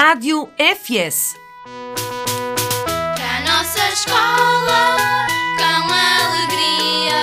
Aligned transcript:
Rádio 0.00 0.48
FS. 0.56 1.34
A 1.66 3.40
nossa 3.40 3.88
escola 3.92 4.86
com 5.56 5.92
alegria. 6.22 7.18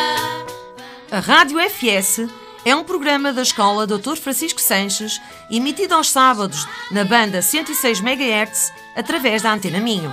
A 1.09 1.19
Rádio 1.21 1.57
FS 1.57 2.27
é 2.65 2.75
um 2.75 2.83
programa 2.83 3.31
da 3.31 3.43
Escola 3.43 3.87
Dr. 3.87 4.17
Francisco 4.17 4.59
Sanches, 4.59 5.21
emitido 5.49 5.93
aos 5.93 6.09
sábados 6.09 6.67
na 6.91 7.05
banda 7.05 7.41
106 7.41 8.01
MHz 8.01 8.73
através 8.93 9.41
da 9.41 9.53
Antena 9.53 9.79
Minho. 9.79 10.11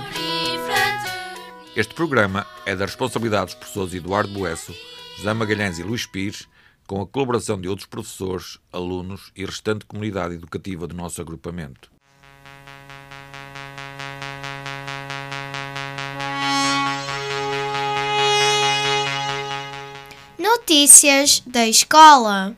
Este 1.75 1.93
programa 1.93 2.47
é 2.65 2.77
da 2.77 2.85
responsabilidade 2.85 3.47
dos 3.47 3.55
professores 3.55 3.93
Eduardo 3.93 4.31
Boesso, 4.31 4.73
José 5.17 5.33
Magalhães 5.33 5.79
e 5.79 5.83
Luís 5.83 6.05
Pires, 6.05 6.47
com 6.87 7.01
a 7.01 7.05
colaboração 7.05 7.59
de 7.59 7.67
outros 7.67 7.87
professores, 7.87 8.57
alunos 8.71 9.33
e 9.35 9.43
restante 9.43 9.85
comunidade 9.85 10.35
educativa 10.35 10.87
do 10.87 10.95
nosso 10.95 11.19
agrupamento. 11.19 11.92
Notícias 20.55 21.41
da 21.47 21.67
escola. 21.67 22.55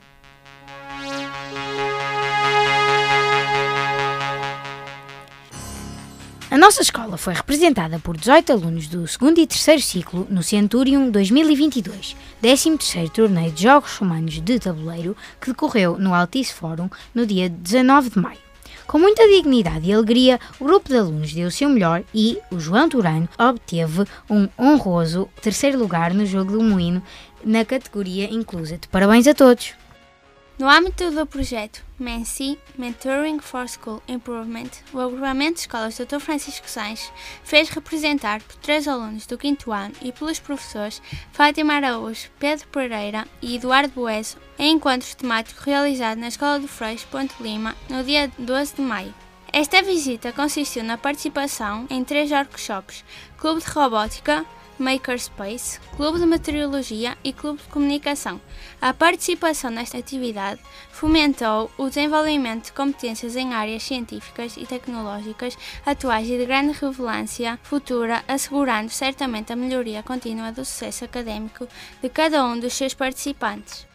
A 6.52 6.58
nossa 6.58 6.82
escola 6.82 7.16
foi 7.16 7.34
representada 7.34 7.98
por 7.98 8.18
18 8.18 8.52
alunos 8.52 8.88
do 8.90 8.98
2 8.98 9.18
e 9.38 9.48
3 9.48 9.86
ciclo 9.86 10.28
no 10.30 10.44
Centurion 10.44 11.10
2022, 11.10 12.18
13º 12.44 13.10
torneio 13.12 13.52
de 13.54 13.64
Jogos 13.64 13.96
Romanos 13.96 14.42
de 14.42 14.60
Tabuleiro 14.60 15.16
que 15.40 15.52
decorreu 15.52 15.98
no 15.98 16.14
Altice 16.14 16.54
Fórum 16.54 16.90
no 17.14 17.26
dia 17.26 17.48
19 17.48 18.10
de 18.10 18.20
maio. 18.20 18.46
Com 18.88 19.00
muita 19.00 19.28
dignidade 19.28 19.90
e 19.90 19.94
alegria, 19.94 20.40
o 20.60 20.66
grupo 20.66 20.90
de 20.90 20.96
alunos 20.96 21.34
deu 21.34 21.48
o 21.48 21.52
seu 21.52 21.68
melhor 21.68 22.04
e 22.14 22.38
o 22.52 22.60
João 22.60 22.88
Turano 22.88 23.28
obteve 23.38 24.06
um 24.30 24.48
honroso 24.60 25.28
terceiro 25.42 25.80
lugar 25.80 26.14
no 26.14 26.24
jogo 26.24 26.52
do 26.52 26.62
Moinho 26.62 27.02
na 27.46 27.64
categoria 27.64 28.34
Inclusa. 28.34 28.80
Parabéns 28.92 29.28
a 29.28 29.34
todos! 29.34 29.76
No 30.58 30.70
âmbito 30.70 31.12
do 31.12 31.26
projeto 31.26 31.84
MENSI 32.00 32.58
Mentoring 32.78 33.40
for 33.40 33.68
School 33.68 34.02
Improvement, 34.08 34.70
o 34.94 35.02
agrupamento 35.02 35.56
de 35.56 35.60
escolas 35.62 35.98
Dr. 35.98 36.20
Francisco 36.20 36.70
Sainz 36.70 37.12
fez 37.44 37.68
representar 37.68 38.42
por 38.42 38.56
três 38.56 38.88
alunos 38.88 39.26
do 39.26 39.38
quinto 39.38 39.74
ano 39.74 39.94
e 40.02 40.14
pelos 40.14 40.40
professores 40.40 41.02
Fátima 41.34 41.74
Araújo, 41.74 42.30
Pedro 42.40 42.66
Pereira 42.70 43.28
e 43.42 43.58
Eduardo 43.58 43.94
Boeso 43.94 44.38
em 44.58 44.76
encontro 44.76 45.14
temático 45.18 45.62
realizado 45.62 46.20
na 46.20 46.30
Escola 46.30 46.58
do 46.58 46.70
Freixo 46.70 47.06
Ponte 47.08 47.36
Lima 47.42 47.76
no 47.90 48.02
dia 48.02 48.32
12 48.40 48.76
de 48.76 48.82
maio. 48.82 49.14
Esta 49.52 49.82
visita 49.82 50.32
consistiu 50.32 50.86
na 50.86 50.98
participação 50.98 51.86
em 51.90 52.02
três 52.02 52.32
workshops: 52.32 53.04
Clube 53.38 53.62
de 53.62 53.70
Robótica, 53.72 54.46
Makerspace, 54.78 55.80
Clube 55.96 56.20
de 56.20 56.26
Meteorologia 56.26 57.18
e 57.24 57.32
Clube 57.32 57.62
de 57.62 57.68
Comunicação. 57.70 58.42
A 58.82 58.94
participação 58.94 59.72
nesta 59.72 59.98
atividade 59.98 60.60
fomentou 60.92 61.72
o 61.78 61.88
desenvolvimento 61.88 62.66
de 62.66 62.72
competências 62.74 63.36
em 63.36 63.54
áreas 63.54 63.84
científicas 63.84 64.58
e 64.58 64.66
tecnológicas 64.66 65.58
atuais 65.86 66.28
e 66.30 66.38
de 66.38 66.46
grande 66.46 66.78
relevância 66.80 67.60
futura, 67.64 68.24
assegurando 68.28 68.90
certamente 68.90 69.54
a 69.54 69.56
melhoria 69.56 70.04
contínua 70.04 70.52
do 70.52 70.66
sucesso 70.66 71.06
académico 71.06 71.68
de 72.02 72.10
cada 72.10 72.46
um 72.46 72.60
dos 72.60 72.74
seus 72.74 72.94
participantes. 72.94 73.88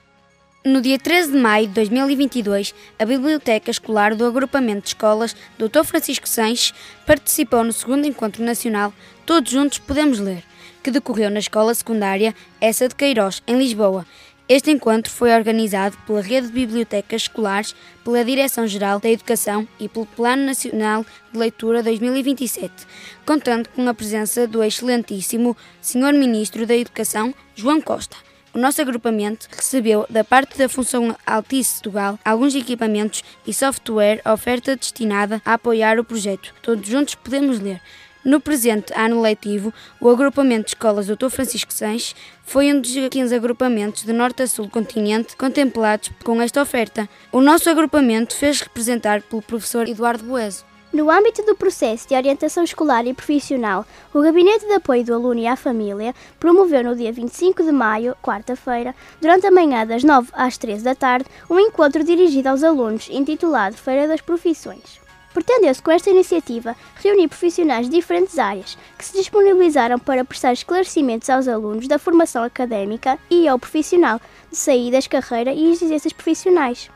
No 0.62 0.82
dia 0.82 0.98
13 0.98 1.32
de 1.32 1.38
maio 1.38 1.68
de 1.68 1.72
2022, 1.72 2.74
a 2.98 3.06
Biblioteca 3.06 3.70
Escolar 3.70 4.14
do 4.14 4.26
Agrupamento 4.26 4.82
de 4.82 4.88
Escolas 4.88 5.34
Dr. 5.56 5.84
Francisco 5.84 6.28
Sanches 6.28 6.74
participou 7.06 7.64
no 7.64 7.72
segundo 7.72 8.06
encontro 8.06 8.44
nacional 8.44 8.92
Todos 9.24 9.50
Juntos 9.50 9.78
Podemos 9.78 10.18
Ler, 10.18 10.44
que 10.82 10.90
decorreu 10.90 11.30
na 11.30 11.38
Escola 11.38 11.74
Secundária 11.74 12.34
Essa 12.60 12.88
de 12.88 12.94
Queiroz, 12.94 13.42
em 13.46 13.58
Lisboa. 13.58 14.06
Este 14.48 14.70
encontro 14.70 15.12
foi 15.12 15.32
organizado 15.32 15.96
pela 16.06 16.20
Rede 16.20 16.48
de 16.48 16.52
Bibliotecas 16.52 17.22
Escolares, 17.22 17.72
pela 18.04 18.24
Direção-Geral 18.24 18.98
da 18.98 19.08
Educação 19.08 19.68
e 19.78 19.88
pelo 19.88 20.06
Plano 20.06 20.44
Nacional 20.44 21.06
de 21.32 21.38
Leitura 21.38 21.84
2027, 21.84 22.72
contando 23.24 23.68
com 23.68 23.88
a 23.88 23.94
presença 23.94 24.48
do 24.48 24.60
excelentíssimo 24.60 25.56
Sr. 25.80 26.14
Ministro 26.14 26.66
da 26.66 26.74
Educação, 26.74 27.32
João 27.54 27.80
Costa. 27.80 28.16
O 28.52 28.58
nosso 28.58 28.80
agrupamento 28.80 29.46
recebeu, 29.52 30.04
da 30.10 30.24
parte 30.24 30.58
da 30.58 30.68
Função 30.68 31.16
Altice 31.24 31.74
Portugal, 31.74 32.18
alguns 32.24 32.52
equipamentos 32.56 33.22
e 33.46 33.54
software 33.54 34.20
oferta 34.26 34.74
destinada 34.74 35.40
a 35.44 35.54
apoiar 35.54 36.00
o 36.00 36.04
projeto. 36.04 36.52
Todos 36.60 36.88
juntos 36.88 37.14
podemos 37.14 37.60
ler. 37.60 37.80
No 38.22 38.38
presente 38.38 38.92
ano 38.94 39.22
letivo, 39.22 39.72
o 39.98 40.10
agrupamento 40.10 40.64
de 40.64 40.70
escolas 40.72 41.06
Dr. 41.06 41.30
Francisco 41.30 41.72
Sanches 41.72 42.14
foi 42.44 42.70
um 42.70 42.78
dos 42.78 42.92
15 42.92 43.34
agrupamentos 43.34 44.04
de 44.04 44.12
norte 44.12 44.42
a 44.42 44.46
sul 44.46 44.66
do 44.66 44.70
continente 44.70 45.34
contemplados 45.36 46.10
com 46.22 46.40
esta 46.42 46.60
oferta. 46.60 47.08
O 47.32 47.40
nosso 47.40 47.70
agrupamento 47.70 48.36
fez 48.36 48.60
representar 48.60 49.22
pelo 49.22 49.40
professor 49.40 49.88
Eduardo 49.88 50.22
Boeso. 50.22 50.66
No 50.92 51.10
âmbito 51.10 51.42
do 51.46 51.54
processo 51.54 52.06
de 52.06 52.14
orientação 52.14 52.62
escolar 52.62 53.06
e 53.06 53.14
profissional, 53.14 53.86
o 54.12 54.20
Gabinete 54.20 54.66
de 54.66 54.72
Apoio 54.74 55.04
do 55.04 55.14
Aluno 55.14 55.40
e 55.40 55.46
à 55.46 55.56
Família 55.56 56.14
promoveu 56.38 56.84
no 56.84 56.96
dia 56.96 57.12
25 57.12 57.62
de 57.62 57.72
maio, 57.72 58.14
quarta-feira, 58.20 58.94
durante 59.18 59.46
a 59.46 59.50
manhã 59.50 59.86
das 59.86 60.04
9 60.04 60.28
às 60.34 60.58
13 60.58 60.84
da 60.84 60.94
tarde, 60.94 61.26
um 61.48 61.58
encontro 61.58 62.04
dirigido 62.04 62.50
aos 62.50 62.62
alunos 62.62 63.08
intitulado 63.08 63.76
Feira 63.76 64.06
das 64.06 64.20
Profissões. 64.20 64.99
Pretendeu-se 65.32 65.80
com 65.80 65.92
esta 65.92 66.10
iniciativa 66.10 66.76
reunir 66.96 67.28
profissionais 67.28 67.88
de 67.88 67.94
diferentes 67.94 68.38
áreas 68.38 68.76
que 68.98 69.04
se 69.04 69.16
disponibilizaram 69.16 69.98
para 69.98 70.24
prestar 70.24 70.52
esclarecimentos 70.52 71.30
aos 71.30 71.46
alunos 71.46 71.86
da 71.86 71.98
formação 71.98 72.42
académica 72.42 73.18
e 73.30 73.46
ao 73.46 73.58
profissional 73.58 74.20
de 74.50 74.56
saídas, 74.56 75.06
carreira 75.06 75.52
e 75.52 75.70
exigências 75.70 76.12
profissionais. 76.12 76.90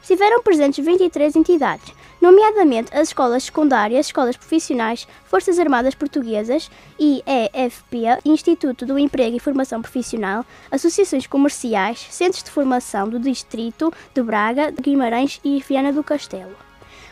Estiveram 0.00 0.42
presentes 0.42 0.84
23 0.84 1.36
entidades, 1.36 1.92
nomeadamente 2.22 2.96
as 2.96 3.08
escolas 3.08 3.44
secundárias, 3.44 4.06
escolas 4.06 4.36
profissionais, 4.36 5.06
Forças 5.26 5.58
Armadas 5.58 5.94
Portuguesas, 5.94 6.70
IEFP, 6.98 8.18
Instituto 8.24 8.86
do 8.86 8.98
Emprego 8.98 9.36
e 9.36 9.40
Formação 9.40 9.82
Profissional, 9.82 10.44
associações 10.70 11.26
comerciais, 11.26 12.06
centros 12.10 12.42
de 12.42 12.50
formação 12.50 13.08
do 13.08 13.18
Distrito 13.18 13.92
de 14.14 14.22
Braga, 14.22 14.72
de 14.72 14.80
Guimarães 14.80 15.40
e 15.44 15.60
Viana 15.60 15.92
do 15.92 16.02
Castelo. 16.02 16.69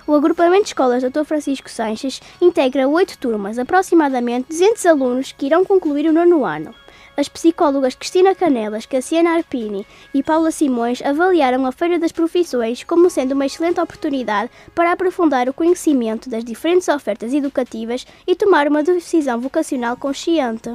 O 0.08 0.14
agrupamento 0.14 0.62
de 0.62 0.68
escolas 0.68 1.02
Dr. 1.02 1.22
Francisco 1.22 1.68
Sanches 1.68 2.22
integra 2.40 2.88
oito 2.88 3.18
turmas, 3.18 3.58
aproximadamente 3.58 4.48
200 4.48 4.86
alunos 4.86 5.32
que 5.32 5.44
irão 5.44 5.66
concluir 5.66 6.08
o 6.08 6.12
nono 6.14 6.46
ano. 6.46 6.74
As 7.14 7.28
psicólogas 7.28 7.94
Cristina 7.94 8.34
Canelas, 8.34 8.86
Cassiana 8.86 9.36
Arpini 9.36 9.86
e 10.14 10.22
Paula 10.22 10.50
Simões 10.50 11.02
avaliaram 11.02 11.66
a 11.66 11.72
Feira 11.72 11.98
das 11.98 12.10
Profissões 12.10 12.82
como 12.84 13.10
sendo 13.10 13.32
uma 13.32 13.44
excelente 13.44 13.80
oportunidade 13.80 14.50
para 14.74 14.92
aprofundar 14.92 15.46
o 15.46 15.52
conhecimento 15.52 16.30
das 16.30 16.42
diferentes 16.42 16.88
ofertas 16.88 17.34
educativas 17.34 18.06
e 18.26 18.34
tomar 18.34 18.66
uma 18.66 18.82
decisão 18.82 19.38
vocacional 19.38 19.94
consciente. 19.94 20.72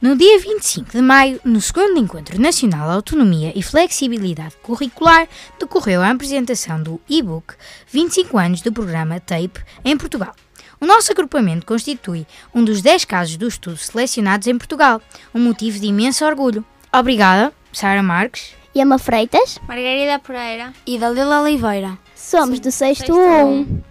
No 0.00 0.14
dia 0.14 0.38
25 0.38 0.92
de 0.92 1.02
maio, 1.02 1.40
no 1.44 1.60
segundo 1.60 1.98
Encontro 1.98 2.40
Nacional 2.40 2.88
de 2.88 2.94
Autonomia 2.94 3.52
e 3.56 3.64
Flexibilidade 3.64 4.54
Curricular, 4.62 5.26
decorreu 5.58 6.00
a 6.02 6.10
apresentação 6.10 6.80
do 6.80 7.00
e-book 7.08 7.54
25 7.88 8.38
anos 8.38 8.62
do 8.62 8.72
programa 8.72 9.18
TAPE 9.18 9.60
em 9.84 9.96
Portugal. 9.96 10.36
O 10.80 10.86
nosso 10.86 11.10
agrupamento 11.10 11.66
constitui 11.66 12.28
um 12.54 12.62
dos 12.62 12.80
10 12.80 13.06
casos 13.06 13.36
do 13.36 13.48
estudo 13.48 13.76
selecionados 13.76 14.46
em 14.46 14.56
Portugal, 14.56 15.02
um 15.34 15.40
motivo 15.40 15.80
de 15.80 15.88
imenso 15.88 16.24
orgulho. 16.24 16.64
Obrigada, 16.92 17.52
Sara 17.72 18.00
Marques. 18.00 18.54
E 18.72 18.80
Emma 18.80 19.00
Freitas. 19.00 19.58
Margarida 19.66 20.20
Pereira. 20.20 20.72
E 20.86 20.96
Dalila 20.96 21.42
Oliveira. 21.42 21.98
Somos 22.14 22.60
do 22.60 22.70
sexto 22.70 23.12
1. 23.12 23.82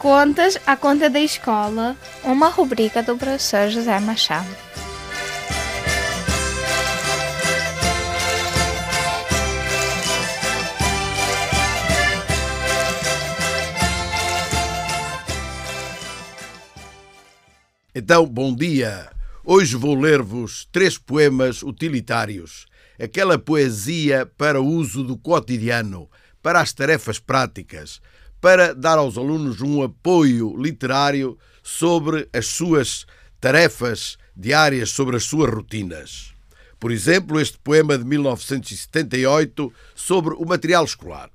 Contas 0.00 0.58
à 0.66 0.78
conta 0.78 1.10
da 1.10 1.20
escola, 1.20 1.94
uma 2.24 2.48
rubrica 2.48 3.02
do 3.02 3.18
professor 3.18 3.68
José 3.68 4.00
Machado. 4.00 4.48
Então, 17.94 18.24
bom 18.24 18.54
dia. 18.54 19.12
Hoje 19.44 19.76
vou 19.76 19.94
ler-vos 19.94 20.66
três 20.72 20.96
poemas 20.96 21.62
utilitários. 21.62 22.64
aquela 22.98 23.38
poesia 23.38 24.24
para 24.24 24.62
o 24.62 24.66
uso 24.66 25.04
do 25.04 25.18
cotidiano, 25.18 26.08
para 26.42 26.58
as 26.62 26.72
tarefas 26.72 27.18
práticas, 27.18 28.00
para 28.40 28.74
dar 28.74 28.98
aos 28.98 29.18
alunos 29.18 29.60
um 29.60 29.82
apoio 29.82 30.56
literário 30.56 31.38
sobre 31.62 32.28
as 32.32 32.46
suas 32.46 33.06
tarefas 33.40 34.16
diárias, 34.36 34.90
sobre 34.90 35.16
as 35.16 35.24
suas 35.24 35.52
rotinas. 35.52 36.32
Por 36.78 36.90
exemplo, 36.90 37.38
este 37.38 37.58
poema 37.58 37.98
de 37.98 38.04
1978 38.04 39.72
sobre 39.94 40.34
o 40.34 40.46
material 40.46 40.84
escolar. 40.84 41.30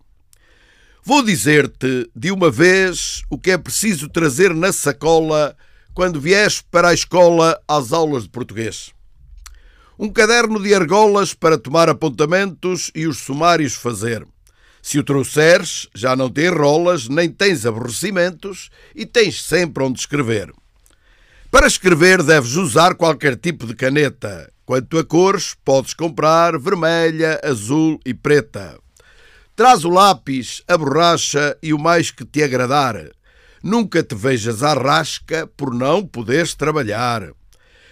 Vou 1.03 1.21
dizer-te 1.21 2.09
de 2.15 2.31
uma 2.31 2.49
vez 2.49 3.21
o 3.29 3.37
que 3.37 3.51
é 3.51 3.57
preciso 3.57 4.09
trazer 4.09 4.55
na 4.55 4.73
sacola 4.73 5.55
quando 5.93 6.19
vies 6.19 6.61
para 6.61 6.89
a 6.89 6.93
escola 6.93 7.61
às 7.67 7.93
aulas 7.93 8.23
de 8.23 8.29
português. 8.29 8.91
Um 9.99 10.09
caderno 10.09 10.61
de 10.61 10.73
argolas 10.73 11.33
para 11.35 11.59
tomar 11.59 11.89
apontamentos 11.89 12.89
e 12.95 13.05
os 13.05 13.19
sumários 13.19 13.75
fazer. 13.75 14.25
Se 14.85 14.99
o 14.99 15.03
trouxeres, 15.03 15.87
já 15.95 16.15
não 16.15 16.29
te 16.29 16.45
enrolas, 16.45 17.09
nem 17.09 17.27
tens 17.27 17.65
aborrecimentos 17.65 18.69
e 18.95 19.03
tens 19.03 19.41
sempre 19.41 19.83
onde 19.83 19.99
escrever. 19.99 20.53
Para 21.49 21.65
escrever, 21.65 22.21
deves 22.21 22.53
usar 22.53 22.93
qualquer 22.93 23.35
tipo 23.35 23.65
de 23.65 23.73
caneta. 23.73 24.47
Quanto 24.63 24.99
a 24.99 25.03
cores, 25.03 25.55
podes 25.65 25.95
comprar 25.95 26.59
vermelha, 26.59 27.41
azul 27.43 27.99
e 28.05 28.13
preta. 28.13 28.79
Traz 29.55 29.83
o 29.85 29.89
lápis, 29.89 30.61
a 30.67 30.77
borracha 30.77 31.57
e 31.63 31.73
o 31.73 31.79
mais 31.79 32.11
que 32.11 32.23
te 32.23 32.43
agradar. 32.43 33.09
Nunca 33.63 34.03
te 34.03 34.13
vejas 34.13 34.61
à 34.61 34.75
rasca 34.75 35.47
por 35.57 35.73
não 35.73 36.05
poderes 36.05 36.53
trabalhar. 36.53 37.31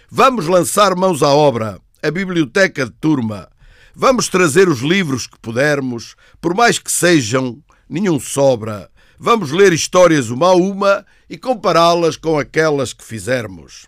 Vamos 0.08 0.46
lançar 0.46 0.94
mãos 0.94 1.24
à 1.24 1.30
obra, 1.30 1.80
a 2.00 2.10
biblioteca 2.12 2.84
de 2.84 2.92
turma. 2.92 3.48
Vamos 3.96 4.28
trazer 4.28 4.68
os 4.68 4.80
livros 4.80 5.28
que 5.28 5.38
pudermos, 5.38 6.16
por 6.40 6.52
mais 6.52 6.80
que 6.80 6.90
sejam, 6.90 7.62
nenhum 7.88 8.18
sobra. 8.18 8.90
Vamos 9.16 9.52
ler 9.52 9.72
histórias 9.72 10.30
uma 10.30 10.48
a 10.48 10.54
uma 10.54 11.06
e 11.30 11.38
compará-las 11.38 12.16
com 12.16 12.36
aquelas 12.36 12.92
que 12.92 13.04
fizermos. 13.04 13.86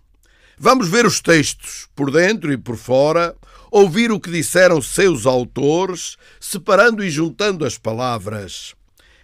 Vamos 0.56 0.88
ver 0.88 1.04
os 1.04 1.20
textos, 1.20 1.88
por 1.94 2.12
dentro 2.12 2.52
e 2.52 2.56
por 2.56 2.76
fora, 2.76 3.34
ouvir 3.68 4.12
o 4.12 4.20
que 4.20 4.30
disseram 4.30 4.80
seus 4.80 5.26
autores, 5.26 6.16
separando 6.38 7.02
e 7.02 7.10
juntando 7.10 7.64
as 7.64 7.76
palavras. 7.76 8.76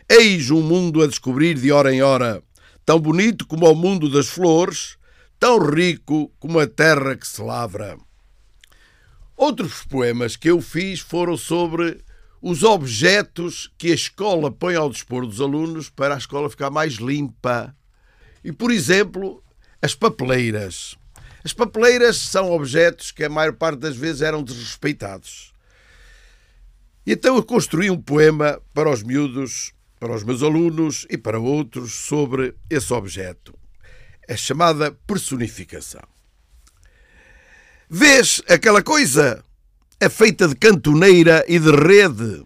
Eis 0.08 0.50
um 0.50 0.62
mundo 0.62 1.00
a 1.00 1.06
descobrir 1.06 1.54
de 1.54 1.70
hora 1.70 1.94
em 1.94 2.02
hora, 2.02 2.42
tão 2.84 2.98
bonito 2.98 3.46
como 3.46 3.70
o 3.70 3.74
mundo 3.76 4.10
das 4.10 4.26
flores, 4.26 4.96
tão 5.38 5.58
rico 5.60 6.28
como 6.40 6.58
a 6.58 6.66
terra 6.66 7.14
que 7.14 7.26
se 7.26 7.40
lavra. 7.40 7.96
Outros 9.42 9.82
poemas 9.82 10.36
que 10.36 10.48
eu 10.48 10.60
fiz 10.60 11.00
foram 11.00 11.36
sobre 11.36 12.00
os 12.40 12.62
objetos 12.62 13.72
que 13.76 13.90
a 13.90 13.94
escola 13.94 14.52
põe 14.52 14.76
ao 14.76 14.88
dispor 14.88 15.26
dos 15.26 15.40
alunos 15.40 15.90
para 15.90 16.14
a 16.14 16.18
escola 16.18 16.48
ficar 16.48 16.70
mais 16.70 16.92
limpa. 16.92 17.76
E, 18.44 18.52
por 18.52 18.70
exemplo, 18.70 19.42
as 19.82 19.96
papeleiras. 19.96 20.96
As 21.44 21.52
papeleiras 21.52 22.18
são 22.18 22.52
objetos 22.52 23.10
que 23.10 23.24
a 23.24 23.28
maior 23.28 23.52
parte 23.54 23.80
das 23.80 23.96
vezes 23.96 24.22
eram 24.22 24.44
desrespeitados. 24.44 25.52
E 27.04 27.10
então 27.10 27.34
eu 27.34 27.42
construí 27.42 27.90
um 27.90 28.00
poema 28.00 28.62
para 28.72 28.90
os 28.90 29.02
miúdos, 29.02 29.72
para 29.98 30.14
os 30.14 30.22
meus 30.22 30.44
alunos 30.44 31.04
e 31.10 31.18
para 31.18 31.40
outros 31.40 31.94
sobre 31.94 32.54
esse 32.70 32.94
objeto. 32.94 33.58
É 34.28 34.36
chamada 34.36 34.92
personificação. 35.04 36.11
Vês 37.94 38.40
aquela 38.48 38.82
coisa? 38.82 39.44
É 40.00 40.08
feita 40.08 40.48
de 40.48 40.56
cantoneira 40.56 41.44
e 41.46 41.58
de 41.58 41.70
rede. 41.70 42.42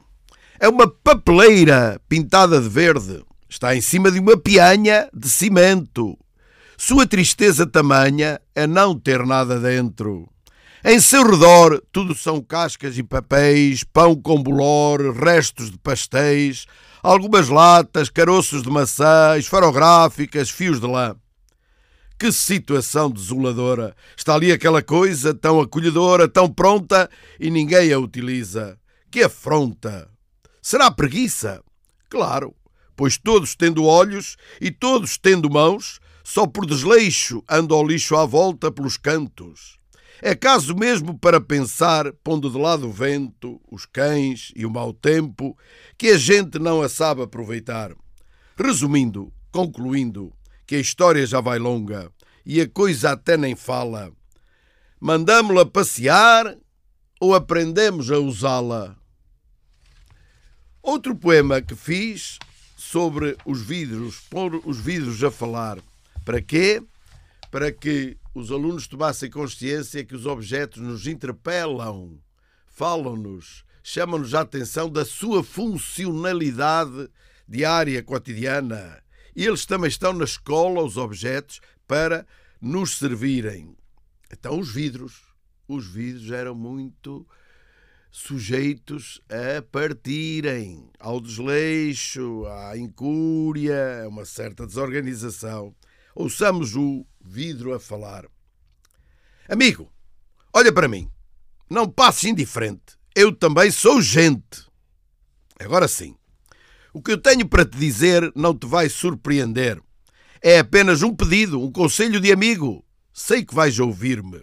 É 0.59 0.69
uma 0.69 0.89
papeleira 0.89 2.01
pintada 2.09 2.61
de 2.61 2.69
verde. 2.69 3.23
Está 3.49 3.77
em 3.77 3.81
cima 3.81 4.11
de 4.11 4.19
uma 4.19 4.37
pianha 4.37 5.09
de 5.15 5.29
cimento. 5.29 6.19
Sua 6.77 7.07
tristeza 7.07 7.65
tamanha 7.65 8.41
é 8.57 8.67
não 8.67 8.99
ter 8.99 9.25
nada 9.25 9.61
dentro. 9.61 10.29
Em 10.85 10.99
seu 10.99 11.25
redor, 11.25 11.81
tudo 11.93 12.13
são 12.13 12.43
cascas 12.43 12.99
e 12.99 13.05
papéis, 13.05 13.85
pão 13.85 14.17
com 14.17 14.43
bolor, 14.43 15.17
restos 15.17 15.71
de 15.71 15.79
pastéis, 15.79 16.67
algumas 17.01 17.49
latas, 17.49 18.11
caroços 18.11 18.65
de 18.65 18.69
maçã, 18.69 19.37
esferográficas, 19.39 20.51
fios 20.51 20.81
de 20.81 20.89
lã. 20.89 21.15
Que 22.19 22.33
situação 22.33 23.11
desoladora! 23.11 23.95
Está 24.17 24.35
ali 24.35 24.51
aquela 24.51 24.83
coisa 24.83 25.35
tão 25.35 25.61
acolhedora, 25.61 26.27
tão 26.27 26.51
pronta 26.51 27.11
e 27.39 27.51
ninguém 27.51 27.93
a 27.93 27.99
utiliza. 27.99 28.79
Que 29.11 29.23
afronta! 29.23 30.09
Será 30.63 30.91
preguiça? 30.91 31.63
Claro, 32.09 32.55
pois 32.97 33.19
todos 33.19 33.55
tendo 33.55 33.85
olhos 33.85 34.37
e 34.59 34.71
todos 34.71 35.19
tendo 35.19 35.51
mãos, 35.51 36.01
só 36.25 36.47
por 36.47 36.65
desleixo 36.65 37.43
anda 37.49 37.75
o 37.75 37.87
lixo 37.87 38.17
à 38.17 38.25
volta 38.25 38.73
pelos 38.73 38.97
cantos. 38.97 39.77
É 40.23 40.35
caso 40.35 40.75
mesmo 40.75 41.19
para 41.19 41.39
pensar, 41.39 42.11
pondo 42.25 42.51
de 42.51 42.57
lado 42.57 42.89
o 42.89 42.93
vento, 42.93 43.61
os 43.71 43.85
cães 43.85 44.51
e 44.57 44.65
o 44.65 44.71
mau 44.71 44.95
tempo, 44.95 45.55
que 45.99 46.09
a 46.09 46.17
gente 46.17 46.59
não 46.59 46.81
a 46.81 46.89
sabe 46.89 47.21
aproveitar. 47.21 47.95
Resumindo, 48.57 49.31
concluindo, 49.53 50.33
que 50.67 50.75
a 50.75 50.81
história 50.81 51.25
já 51.27 51.41
vai 51.41 51.59
longa 51.59 52.11
e 52.45 52.61
a 52.61 52.69
coisa 52.69 53.13
até 53.13 53.37
nem 53.37 53.55
fala. 53.55 54.13
Mandamo-la 55.01 55.65
passear 55.65 56.57
ou 57.21 57.35
aprendemos 57.35 58.11
a 58.11 58.19
usá-la? 58.19 58.97
Outro 60.83 61.15
poema 61.17 61.61
que 61.61 61.75
fiz 61.75 62.39
sobre 62.77 63.37
os 63.45 63.61
vidros, 63.61 64.21
pôr 64.31 64.61
os 64.65 64.79
vidros 64.79 65.23
a 65.25 65.31
falar. 65.31 65.79
Para 66.25 66.41
quê? 66.41 66.83
Para 67.51 67.73
que 67.73 68.17
os 68.35 68.51
alunos 68.51 68.87
tomassem 68.87 69.31
consciência 69.31 70.05
que 70.05 70.15
os 70.15 70.27
objetos 70.27 70.83
nos 70.83 71.07
interpelam, 71.07 72.19
falam-nos, 72.67 73.65
chamam-nos 73.83 74.35
a 74.35 74.41
atenção 74.41 74.91
da 74.91 75.05
sua 75.05 75.43
funcionalidade 75.43 77.09
diária, 77.49 78.03
cotidiana. 78.03 79.03
E 79.37 79.45
eles 79.45 79.67
também 79.67 79.89
estão 79.89 80.15
na 80.15 80.25
escola, 80.25 80.83
os 80.83 80.97
objetos, 80.97 81.61
para 81.87 82.27
nos 82.59 82.97
servirem. 82.97 83.77
Então, 84.33 84.59
os 84.59 84.73
vidros. 84.73 85.27
Os 85.69 85.87
vidros 85.87 86.31
eram 86.31 86.55
muito 86.55 87.27
sujeitos 88.11 89.21
a 89.29 89.61
partirem, 89.61 90.89
ao 90.99 91.21
desleixo, 91.21 92.47
à 92.47 92.79
incúria, 92.79 94.05
a 94.05 94.09
uma 94.09 94.25
certa 94.25 94.67
desorganização. 94.67 95.75
Ouçamos 96.15 96.75
o 96.75 97.05
vidro 97.21 97.75
a 97.75 97.79
falar. 97.79 98.25
Amigo, 99.47 99.93
olha 100.51 100.73
para 100.73 100.89
mim. 100.89 101.11
Não 101.69 101.91
passes 101.91 102.25
indiferente. 102.25 102.97
Eu 103.15 103.35
também 103.35 103.71
sou 103.71 104.01
gente. 104.01 104.65
Agora 105.61 105.87
sim. 105.87 106.17
O 106.97 107.03
que 107.03 107.13
eu 107.13 107.19
tenho 107.19 107.47
para 107.47 107.63
te 107.63 107.77
dizer 107.77 108.33
não 108.35 108.57
te 108.57 108.67
vai 108.67 108.89
surpreender. 108.89 109.79
É 110.41 110.61
apenas 110.61 111.03
um 111.03 111.15
pedido, 111.15 111.61
um 111.61 111.71
conselho 111.71 112.19
de 112.19 112.33
amigo. 112.33 112.83
Sei 113.13 113.45
que 113.45 113.55
vais 113.55 113.79
ouvir-me. 113.79 114.43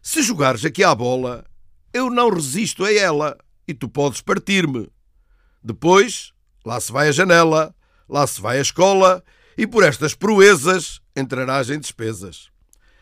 Se 0.00 0.22
jogares 0.22 0.64
aqui 0.64 0.82
à 0.82 0.94
bola, 0.94 1.44
eu 1.92 2.08
não 2.08 2.30
resisto 2.30 2.86
a 2.86 2.90
ela 2.90 3.36
e 3.68 3.74
tu 3.74 3.86
podes 3.86 4.22
partir-me. 4.22 4.88
Depois, 5.62 6.32
lá 6.64 6.80
se 6.80 6.90
vai 6.90 7.08
a 7.08 7.12
janela, 7.12 7.74
lá 8.08 8.26
se 8.26 8.40
vai 8.40 8.56
a 8.56 8.62
escola 8.62 9.22
e 9.54 9.66
por 9.66 9.84
estas 9.84 10.14
proezas 10.14 11.02
entrarás 11.14 11.68
em 11.68 11.78
despesas. 11.78 12.48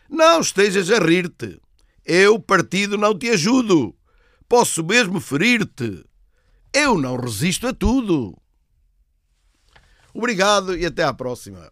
Não 0.09 0.41
estejas 0.41 0.91
a 0.91 0.99
rir-te. 0.99 1.57
Eu, 2.05 2.37
partido, 2.37 2.97
não 2.97 3.17
te 3.17 3.29
ajudo. 3.29 3.95
Posso 4.49 4.83
mesmo 4.83 5.21
ferir-te. 5.21 6.03
Eu 6.73 6.97
não 6.97 7.15
resisto 7.15 7.65
a 7.67 7.73
tudo. 7.73 8.40
Obrigado 10.13 10.77
e 10.77 10.85
até 10.85 11.03
à 11.03 11.13
próxima. 11.13 11.69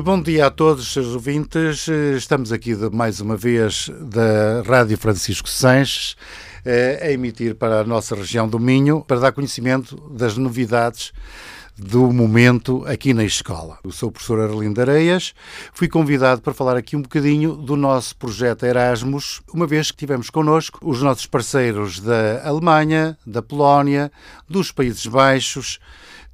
Bom 0.00 0.22
dia 0.22 0.46
a 0.46 0.50
todos, 0.50 0.92
seus 0.92 1.08
ouvintes. 1.08 1.86
Estamos 2.16 2.50
aqui 2.50 2.74
de, 2.74 2.88
mais 2.88 3.20
uma 3.20 3.36
vez 3.36 3.90
da 4.00 4.62
Rádio 4.64 4.96
Francisco 4.96 5.48
Sanches 5.48 6.16
eh, 6.64 7.00
a 7.02 7.10
emitir 7.10 7.54
para 7.56 7.80
a 7.80 7.84
nossa 7.84 8.14
região 8.14 8.48
do 8.48 8.58
Minho 8.58 9.02
para 9.02 9.20
dar 9.20 9.32
conhecimento 9.32 9.96
das 10.10 10.38
novidades 10.38 11.12
do 11.76 12.10
momento 12.12 12.84
aqui 12.86 13.12
na 13.12 13.24
escola. 13.24 13.78
Eu 13.84 13.90
sou 13.90 14.08
o 14.08 14.12
professor 14.12 14.40
Arlindo 14.40 14.80
Areias, 14.80 15.34
fui 15.74 15.88
convidado 15.88 16.40
para 16.40 16.54
falar 16.54 16.76
aqui 16.76 16.96
um 16.96 17.02
bocadinho 17.02 17.54
do 17.54 17.76
nosso 17.76 18.16
projeto 18.16 18.64
Erasmus, 18.64 19.42
uma 19.52 19.66
vez 19.66 19.90
que 19.90 19.96
tivemos 19.96 20.30
connosco 20.30 20.78
os 20.82 21.02
nossos 21.02 21.26
parceiros 21.26 22.00
da 22.00 22.42
Alemanha, 22.44 23.18
da 23.26 23.42
Polónia, 23.42 24.10
dos 24.48 24.72
Países 24.72 25.06
Baixos, 25.06 25.78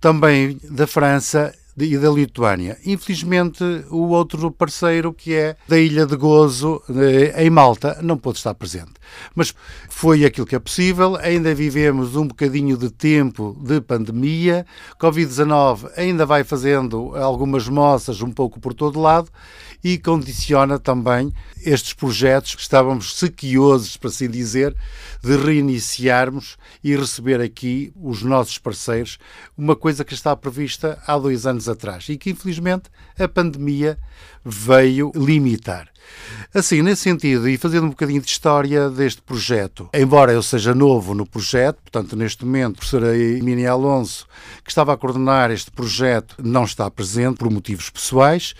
também 0.00 0.61
da 0.71 0.87
França 0.87 1.53
e 1.85 1.99
da 1.99 2.11
Lituânia. 2.11 2.79
Infelizmente, 2.85 3.63
o 3.91 4.09
outro 4.09 4.51
parceiro, 4.51 5.13
que 5.13 5.35
é 5.35 5.57
da 5.67 5.79
Ilha 5.79 6.07
de 6.07 6.17
Gozo, 6.17 6.83
eh, 6.89 7.45
em 7.45 7.51
Malta, 7.51 7.99
não 8.03 8.17
pôde 8.17 8.39
estar 8.39 8.55
presente. 8.55 8.93
Mas 9.35 9.55
foi 9.89 10.25
aquilo 10.25 10.47
que 10.47 10.57
é 10.57 10.59
possível. 10.59 11.17
Ainda 11.17 11.55
vivemos 11.55 12.17
um 12.17 12.27
bocadinho 12.27 12.77
de 12.77 12.91
tempo 12.91 13.57
de 13.61 13.81
pandemia. 13.81 14.67
Covid-19 15.01 15.91
ainda 15.97 16.27
vai 16.27 16.45
fazendo 16.45 17.17
algumas 17.17 17.69
moças 17.69 18.21
um 18.23 18.31
pouco 18.31 18.61
por 18.61 18.75
todo 18.75 19.01
lado 19.01 19.31
e 19.83 19.97
condiciona 19.99 20.79
também 20.79 21.33
estes 21.65 21.93
projetos 21.93 22.55
que 22.55 22.63
estávamos 22.63 23.17
sequiosos, 23.17 23.97
para 23.97 24.09
assim 24.09 24.29
dizer, 24.29 24.75
de 25.23 25.37
reiniciarmos 25.37 26.57
e 26.83 26.97
receber 26.97 27.41
aqui 27.41 27.93
os 28.01 28.23
nossos 28.23 28.59
parceiros, 28.59 29.19
uma 29.57 29.77
coisa 29.77 30.05
que 30.05 30.15
estava 30.15 30.37
prevista 30.37 31.01
há 31.07 31.19
dois 31.19 31.47
anos 31.47 31.68
atrás 31.69 32.09
e 32.09 32.17
que 32.17 32.31
infelizmente 32.31 32.91
a 33.19 33.29
pandemia 33.29 33.99
veio 34.45 35.13
limitar. 35.15 35.89
Assim, 36.55 36.81
nesse 36.81 37.03
sentido, 37.03 37.49
e 37.49 37.59
fazendo 37.59 37.85
um 37.85 37.91
bocadinho 37.91 38.21
de 38.23 38.29
história 38.29 38.89
deste 38.89 39.21
projeto, 39.21 39.89
embora 39.93 40.33
eu 40.33 40.43
seja 40.43 40.75
novo 40.75 41.15
no 41.15 41.27
projeto, 41.27 41.79
portanto, 41.83 42.17
neste 42.17 42.45
momento, 42.45 42.73
a 42.73 42.77
professora 42.77 43.13
Mini 43.13 43.67
Alonso, 43.67 44.27
que 44.65 44.71
estava 44.71 44.93
a 44.95 44.97
coordenar 44.97 45.51
este 45.51 45.71
projeto, 45.71 46.37
não 46.43 46.65
está 46.65 46.91
presente 46.91 47.37
por 47.37 47.51
motivos 47.51 47.91
pessoais, 47.91 48.55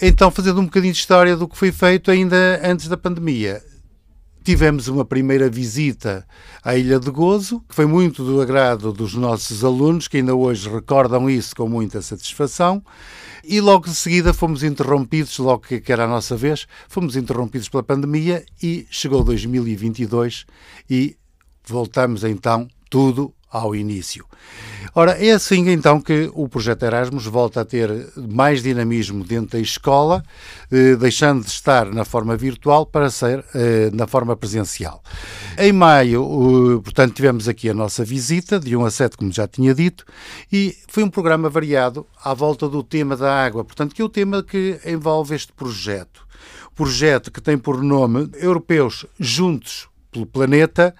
então, 0.00 0.30
fazendo 0.30 0.60
um 0.60 0.64
bocadinho 0.64 0.92
de 0.92 0.98
história 0.98 1.36
do 1.36 1.48
que 1.48 1.56
foi 1.56 1.70
feito 1.70 2.10
ainda 2.10 2.60
antes 2.64 2.88
da 2.88 2.96
pandemia. 2.96 3.62
Tivemos 4.44 4.88
uma 4.88 5.06
primeira 5.06 5.48
visita 5.48 6.28
à 6.62 6.76
Ilha 6.76 7.00
de 7.00 7.10
Gozo, 7.10 7.64
que 7.66 7.74
foi 7.74 7.86
muito 7.86 8.22
do 8.22 8.42
agrado 8.42 8.92
dos 8.92 9.14
nossos 9.14 9.64
alunos, 9.64 10.06
que 10.06 10.18
ainda 10.18 10.34
hoje 10.34 10.68
recordam 10.68 11.30
isso 11.30 11.56
com 11.56 11.66
muita 11.66 12.02
satisfação. 12.02 12.84
E 13.42 13.58
logo 13.58 13.86
de 13.86 13.94
seguida 13.94 14.34
fomos 14.34 14.62
interrompidos, 14.62 15.38
logo 15.38 15.62
que 15.62 15.90
era 15.90 16.04
a 16.04 16.06
nossa 16.06 16.36
vez, 16.36 16.66
fomos 16.90 17.16
interrompidos 17.16 17.70
pela 17.70 17.82
pandemia 17.82 18.44
e 18.62 18.86
chegou 18.90 19.24
2022 19.24 20.44
e 20.90 21.16
voltamos 21.66 22.22
então 22.22 22.68
tudo 22.90 23.32
ao 23.50 23.74
início. 23.74 24.26
Ora, 24.92 25.12
é 25.12 25.30
assim 25.30 25.70
então 25.70 26.00
que 26.00 26.30
o 26.34 26.48
projeto 26.48 26.82
Erasmus 26.84 27.26
volta 27.26 27.60
a 27.60 27.64
ter 27.64 28.08
mais 28.16 28.62
dinamismo 28.62 29.24
dentro 29.24 29.52
da 29.52 29.60
escola, 29.60 30.22
eh, 30.70 30.96
deixando 30.96 31.42
de 31.44 31.50
estar 31.50 31.86
na 31.86 32.04
forma 32.04 32.36
virtual 32.36 32.84
para 32.84 33.08
ser 33.10 33.44
eh, 33.54 33.90
na 33.92 34.06
forma 34.06 34.36
presencial. 34.36 35.02
Em 35.56 35.72
maio, 35.72 36.80
portanto, 36.82 37.14
tivemos 37.14 37.48
aqui 37.48 37.68
a 37.70 37.74
nossa 37.74 38.04
visita, 38.04 38.58
de 38.58 38.76
1 38.76 38.84
a 38.84 38.90
7, 38.90 39.16
como 39.16 39.32
já 39.32 39.46
tinha 39.46 39.74
dito, 39.74 40.04
e 40.52 40.76
foi 40.88 41.02
um 41.02 41.10
programa 41.10 41.48
variado 41.48 42.06
à 42.22 42.34
volta 42.34 42.68
do 42.68 42.82
tema 42.82 43.16
da 43.16 43.44
água, 43.44 43.64
portanto, 43.64 43.94
que 43.94 44.02
é 44.02 44.04
o 44.04 44.08
tema 44.08 44.42
que 44.42 44.80
envolve 44.84 45.34
este 45.34 45.52
projeto. 45.52 46.24
Projeto 46.74 47.30
que 47.30 47.40
tem 47.40 47.56
por 47.56 47.82
nome 47.82 48.28
Europeus 48.34 49.06
Juntos 49.18 49.88
pelo 50.10 50.26
Planeta 50.26 50.94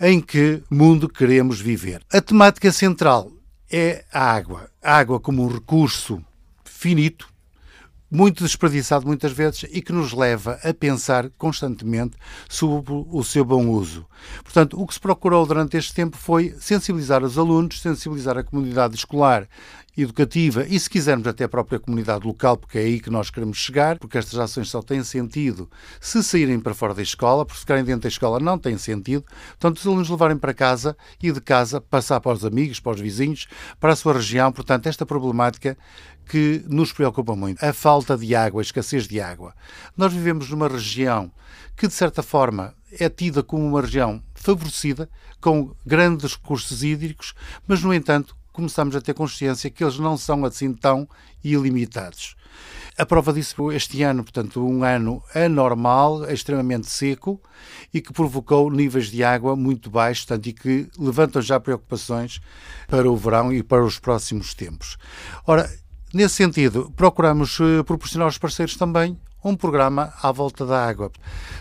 em 0.00 0.20
que 0.20 0.62
mundo 0.70 1.08
queremos 1.08 1.60
viver. 1.60 2.02
A 2.12 2.20
temática 2.20 2.72
central 2.72 3.30
é 3.70 4.04
a 4.12 4.32
água. 4.32 4.70
A 4.82 4.96
água 4.96 5.18
como 5.18 5.44
um 5.44 5.48
recurso 5.48 6.22
finito, 6.64 7.32
muito 8.10 8.44
desperdiçado 8.44 9.06
muitas 9.06 9.32
vezes 9.32 9.64
e 9.70 9.80
que 9.80 9.92
nos 9.92 10.12
leva 10.12 10.58
a 10.62 10.74
pensar 10.74 11.30
constantemente 11.38 12.14
sobre 12.46 12.92
o 12.92 13.24
seu 13.24 13.42
bom 13.42 13.68
uso. 13.68 14.06
Portanto, 14.44 14.78
o 14.78 14.86
que 14.86 14.92
se 14.92 15.00
procurou 15.00 15.46
durante 15.46 15.78
este 15.78 15.94
tempo 15.94 16.18
foi 16.18 16.54
sensibilizar 16.60 17.24
os 17.24 17.38
alunos, 17.38 17.80
sensibilizar 17.80 18.36
a 18.36 18.44
comunidade 18.44 18.96
escolar 18.96 19.48
educativa 19.96 20.66
e, 20.68 20.78
se 20.78 20.88
quisermos, 20.88 21.26
até 21.26 21.44
a 21.44 21.48
própria 21.48 21.78
comunidade 21.78 22.26
local, 22.26 22.56
porque 22.56 22.78
é 22.78 22.82
aí 22.82 23.00
que 23.00 23.10
nós 23.10 23.30
queremos 23.30 23.58
chegar, 23.58 23.98
porque 23.98 24.16
estas 24.18 24.38
ações 24.38 24.70
só 24.70 24.80
têm 24.80 25.04
sentido 25.04 25.70
se 26.00 26.22
saírem 26.22 26.58
para 26.58 26.74
fora 26.74 26.94
da 26.94 27.02
escola, 27.02 27.44
porque 27.44 27.60
ficarem 27.60 27.84
dentro 27.84 28.02
da 28.02 28.08
escola 28.08 28.40
não 28.40 28.58
tem 28.58 28.78
sentido. 28.78 29.24
Portanto, 29.50 29.78
os 29.78 29.86
alunos 29.86 30.08
levarem 30.08 30.38
para 30.38 30.54
casa 30.54 30.96
e 31.22 31.30
de 31.30 31.40
casa 31.40 31.80
passar 31.80 32.20
para 32.20 32.32
os 32.32 32.44
amigos, 32.44 32.80
para 32.80 32.92
os 32.92 33.00
vizinhos, 33.00 33.46
para 33.78 33.92
a 33.92 33.96
sua 33.96 34.14
região. 34.14 34.50
Portanto, 34.50 34.86
esta 34.86 35.04
problemática 35.04 35.76
que 36.26 36.64
nos 36.68 36.92
preocupa 36.92 37.34
muito, 37.34 37.62
a 37.62 37.72
falta 37.72 38.16
de 38.16 38.34
água, 38.34 38.60
a 38.60 38.62
escassez 38.62 39.06
de 39.06 39.20
água. 39.20 39.54
Nós 39.96 40.12
vivemos 40.12 40.48
numa 40.48 40.68
região 40.68 41.30
que, 41.76 41.88
de 41.88 41.92
certa 41.92 42.22
forma, 42.22 42.74
é 42.98 43.08
tida 43.08 43.42
como 43.42 43.66
uma 43.66 43.80
região 43.80 44.22
favorecida, 44.34 45.08
com 45.40 45.74
grandes 45.84 46.34
recursos 46.34 46.82
hídricos, 46.82 47.34
mas, 47.66 47.82
no 47.82 47.92
entanto, 47.92 48.36
começamos 48.52 48.94
a 48.94 49.00
ter 49.00 49.14
consciência 49.14 49.70
que 49.70 49.82
eles 49.82 49.98
não 49.98 50.16
são 50.16 50.44
assim 50.44 50.72
tão 50.72 51.08
ilimitados. 51.42 52.36
A 52.96 53.06
prova 53.06 53.32
disso 53.32 53.72
este 53.72 54.02
ano, 54.02 54.22
portanto, 54.22 54.64
um 54.64 54.84
ano 54.84 55.22
anormal, 55.34 56.30
extremamente 56.30 56.88
seco 56.88 57.40
e 57.92 58.02
que 58.02 58.12
provocou 58.12 58.70
níveis 58.70 59.06
de 59.06 59.24
água 59.24 59.56
muito 59.56 59.90
baixos, 59.90 60.26
tanto 60.26 60.48
e 60.48 60.52
que 60.52 60.88
levantam 60.98 61.40
já 61.40 61.58
preocupações 61.58 62.40
para 62.86 63.10
o 63.10 63.16
verão 63.16 63.52
e 63.52 63.62
para 63.62 63.82
os 63.82 63.98
próximos 63.98 64.52
tempos. 64.52 64.98
Ora, 65.46 65.70
nesse 66.12 66.34
sentido, 66.34 66.92
procuramos 66.94 67.58
eh, 67.60 67.82
proporcionar 67.82 68.26
aos 68.26 68.36
parceiros 68.36 68.76
também 68.76 69.18
um 69.44 69.56
programa 69.56 70.12
à 70.22 70.30
volta 70.30 70.64
da 70.64 70.86
água, 70.86 71.10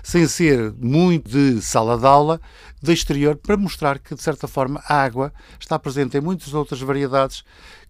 sem 0.04 0.28
ser 0.28 0.74
muito 0.78 1.30
de 1.30 1.62
sala 1.62 1.98
de 1.98 2.06
aula, 2.06 2.40
de 2.82 2.94
exterior, 2.94 3.36
para 3.36 3.58
mostrar 3.58 4.00
que, 4.00 4.16
de 4.16 4.22
certa 4.22 4.48
forma, 4.48 4.82
a 4.88 5.04
água 5.04 5.34
está 5.60 5.78
presente 5.78 6.18
em 6.18 6.22
muitas 6.22 6.54
outras 6.54 6.82
variedades, 6.82 7.44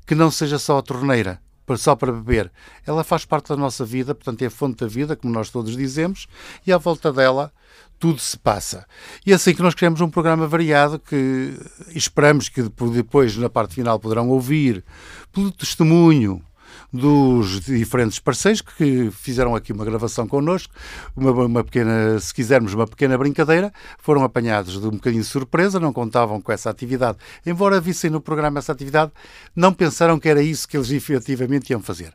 que 0.05 0.15
não 0.15 0.31
seja 0.31 0.57
só 0.57 0.77
a 0.77 0.81
torneira, 0.81 1.39
só 1.77 1.95
para 1.95 2.11
beber. 2.11 2.51
Ela 2.85 3.03
faz 3.03 3.23
parte 3.23 3.49
da 3.49 3.55
nossa 3.55 3.85
vida, 3.85 4.13
portanto 4.13 4.41
é 4.41 4.47
a 4.47 4.51
fonte 4.51 4.81
da 4.81 4.87
vida, 4.87 5.15
como 5.15 5.33
nós 5.33 5.49
todos 5.49 5.75
dizemos, 5.75 6.27
e 6.65 6.73
à 6.73 6.77
volta 6.77 7.13
dela 7.13 7.51
tudo 7.97 8.19
se 8.19 8.37
passa. 8.37 8.85
E 9.25 9.31
é 9.31 9.35
assim 9.35 9.53
que 9.53 9.61
nós 9.61 9.75
criamos 9.75 10.01
um 10.01 10.09
programa 10.09 10.47
variado 10.47 10.97
que 10.97 11.55
esperamos 11.95 12.49
que 12.49 12.63
depois, 12.91 13.37
na 13.37 13.49
parte 13.49 13.75
final, 13.75 13.99
poderão 13.99 14.27
ouvir 14.29 14.83
pelo 15.31 15.51
testemunho 15.51 16.41
dos 16.91 17.61
diferentes 17.61 18.19
parceiros 18.19 18.61
que 18.61 19.09
fizeram 19.11 19.55
aqui 19.55 19.71
uma 19.71 19.85
gravação 19.85 20.27
connosco, 20.27 20.73
uma, 21.15 21.31
uma, 21.31 21.63
pequena, 21.63 22.19
se 22.19 22.33
quisermos, 22.33 22.73
uma 22.73 22.85
pequena 22.85 23.17
brincadeira, 23.17 23.71
foram 23.97 24.23
apanhados 24.23 24.79
de 24.79 24.85
um 24.85 24.91
bocadinho 24.91 25.21
de 25.21 25.27
surpresa, 25.27 25.79
não 25.79 25.93
contavam 25.93 26.41
com 26.41 26.51
essa 26.51 26.69
atividade. 26.69 27.17
Embora 27.45 27.79
vissem 27.79 28.09
no 28.09 28.19
programa 28.19 28.59
essa 28.59 28.71
atividade, 28.71 29.11
não 29.55 29.73
pensaram 29.73 30.19
que 30.19 30.27
era 30.27 30.41
isso 30.41 30.67
que 30.67 30.75
eles 30.75 30.91
efetivamente 30.91 31.69
iam 31.71 31.81
fazer. 31.81 32.13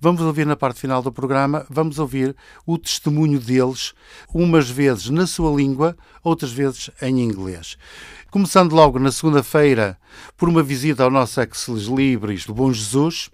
Vamos 0.00 0.20
ouvir 0.20 0.46
na 0.46 0.56
parte 0.56 0.80
final 0.80 1.02
do 1.02 1.10
programa, 1.10 1.64
vamos 1.70 1.98
ouvir 1.98 2.36
o 2.66 2.76
testemunho 2.76 3.40
deles, 3.40 3.94
umas 4.32 4.68
vezes 4.68 5.08
na 5.08 5.26
sua 5.26 5.54
língua, 5.54 5.96
outras 6.22 6.52
vezes 6.52 6.90
em 7.00 7.20
inglês. 7.20 7.78
Começando 8.30 8.74
logo 8.74 8.98
na 8.98 9.10
segunda-feira 9.10 9.96
por 10.36 10.50
uma 10.50 10.62
visita 10.62 11.02
ao 11.02 11.10
nosso 11.10 11.40
Ex 11.40 11.66
Libris 11.66 12.44
do 12.44 12.52
Bom 12.52 12.70
Jesus, 12.70 13.30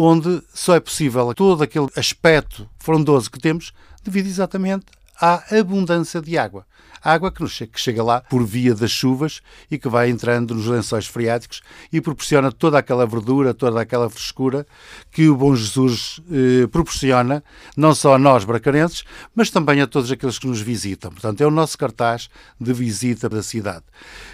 onde 0.00 0.42
só 0.54 0.74
é 0.74 0.80
possível 0.80 1.32
todo 1.34 1.62
aquele 1.62 1.88
aspecto 1.96 2.68
frondoso 2.78 3.30
que 3.30 3.38
temos 3.38 3.72
devido 4.02 4.26
exatamente 4.26 4.86
à 5.20 5.58
abundância 5.58 6.20
de 6.20 6.38
água. 6.38 6.64
Água 7.02 7.30
que, 7.30 7.40
nos, 7.40 7.56
que 7.56 7.80
chega 7.80 8.02
lá 8.02 8.20
por 8.20 8.44
via 8.44 8.74
das 8.74 8.90
chuvas 8.90 9.40
e 9.70 9.78
que 9.78 9.88
vai 9.88 10.10
entrando 10.10 10.54
nos 10.54 10.66
lençóis 10.66 11.06
freáticos 11.06 11.62
e 11.92 12.00
proporciona 12.00 12.50
toda 12.50 12.78
aquela 12.78 13.06
verdura, 13.06 13.54
toda 13.54 13.80
aquela 13.80 14.10
frescura 14.10 14.66
que 15.12 15.28
o 15.28 15.36
Bom 15.36 15.54
Jesus 15.54 16.20
eh, 16.30 16.66
proporciona, 16.66 17.42
não 17.76 17.94
só 17.94 18.14
a 18.14 18.18
nós 18.18 18.44
bracarenses, 18.44 19.04
mas 19.34 19.48
também 19.48 19.80
a 19.80 19.86
todos 19.86 20.10
aqueles 20.10 20.38
que 20.38 20.48
nos 20.48 20.60
visitam. 20.60 21.12
Portanto, 21.12 21.40
é 21.40 21.46
o 21.46 21.52
nosso 21.52 21.78
cartaz 21.78 22.28
de 22.60 22.72
visita 22.72 23.28
da 23.28 23.42
cidade. 23.42 23.84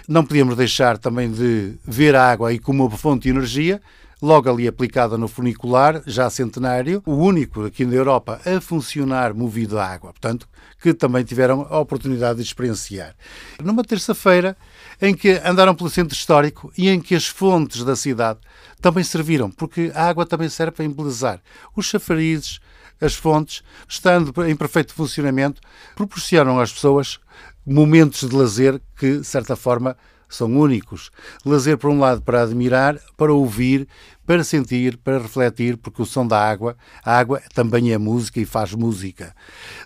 Não 0.07 0.25
podíamos 0.25 0.55
deixar 0.55 0.97
também 0.97 1.31
de 1.31 1.75
ver 1.85 2.15
a 2.15 2.31
água 2.31 2.49
aí 2.49 2.57
como 2.57 2.85
uma 2.85 2.97
fonte 2.97 3.23
de 3.23 3.29
energia, 3.29 3.79
logo 4.21 4.49
ali 4.49 4.67
aplicada 4.67 5.17
no 5.17 5.27
funicular, 5.27 6.01
já 6.05 6.29
centenário, 6.29 7.01
o 7.05 7.15
único 7.15 7.65
aqui 7.65 7.85
na 7.85 7.95
Europa 7.95 8.39
a 8.45 8.61
funcionar 8.61 9.33
movido 9.33 9.77
a 9.77 9.85
água, 9.85 10.11
portanto, 10.11 10.47
que 10.81 10.93
também 10.93 11.23
tiveram 11.23 11.67
a 11.69 11.79
oportunidade 11.79 12.37
de 12.37 12.45
experienciar. 12.45 13.15
Numa 13.63 13.83
terça-feira, 13.83 14.55
em 15.01 15.13
que 15.13 15.41
andaram 15.43 15.75
pelo 15.75 15.89
centro 15.89 16.15
histórico 16.15 16.71
e 16.77 16.89
em 16.89 17.01
que 17.01 17.15
as 17.15 17.27
fontes 17.27 17.83
da 17.83 17.95
cidade 17.95 18.39
também 18.81 19.03
serviram, 19.03 19.49
porque 19.49 19.91
a 19.93 20.07
água 20.07 20.25
também 20.25 20.49
serve 20.49 20.71
para 20.71 20.85
embelezar 20.85 21.41
os 21.75 21.85
chafarizes, 21.85 22.59
as 23.01 23.13
fontes, 23.13 23.61
estando 23.87 24.45
em 24.45 24.55
perfeito 24.55 24.93
funcionamento, 24.93 25.61
proporcionam 25.95 26.59
às 26.59 26.71
pessoas 26.71 27.19
momentos 27.65 28.29
de 28.29 28.35
lazer 28.35 28.79
que, 28.97 29.17
de 29.17 29.25
certa 29.25 29.55
forma, 29.55 29.97
são 30.35 30.55
únicos. 30.57 31.11
Lazer, 31.45 31.77
por 31.77 31.89
um 31.89 31.99
lado, 31.99 32.21
para 32.21 32.41
admirar, 32.41 32.99
para 33.17 33.33
ouvir, 33.33 33.87
para 34.25 34.43
sentir, 34.43 34.97
para 34.97 35.19
refletir, 35.19 35.77
porque 35.77 36.01
o 36.01 36.05
som 36.05 36.25
da 36.25 36.39
água, 36.39 36.75
a 37.03 37.17
água 37.17 37.41
também 37.53 37.91
é 37.91 37.97
música 37.97 38.39
e 38.39 38.45
faz 38.45 38.73
música. 38.73 39.35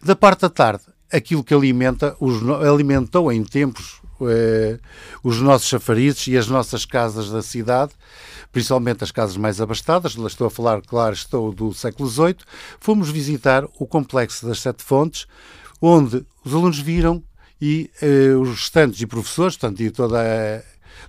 Da 0.03 0.15
parte 0.15 0.41
da 0.41 0.49
tarde, 0.49 0.83
aquilo 1.11 1.43
que 1.43 1.53
alimenta, 1.53 2.15
os, 2.19 2.41
alimentou 2.65 3.31
em 3.31 3.43
tempos 3.43 3.99
eh, 4.21 4.77
os 5.23 5.39
nossos 5.39 5.69
chafarizes 5.69 6.27
e 6.27 6.37
as 6.37 6.47
nossas 6.47 6.83
casas 6.85 7.29
da 7.29 7.41
cidade, 7.41 7.93
principalmente 8.51 9.03
as 9.03 9.11
casas 9.11 9.37
mais 9.37 9.61
abastadas, 9.61 10.17
estou 10.17 10.47
a 10.47 10.49
falar, 10.49 10.81
claro, 10.81 11.13
estou 11.13 11.53
do 11.53 11.73
século 11.73 12.09
XVIII, 12.09 12.35
fomos 12.79 13.09
visitar 13.09 13.65
o 13.79 13.87
Complexo 13.87 14.45
das 14.45 14.59
Sete 14.59 14.83
Fontes, 14.83 15.25
onde 15.81 16.25
os 16.43 16.53
alunos 16.53 16.79
viram 16.79 17.23
e 17.61 17.89
eh, 18.01 18.35
os 18.35 18.49
restantes 18.49 19.01
e 19.01 19.07
professores, 19.07 19.57
portanto, 19.57 19.81
e 19.81 19.91
toda 19.91 20.63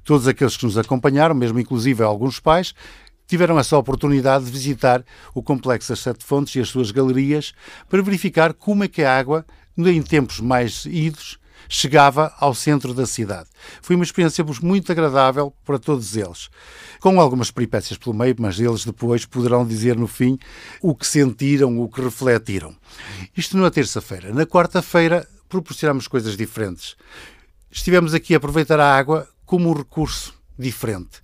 todos 0.05 0.27
aqueles 0.27 0.57
que 0.57 0.65
nos 0.65 0.79
acompanharam, 0.79 1.35
mesmo 1.35 1.59
inclusive 1.59 2.03
alguns 2.03 2.39
pais, 2.41 2.75
tiveram 3.27 3.59
essa 3.59 3.77
oportunidade 3.77 4.45
de 4.45 4.51
visitar 4.51 5.05
o 5.35 5.43
Complexo 5.43 5.91
das 5.91 6.01
Sete 6.01 6.25
Fontes 6.25 6.55
e 6.57 6.61
as 6.61 6.69
suas 6.69 6.91
galerias 6.91 7.53
para 7.89 8.03
verificar 8.03 8.53
como 8.53 8.85
é 8.85 8.89
que 8.89 9.03
a 9.03 9.17
água, 9.17 9.47
em 9.79 10.03
tempos 10.03 10.41
mais 10.41 10.85
idos, 10.85 11.39
chegava 11.69 12.35
ao 12.41 12.53
centro 12.53 12.93
da 12.93 13.07
cidade. 13.07 13.49
Foi 13.81 13.95
uma 13.95 14.05
experiência 14.05 14.45
muito 14.61 14.91
agradável 14.91 15.55
para 15.65 15.79
todos 15.79 16.17
eles, 16.17 16.49
com 16.99 17.21
algumas 17.21 17.53
peripécias 17.53 17.97
pelo 17.97 18.17
meio, 18.17 18.35
mas 18.39 18.59
eles 18.59 18.85
depois 18.85 19.25
poderão 19.25 19.65
dizer 19.65 19.97
no 19.97 20.09
fim 20.09 20.37
o 20.83 20.95
que 20.95 21.07
sentiram, 21.07 21.79
o 21.79 21.89
que 21.89 22.01
refletiram. 22.01 22.75
Isto 23.37 23.57
na 23.57 23.71
terça-feira. 23.71 24.35
Na 24.35 24.45
quarta-feira 24.45 25.29
proporcionamos 25.51 26.09
coisas 26.09 26.37
diferentes. 26.37 26.97
Estivemos 27.71 28.15
aqui 28.15 28.33
a 28.33 28.39
aproveitar 28.39 28.81
a 28.81 28.97
água 28.97 29.29
como 29.45 29.69
um 29.69 29.75
recurso 29.75 30.33
diferente 30.59 31.21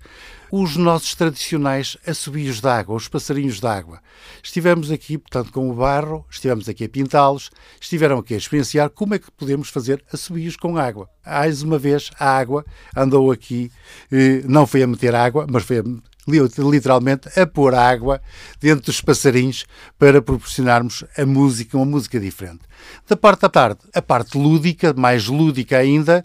os 0.50 0.76
nossos 0.76 1.14
tradicionais 1.14 1.96
assobios 2.06 2.60
de 2.60 2.68
água, 2.68 2.96
os 2.96 3.08
passarinhos 3.08 3.60
de 3.60 3.66
água. 3.66 4.00
Estivemos 4.42 4.90
aqui, 4.90 5.18
portanto, 5.18 5.52
com 5.52 5.70
o 5.70 5.74
barro, 5.74 6.24
estivemos 6.30 6.68
aqui 6.68 6.84
a 6.84 6.88
pintá-los, 6.88 7.50
estiveram 7.80 8.18
aqui 8.18 8.34
a 8.34 8.36
experienciar 8.36 8.90
como 8.90 9.14
é 9.14 9.18
que 9.18 9.30
podemos 9.30 9.68
fazer 9.68 10.04
assobios 10.12 10.56
com 10.56 10.76
água. 10.76 11.08
Mais 11.24 11.62
uma 11.62 11.78
vez, 11.78 12.10
a 12.18 12.30
água 12.30 12.64
andou 12.96 13.30
aqui, 13.32 13.70
eh, 14.10 14.42
não 14.44 14.66
foi 14.66 14.82
a 14.82 14.86
meter 14.86 15.14
água, 15.14 15.46
mas 15.50 15.64
foi 15.64 15.78
a 15.78 15.84
literalmente 16.26 17.28
a 17.38 17.46
pôr 17.46 17.74
água 17.74 18.20
dentro 18.60 18.86
dos 18.86 19.00
passarinhos 19.00 19.64
para 19.98 20.20
proporcionarmos 20.20 21.04
a 21.16 21.24
música, 21.24 21.76
uma 21.76 21.86
música 21.86 22.18
diferente. 22.18 22.60
Da 23.08 23.16
parte 23.16 23.42
da 23.42 23.48
tarde, 23.48 23.80
a 23.94 24.02
parte 24.02 24.36
lúdica, 24.36 24.92
mais 24.96 25.26
lúdica 25.28 25.78
ainda, 25.78 26.24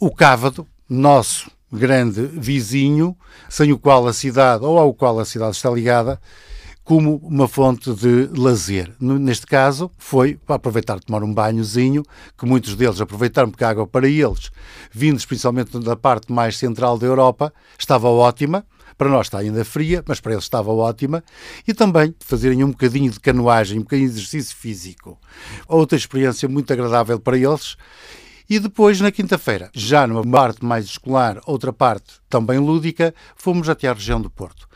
o 0.00 0.10
cávado, 0.10 0.66
nosso 0.88 1.50
grande 1.72 2.22
vizinho, 2.26 3.16
sem 3.48 3.72
o 3.72 3.78
qual 3.78 4.06
a 4.06 4.12
cidade, 4.12 4.64
ou 4.64 4.78
ao 4.78 4.92
qual 4.92 5.18
a 5.18 5.24
cidade 5.24 5.56
está 5.56 5.70
ligada, 5.70 6.20
como 6.84 7.16
uma 7.22 7.46
fonte 7.46 7.94
de 7.94 8.28
lazer. 8.36 8.92
Neste 9.00 9.46
caso, 9.46 9.90
foi 9.96 10.34
para 10.34 10.56
aproveitar 10.56 10.98
tomar 11.00 11.22
um 11.22 11.32
banhozinho, 11.32 12.02
que 12.36 12.44
muitos 12.44 12.74
deles 12.74 13.00
aproveitaram 13.00 13.50
porque 13.50 13.64
a 13.64 13.70
água 13.70 13.86
para 13.86 14.08
eles, 14.08 14.50
vindos 14.90 15.24
principalmente 15.24 15.78
da 15.78 15.96
parte 15.96 16.32
mais 16.32 16.58
central 16.58 16.98
da 16.98 17.06
Europa, 17.06 17.52
estava 17.78 18.08
ótima. 18.08 18.66
Para 18.96 19.08
nós 19.08 19.26
está 19.26 19.38
ainda 19.38 19.64
fria, 19.64 20.02
mas 20.06 20.20
para 20.20 20.32
eles 20.32 20.44
estava 20.44 20.70
ótima. 20.72 21.22
E 21.66 21.74
também 21.74 22.14
fazerem 22.20 22.62
um 22.64 22.70
bocadinho 22.70 23.10
de 23.10 23.20
canoagem, 23.20 23.78
um 23.78 23.82
bocadinho 23.82 24.08
de 24.08 24.16
exercício 24.16 24.56
físico. 24.56 25.18
Outra 25.68 25.96
experiência 25.96 26.48
muito 26.48 26.72
agradável 26.72 27.18
para 27.18 27.36
eles 27.36 27.76
e 28.50 28.58
depois, 28.58 29.00
na 29.00 29.10
quinta-feira, 29.10 29.70
já 29.72 30.06
numa 30.06 30.22
parte 30.22 30.64
mais 30.64 30.84
escolar, 30.84 31.40
outra 31.46 31.72
parte 31.72 32.14
também 32.28 32.58
lúdica, 32.58 33.14
fomos 33.34 33.68
até 33.68 33.88
à 33.88 33.94
região 33.94 34.20
do 34.20 34.28
Porto. 34.28 34.68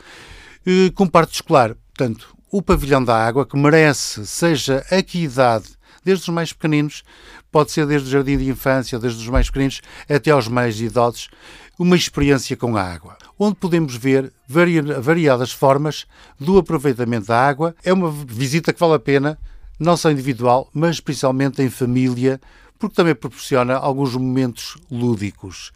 Com 0.95 1.07
parte 1.07 1.35
escolar, 1.35 1.75
portanto, 1.95 2.35
o 2.51 2.63
pavilhão 2.63 3.05
da 3.05 3.15
água, 3.15 3.45
que 3.45 3.57
merece, 3.57 4.27
seja 4.27 4.83
a 4.91 5.03
que 5.03 5.25
idade, 5.25 5.67
desde 6.03 6.23
os 6.23 6.35
mais 6.35 6.53
pequeninos, 6.53 7.03
pode 7.51 7.73
ser 7.73 7.87
desde 7.87 8.09
o 8.09 8.11
jardim 8.11 8.39
de 8.39 8.49
infância, 8.49 8.99
desde 8.99 9.21
os 9.21 9.29
mais 9.29 9.49
pequeninos 9.49 9.83
até 10.09 10.31
aos 10.31 10.49
mais 10.49 10.81
idosos, 10.81 11.29
uma 11.79 11.97
experiência 11.97 12.57
com 12.57 12.77
a 12.77 12.83
água, 12.83 13.17
onde 13.39 13.57
podemos 13.57 13.95
ver 13.97 14.33
variadas 14.49 15.53
formas 15.53 16.07
do 16.39 16.59
aproveitamento 16.59 17.27
da 17.27 17.39
água. 17.39 17.75
É 17.85 17.93
uma 17.93 18.11
visita 18.11 18.73
que 18.73 18.81
vale 18.81 18.95
a 18.95 18.99
pena, 18.99 19.39
não 19.79 19.97
só 19.97 20.11
individual, 20.11 20.71
mas 20.73 21.01
principalmente 21.01 21.63
em 21.63 21.69
família, 21.69 22.41
porque 22.79 22.95
também 22.95 23.15
proporciona 23.15 23.75
alguns 23.75 24.15
momentos 24.15 24.77
lúdicos. 24.91 25.73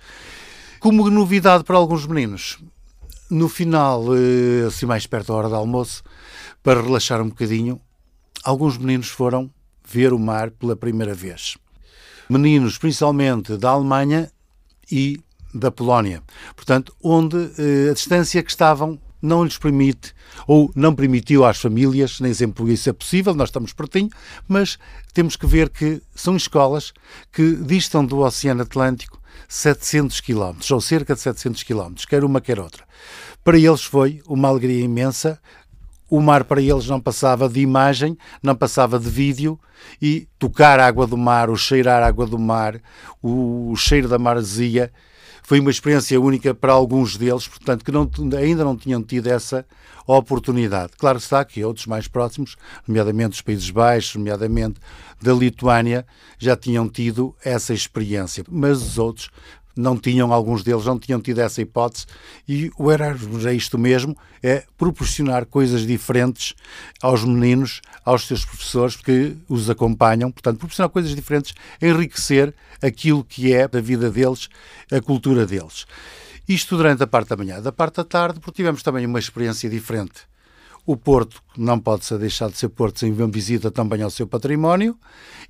Como 0.78 1.10
novidade 1.10 1.64
para 1.64 1.76
alguns 1.76 2.06
meninos, 2.06 2.58
no 3.30 3.48
final, 3.48 4.04
eh, 4.16 4.66
assim 4.66 4.86
mais 4.86 5.06
perto 5.06 5.28
da 5.28 5.34
hora 5.34 5.48
do 5.48 5.54
almoço, 5.54 6.02
para 6.62 6.82
relaxar 6.82 7.20
um 7.20 7.28
bocadinho, 7.28 7.80
alguns 8.42 8.78
meninos 8.78 9.08
foram 9.08 9.50
ver 9.86 10.12
o 10.12 10.18
mar 10.18 10.50
pela 10.50 10.74
primeira 10.74 11.14
vez. 11.14 11.56
Meninos, 12.28 12.78
principalmente 12.78 13.56
da 13.56 13.70
Alemanha 13.70 14.30
e 14.90 15.20
da 15.52 15.70
Polónia. 15.70 16.22
Portanto, 16.54 16.94
onde 17.02 17.36
eh, 17.58 17.90
a 17.90 17.94
distância 17.94 18.42
que 18.42 18.50
estavam 18.50 18.98
não 19.22 19.44
lhes 19.44 19.58
permite 19.58 20.14
ou 20.46 20.70
não 20.74 20.94
permitiu 20.94 21.44
às 21.44 21.60
famílias, 21.60 22.20
nem 22.20 22.32
sempre 22.32 22.72
isso 22.72 22.88
é 22.88 22.92
possível, 22.92 23.34
nós 23.34 23.48
estamos 23.48 23.72
pertinho, 23.72 24.08
mas 24.48 24.78
temos 25.12 25.36
que 25.36 25.46
ver 25.46 25.68
que 25.68 26.00
são 26.14 26.36
escolas 26.36 26.92
que 27.32 27.56
distam 27.56 28.04
do 28.04 28.20
Oceano 28.20 28.62
Atlântico 28.62 29.20
700 29.48 30.20
km, 30.20 30.56
ou 30.70 30.80
cerca 30.80 31.14
de 31.14 31.20
700 31.20 31.64
km, 31.64 31.94
quer 32.08 32.24
uma 32.24 32.40
quer 32.40 32.60
outra. 32.60 32.84
Para 33.42 33.58
eles 33.58 33.82
foi 33.82 34.22
uma 34.26 34.48
alegria 34.48 34.84
imensa. 34.84 35.40
O 36.08 36.20
mar 36.20 36.44
para 36.44 36.60
eles 36.60 36.86
não 36.86 37.00
passava 37.00 37.48
de 37.48 37.60
imagem, 37.60 38.18
não 38.42 38.54
passava 38.54 38.98
de 38.98 39.08
vídeo 39.08 39.58
e 40.02 40.28
tocar 40.38 40.80
a 40.80 40.86
água 40.86 41.06
do 41.06 41.16
mar, 41.16 41.48
o 41.48 41.56
cheirar 41.56 42.02
a 42.02 42.06
água 42.06 42.26
do 42.26 42.38
mar, 42.38 42.80
o 43.22 43.74
cheiro 43.76 44.08
da 44.08 44.18
marzia, 44.18 44.92
foi 45.50 45.58
uma 45.58 45.72
experiência 45.72 46.20
única 46.20 46.54
para 46.54 46.72
alguns 46.72 47.16
deles, 47.16 47.48
portanto, 47.48 47.84
que 47.84 47.90
não, 47.90 48.08
ainda 48.38 48.62
não 48.62 48.76
tinham 48.76 49.02
tido 49.02 49.26
essa 49.26 49.66
oportunidade. 50.06 50.92
Claro 50.96 51.18
está 51.18 51.44
que 51.44 51.64
outros 51.64 51.86
mais 51.86 52.06
próximos, 52.06 52.54
nomeadamente 52.86 53.34
os 53.34 53.40
Países 53.40 53.68
Baixos, 53.68 54.14
nomeadamente 54.14 54.78
da 55.20 55.32
Lituânia, 55.32 56.06
já 56.38 56.56
tinham 56.56 56.88
tido 56.88 57.34
essa 57.44 57.74
experiência, 57.74 58.44
mas 58.48 58.80
os 58.80 58.96
outros 58.96 59.28
não 59.76 59.96
tinham, 59.96 60.33
alguns 60.33 60.62
deles 60.62 60.85
não 60.85 60.98
tinham 60.98 61.20
tido 61.20 61.40
essa 61.40 61.61
hipótese 61.61 62.06
e 62.48 62.70
o 62.78 62.90
Erasmus 62.90 63.46
é 63.46 63.54
isto 63.54 63.78
mesmo, 63.78 64.16
é 64.42 64.64
proporcionar 64.76 65.46
coisas 65.46 65.87
diferentes 65.87 66.54
aos 67.02 67.24
meninos, 67.24 67.80
aos 68.04 68.26
seus 68.26 68.44
professores 68.44 68.96
que 68.96 69.37
os 69.48 69.70
acompanham, 69.70 70.30
portanto, 70.30 70.59
proporcionar 70.59 70.90
coisas 70.90 71.14
diferentes, 71.14 71.54
enriquecer 71.80 72.54
aquilo 72.83 73.24
que 73.24 73.52
é 73.52 73.64
a 73.64 73.80
vida 73.80 74.11
deles, 74.11 74.48
a 74.90 75.00
cultura 75.00 75.46
deles. 75.46 75.87
Isto 76.48 76.76
durante 76.76 77.02
a 77.02 77.06
parte 77.06 77.28
da 77.28 77.37
manhã. 77.37 77.62
Da 77.62 77.70
parte 77.70 77.96
da 77.96 78.04
tarde, 78.04 78.40
porque 78.40 78.56
tivemos 78.56 78.83
também 78.83 79.06
uma 79.06 79.20
experiência 79.20 79.70
diferente. 79.70 80.28
O 80.85 80.96
Porto 80.96 81.40
não 81.56 81.78
pode 81.78 82.04
ser 82.04 82.18
deixado 82.18 82.52
de 82.52 82.59
ser 82.59 82.70
Porto 82.70 82.98
sem 82.98 83.12
uma 83.12 83.28
visita 83.28 83.70
também 83.70 84.02
ao 84.02 84.11
seu 84.11 84.26
património 84.26 84.98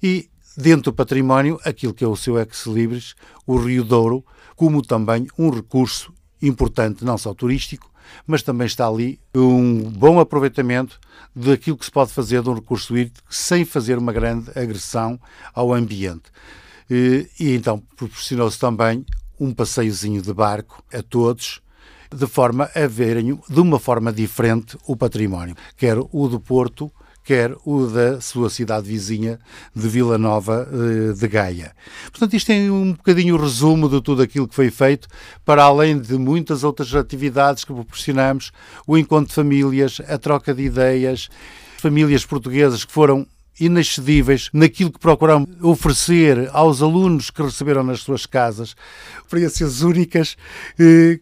e 0.03 0.29
dentro 0.61 0.91
do 0.91 0.95
património 0.95 1.59
aquilo 1.65 1.95
que 1.95 2.05
é 2.05 2.09
o 2.09 2.17
seu 2.17 2.39
ex-libris, 2.39 3.15
o 3.47 3.57
Rio 3.57 3.83
Douro, 3.83 4.25
como 4.55 4.83
também 4.83 5.27
um 5.39 5.51
recurso 5.51 6.13
importante, 6.43 7.05
não 7.05 7.17
só 7.17 7.35
turístico, 7.35 7.91
mas 8.27 8.43
também 8.43 8.67
está 8.67 8.87
ali 8.87 9.21
um 9.35 9.83
bom 9.83 10.19
aproveitamento 10.21 10.99
daquilo 11.35 11.77
que 11.77 11.85
se 11.85 11.91
pode 11.91 12.13
fazer 12.13 12.43
de 12.43 12.51
um 12.51 12.55
recurso 12.55 12.97
hídrico 12.97 13.23
sem 13.29 13.65
fazer 13.65 13.99
uma 13.99 14.13
grande 14.13 14.51
agressão 14.59 15.19
ao 15.55 15.73
ambiente. 15.73 16.31
E, 16.91 17.29
e 17.39 17.55
então 17.55 17.83
proporcionou-se 17.97 18.59
também 18.59 19.05
um 19.39 19.53
passeiozinho 19.55 20.21
de 20.21 20.35
barco 20.35 20.85
a 20.93 21.03
todos, 21.03 21.63
de 22.15 22.27
forma 22.27 22.69
a 22.75 22.87
verem 22.87 23.39
de 23.49 23.61
uma 23.61 23.79
forma 23.79 24.13
diferente 24.13 24.77
o 24.87 24.97
património, 24.97 25.57
quer 25.77 25.97
o 25.99 26.29
do 26.29 26.41
Porto, 26.41 26.93
quer 27.25 27.55
o 27.65 27.87
da 27.87 28.21
sua 28.21 28.51
cidade 28.51 28.89
vizinha 28.89 29.39
de 29.75 29.89
Vila 29.89 30.19
Nova 30.19 30.69
eh, 30.71 31.13
de 31.13 31.29
Gaia. 31.29 31.75
Portanto, 32.11 32.35
isto 32.35 32.51
é 32.51 32.71
um 32.71 32.93
bocadinho 32.93 33.37
o 33.37 33.41
resumo 33.41 33.89
de 33.89 34.01
tudo 34.01 34.23
aquilo 34.23 34.49
que 34.49 34.55
foi 34.55 34.71
feito, 34.71 35.09
para 35.45 35.63
além 35.63 35.99
de 35.99 36.15
muitas 36.19 36.65
outras 36.65 36.95
atividades 36.95 37.65
que 37.65 37.73
proporcionamos, 37.73 38.53
o 38.87 38.97
encontro 38.97 39.29
de 39.29 39.35
famílias, 39.35 40.01
a 40.09 40.19
troca 40.19 40.55
de 40.55 40.63
ideias, 40.63 41.29
famílias 41.79 42.25
portuguesas 42.25 42.85
que 42.85 42.93
foram 42.93 43.27
inexcedíveis 43.59 44.49
naquilo 44.53 44.91
que 44.91 44.99
procuramos 44.99 45.49
oferecer 45.63 46.49
aos 46.53 46.81
alunos 46.81 47.31
que 47.31 47.43
receberam 47.43 47.83
nas 47.83 48.01
suas 48.01 48.25
casas, 48.25 48.75
experiências 49.23 49.83
únicas 49.83 50.37
eh, 50.79 51.21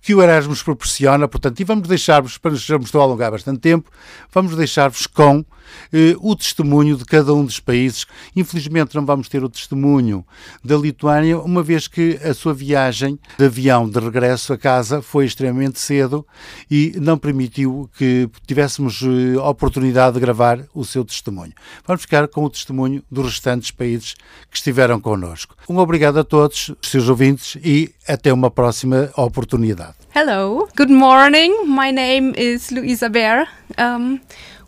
que 0.00 0.14
o 0.14 0.22
Erasmus 0.22 0.62
proporciona, 0.62 1.28
portanto, 1.28 1.60
e 1.60 1.64
vamos 1.64 1.88
deixar-vos, 1.88 2.38
para 2.38 2.52
nos 2.52 2.68
estou 2.68 3.00
a 3.00 3.04
alongar 3.04 3.30
bastante 3.30 3.60
tempo, 3.60 3.90
vamos 4.32 4.56
deixar-vos 4.56 5.06
com 5.06 5.44
eh, 5.92 6.16
o 6.20 6.34
testemunho 6.36 6.96
de 6.96 7.04
cada 7.04 7.34
um 7.34 7.44
dos 7.44 7.60
países. 7.60 8.06
Infelizmente 8.34 8.94
não 8.94 9.04
vamos 9.04 9.28
ter 9.28 9.42
o 9.42 9.48
testemunho 9.48 10.24
da 10.64 10.76
Lituânia, 10.76 11.38
uma 11.38 11.62
vez 11.62 11.88
que 11.88 12.18
a 12.24 12.34
sua 12.34 12.54
viagem 12.54 13.18
de 13.38 13.44
avião 13.44 13.88
de 13.88 13.98
regresso 13.98 14.52
a 14.52 14.58
casa 14.58 15.02
foi 15.02 15.24
extremamente 15.24 15.78
cedo 15.78 16.26
e 16.70 16.92
não 16.96 17.18
permitiu 17.18 17.88
que 17.96 18.28
tivéssemos 18.46 19.00
eh, 19.02 19.38
oportunidade 19.38 20.14
de 20.14 20.20
gravar 20.20 20.64
o 20.74 20.84
seu 20.84 21.04
testemunho. 21.04 21.52
Vamos 21.86 22.02
ficar 22.02 22.26
com 22.28 22.44
o 22.44 22.50
testemunho 22.50 23.02
dos 23.10 23.26
restantes 23.26 23.70
países 23.70 24.14
que 24.50 24.56
estiveram 24.56 25.00
connosco. 25.00 25.54
Um 25.68 25.78
obrigado 25.78 26.18
a 26.18 26.24
todos, 26.24 26.70
os 26.82 26.90
seus 26.90 27.08
ouvintes, 27.08 27.56
e 27.62 27.92
até 28.06 28.32
uma 28.32 28.50
próxima 28.50 29.10
oportunidade. 29.16 29.94
Hello, 30.14 30.68
good 30.76 30.92
morning. 30.92 31.64
My 31.66 31.92
name 31.92 32.32
is 32.36 32.70
Luisa 32.70 33.08
Bear. 33.08 33.46
Um, 33.78 34.18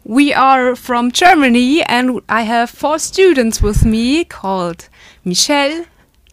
we 0.05 0.33
are 0.33 0.75
from 0.75 1.13
Germany 1.13 1.83
and 1.85 2.21
I 2.29 2.43
have 2.43 2.71
four 2.71 2.99
students 2.99 3.63
with 3.63 3.85
me 3.85 4.25
called 4.25 4.89
Michelle, 5.25 5.85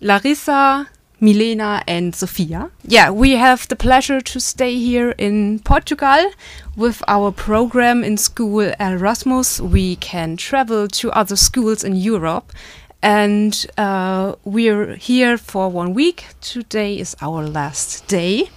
Larissa, 0.02 0.90
Milena, 1.20 1.84
and 1.88 2.16
Sofia. 2.16 2.72
Yeah, 2.84 3.12
we 3.12 3.32
have 3.32 3.68
the 3.68 3.76
pleasure 3.76 4.22
to 4.22 4.40
stay 4.40 4.80
here 4.80 5.14
in 5.18 5.60
Portugal 5.60 6.32
with 6.76 7.04
our 7.08 7.32
program 7.32 8.04
in 8.04 8.18
school 8.18 8.72
Erasmus. 8.80 9.60
We 9.60 9.98
can 9.98 10.38
travel 10.38 10.88
to 10.88 11.12
other 11.12 11.36
schools 11.36 11.84
in 11.84 11.96
Europe 11.96 12.54
and 13.02 13.66
uh, 13.78 14.36
we're 14.44 14.96
here 14.96 15.38
for 15.38 15.70
one 15.70 15.94
week. 15.94 16.26
Today 16.42 16.98
is 16.98 17.16
our 17.22 17.48
last 17.48 18.08
day, 18.08 18.50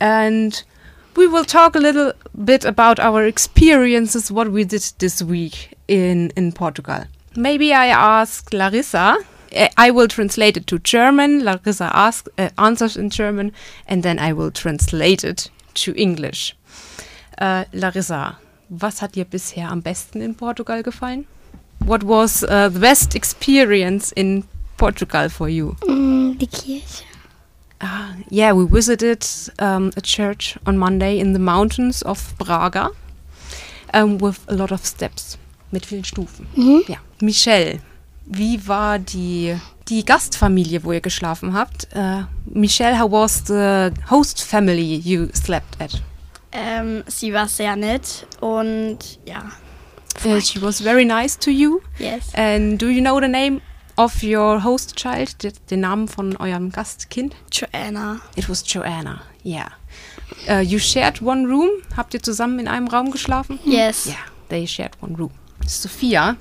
and 0.00 0.62
we 1.16 1.26
will 1.26 1.44
talk 1.44 1.76
a 1.76 1.80
little 1.80 2.12
bit 2.44 2.64
about 2.64 2.98
our 2.98 3.24
experiences, 3.24 4.30
what 4.30 4.50
we 4.50 4.64
did 4.64 4.82
this 4.98 5.22
week 5.22 5.74
in 5.88 6.30
in 6.36 6.52
Portugal. 6.52 7.04
Maybe 7.36 7.72
I 7.72 7.86
ask 7.88 8.52
Larissa. 8.52 9.18
Uh, 9.56 9.68
I 9.76 9.90
will 9.90 10.08
translate 10.08 10.56
it 10.56 10.66
to 10.66 10.78
German. 10.78 11.44
Larissa 11.44 11.90
ask, 11.94 12.28
uh, 12.38 12.48
answers 12.58 12.96
in 12.96 13.10
German, 13.10 13.52
and 13.86 14.02
then 14.02 14.18
I 14.18 14.32
will 14.32 14.50
translate 14.50 15.24
it 15.24 15.50
to 15.74 15.92
English. 15.96 16.56
Uh, 17.38 17.64
Larissa, 17.72 18.36
was 18.68 19.00
hat 19.00 19.12
dir 19.12 19.24
bisher 19.24 19.70
am 19.70 19.80
besten 19.80 20.22
in 20.22 20.34
Portugal 20.34 20.82
gefallen? 20.82 21.26
what 21.84 22.02
was 22.02 22.42
uh, 22.44 22.68
the 22.68 22.80
best 22.80 23.14
experience 23.14 24.12
in 24.12 24.44
Portugal 24.76 25.28
for 25.28 25.48
you? 25.48 25.76
Mm, 25.82 26.38
die 26.38 26.46
Kirche. 26.46 27.04
Uh, 27.84 28.14
yeah, 28.30 28.50
we 28.52 28.64
visited 28.66 29.26
um, 29.58 29.90
a 29.94 30.00
church 30.00 30.56
on 30.64 30.78
Monday 30.78 31.18
in 31.18 31.34
the 31.34 31.38
mountains 31.38 32.00
of 32.02 32.34
Braga 32.38 32.88
um, 33.92 34.16
with 34.16 34.40
a 34.48 34.54
lot 34.54 34.72
of 34.72 34.86
steps, 34.86 35.36
mit 35.70 35.84
vielen 35.84 36.04
Stufen. 36.04 36.46
Mhm. 36.56 36.84
Ja. 36.88 36.96
Michelle, 37.20 37.80
wie 38.24 38.58
war 38.66 38.98
die, 38.98 39.54
die 39.88 40.02
Gastfamilie, 40.02 40.82
wo 40.82 40.92
ihr 40.92 41.02
geschlafen 41.02 41.52
habt? 41.52 41.86
Uh, 41.94 42.22
Michelle, 42.46 42.98
how 42.98 43.10
was 43.10 43.42
the 43.46 43.92
host 44.08 44.42
family 44.42 44.96
you 45.04 45.28
slept 45.34 45.78
at? 45.78 46.00
Ähm, 46.52 47.04
sie 47.06 47.34
war 47.34 47.48
sehr 47.48 47.76
nett 47.76 48.26
und 48.40 49.18
ja. 49.26 49.42
Uh, 50.24 50.40
she 50.40 50.62
was 50.62 50.80
very 50.80 51.04
nice 51.04 51.36
to 51.36 51.50
you. 51.50 51.82
Yes. 51.98 52.32
And 52.34 52.78
do 52.80 52.88
you 52.88 53.02
know 53.02 53.20
the 53.20 53.28
name 53.28 53.60
of 53.96 54.22
your 54.22 54.62
host 54.62 54.96
child? 54.96 55.36
Den, 55.70 55.80
Namen 55.80 56.08
von 56.08 56.36
eurem 56.36 56.70
Gastkind? 56.70 57.34
Joanna. 57.50 58.20
It 58.36 58.48
was 58.48 58.62
Joanna. 58.62 59.22
Yeah. 59.44 59.68
Uh, 60.48 60.60
you 60.60 60.78
shared 60.78 61.20
one 61.20 61.46
room. 61.46 61.70
Habt 61.96 62.14
ihr 62.14 62.22
zusammen 62.22 62.58
in 62.58 62.68
einem 62.68 62.88
Raum 62.88 63.10
geschlafen? 63.10 63.58
Yes. 63.64 64.06
Yeah, 64.06 64.16
they 64.48 64.66
shared 64.66 64.92
one 65.00 65.16
room. 65.16 65.30
Sophia, 65.66 66.36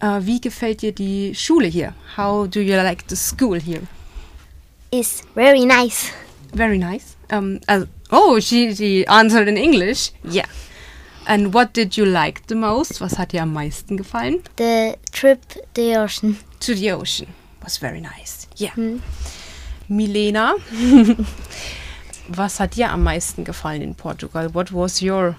uh, 0.00 0.20
wie 0.20 0.40
gefällt 0.40 0.82
dir 0.82 0.92
die 0.92 1.34
Schule 1.34 1.66
hier? 1.66 1.94
How 2.16 2.46
do 2.46 2.60
you 2.60 2.74
like 2.76 3.04
the 3.08 3.16
school 3.16 3.58
here? 3.58 3.82
It's 4.90 5.22
very 5.34 5.64
nice. 5.64 6.12
Very 6.52 6.78
nice. 6.78 7.16
Um, 7.30 7.60
uh, 7.68 7.86
oh, 8.10 8.38
she, 8.40 8.74
she 8.74 9.06
answered 9.06 9.48
in 9.48 9.56
English. 9.56 10.12
Yeah. 10.24 10.46
And 11.26 11.54
what 11.54 11.72
did 11.72 11.96
you 11.96 12.04
like 12.04 12.46
the 12.48 12.54
most? 12.54 13.00
Was 13.00 13.18
hat 13.18 13.32
dir 13.32 13.42
am 13.42 13.52
meisten 13.52 13.96
gefallen? 13.96 14.42
The 14.56 14.96
trip 15.12 15.48
to 15.48 15.60
the 15.74 15.96
ocean. 15.96 16.38
To 16.60 16.74
the 16.74 16.92
ocean 16.92 17.28
was 17.62 17.78
very 17.78 18.00
nice. 18.00 18.48
Yeah. 18.56 18.74
Milena, 19.88 20.54
was 22.28 22.58
hat 22.58 22.76
dir 22.76 22.90
am 22.90 23.04
meisten 23.04 23.44
gefallen 23.44 23.82
in 23.82 23.94
Portugal? 23.94 24.52
What 24.54 24.72
was 24.72 25.02
your 25.02 25.36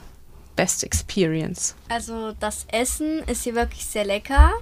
best 0.55 0.83
experience? 0.83 1.75
Also 1.89 2.33
das 2.39 2.65
Essen 2.71 3.19
ist 3.27 3.43
hier 3.43 3.55
wirklich 3.55 3.85
sehr 3.85 4.05
lecker. 4.05 4.53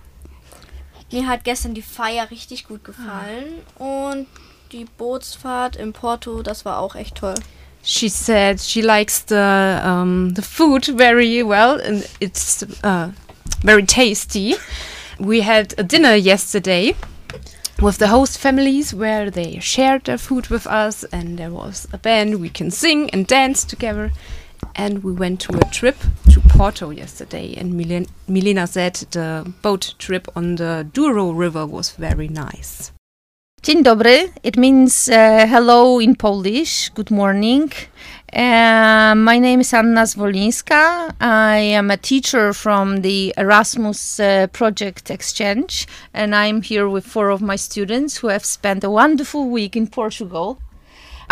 Mir 1.12 1.28
hat 1.28 1.44
gestern 1.44 1.74
die 1.74 1.82
Feier 1.82 2.32
richtig 2.32 2.68
gut 2.68 2.84
gefallen 2.84 3.62
und 3.78 4.28
die 4.72 4.86
Bootsfahrt 4.86 5.76
in 5.76 5.92
Porto, 5.92 6.42
das 6.42 6.64
war 6.64 6.80
auch 6.80 6.96
echt 6.96 7.16
toll. 7.16 7.36
She 7.84 8.10
said 8.10 8.60
she 8.60 8.82
likes 8.82 9.20
the 9.20 9.82
um, 9.84 10.30
the 10.30 10.42
food 10.42 10.86
very 10.86 11.44
well 11.44 11.80
and 11.80 12.08
it's 12.20 12.64
uh, 12.84 13.12
very 13.64 13.86
tasty. 13.86 14.56
We 15.20 15.42
had 15.42 15.74
a 15.78 15.84
dinner 15.84 16.16
yesterday 16.16 16.96
with 17.82 17.98
the 17.98 18.08
host 18.10 18.38
families 18.38 18.94
where 18.94 19.32
they 19.32 19.60
shared 19.60 20.04
their 20.04 20.18
food 20.18 20.48
with 20.48 20.68
us 20.68 21.04
and 21.06 21.40
there 21.40 21.50
was 21.50 21.88
a 21.92 21.98
band 21.98 22.40
we 22.40 22.50
can 22.50 22.70
sing 22.70 23.10
and 23.10 23.26
dance 23.26 23.64
together 23.64 24.12
and 24.76 25.04
we 25.04 25.12
went 25.12 25.40
to 25.42 25.58
a 25.58 25.66
trip 25.72 25.98
to 26.30 26.40
Porto 26.42 26.92
yesterday 26.92 27.56
and 27.56 27.74
Milen 27.74 28.08
Milena 28.28 28.68
said 28.68 28.96
the 29.12 29.52
boat 29.64 29.96
trip 29.98 30.28
on 30.36 30.56
the 30.56 30.88
Douro 30.94 31.32
River 31.32 31.66
was 31.66 31.92
very 31.92 32.28
nice. 32.28 32.92
Dzień 33.64 33.84
dobry. 33.84 34.30
It 34.44 34.58
means 34.58 35.08
uh, 35.08 35.14
hello 35.48 36.00
in 36.00 36.16
Polish. 36.16 36.90
Good 36.96 37.12
morning. 37.12 37.72
Uh, 38.34 39.14
my 39.16 39.40
name 39.40 39.62
is 39.62 39.74
Anna 39.74 40.08
Zwolińska. 40.08 41.14
I 41.20 41.58
am 41.58 41.92
a 41.92 41.98
teacher 41.98 42.54
from 42.54 43.02
the 43.02 43.32
Erasmus 43.38 44.20
uh, 44.20 44.48
Project 44.48 45.12
Exchange, 45.12 45.88
and 46.12 46.34
I'm 46.34 46.64
here 46.64 46.90
with 46.90 47.06
four 47.06 47.30
of 47.30 47.42
my 47.44 47.56
students 47.56 48.18
who 48.18 48.30
have 48.30 48.44
spent 48.44 48.84
a 48.84 48.90
wonderful 48.90 49.48
week 49.48 49.76
in 49.76 49.86
Portugal. 49.86 50.58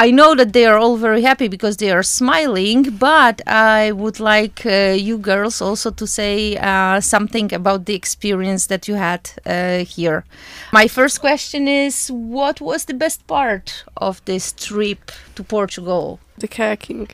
I 0.02 0.12
know 0.12 0.34
that 0.36 0.54
they 0.54 0.66
are 0.66 0.78
all 0.78 0.96
very 0.96 1.22
happy 1.24 1.50
because 1.50 1.76
they 1.76 1.92
are 1.92 2.04
smiling, 2.04 2.84
but 2.98 3.42
I 3.46 3.92
would 3.92 4.22
like 4.22 4.66
uh, 4.66 4.96
you 4.98 5.18
girls 5.18 5.62
also 5.62 5.92
to 5.92 6.08
say 6.08 6.56
uh, 6.56 7.02
something 7.02 7.54
about 7.54 7.86
the 7.86 7.96
experience 7.96 8.68
that 8.68 8.88
you 8.88 8.96
had 8.96 9.30
uh, 9.46 9.84
here. 9.84 10.24
My 10.72 10.88
first 10.88 11.20
question 11.20 11.68
is 11.68 12.08
what 12.08 12.62
was 12.62 12.86
the 12.86 12.94
best 12.94 13.28
part 13.28 13.84
of 13.98 14.24
this 14.24 14.54
trip 14.54 15.12
to 15.36 15.44
Portugal? 15.44 16.20
The 16.38 16.48
kayaking. 16.48 17.10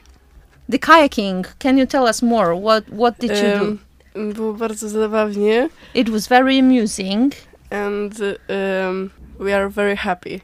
The 0.69 0.78
kayaking. 0.78 1.48
Can 1.58 1.80
you 1.80 1.88
tell 1.88 2.06
us 2.06 2.21
more? 2.21 2.54
What 2.56 2.88
what 2.89 3.17
did 3.17 3.32
you 3.32 3.60
do? 3.60 3.80
Było 4.34 4.54
bardzo 4.54 4.88
zabawnie 4.89 5.69
It 5.93 6.10
was 6.10 6.28
very 6.28 6.60
amusing. 6.60 7.34
and 7.71 8.13
um, 8.48 9.12
we 9.39 9.52
are 9.54 9.69
very 9.69 9.95
happy. 9.95 10.41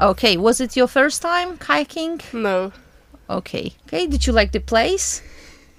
Okay, 0.00 0.36
was 0.36 0.60
it 0.60 0.76
your 0.76 0.88
first 0.88 1.22
time 1.22 1.56
kayaking? 1.58 2.20
No. 2.32 2.72
Okay. 3.30 3.72
Okay, 3.86 4.06
did 4.06 4.26
you 4.26 4.32
like 4.32 4.52
the 4.52 4.60
place? 4.60 5.22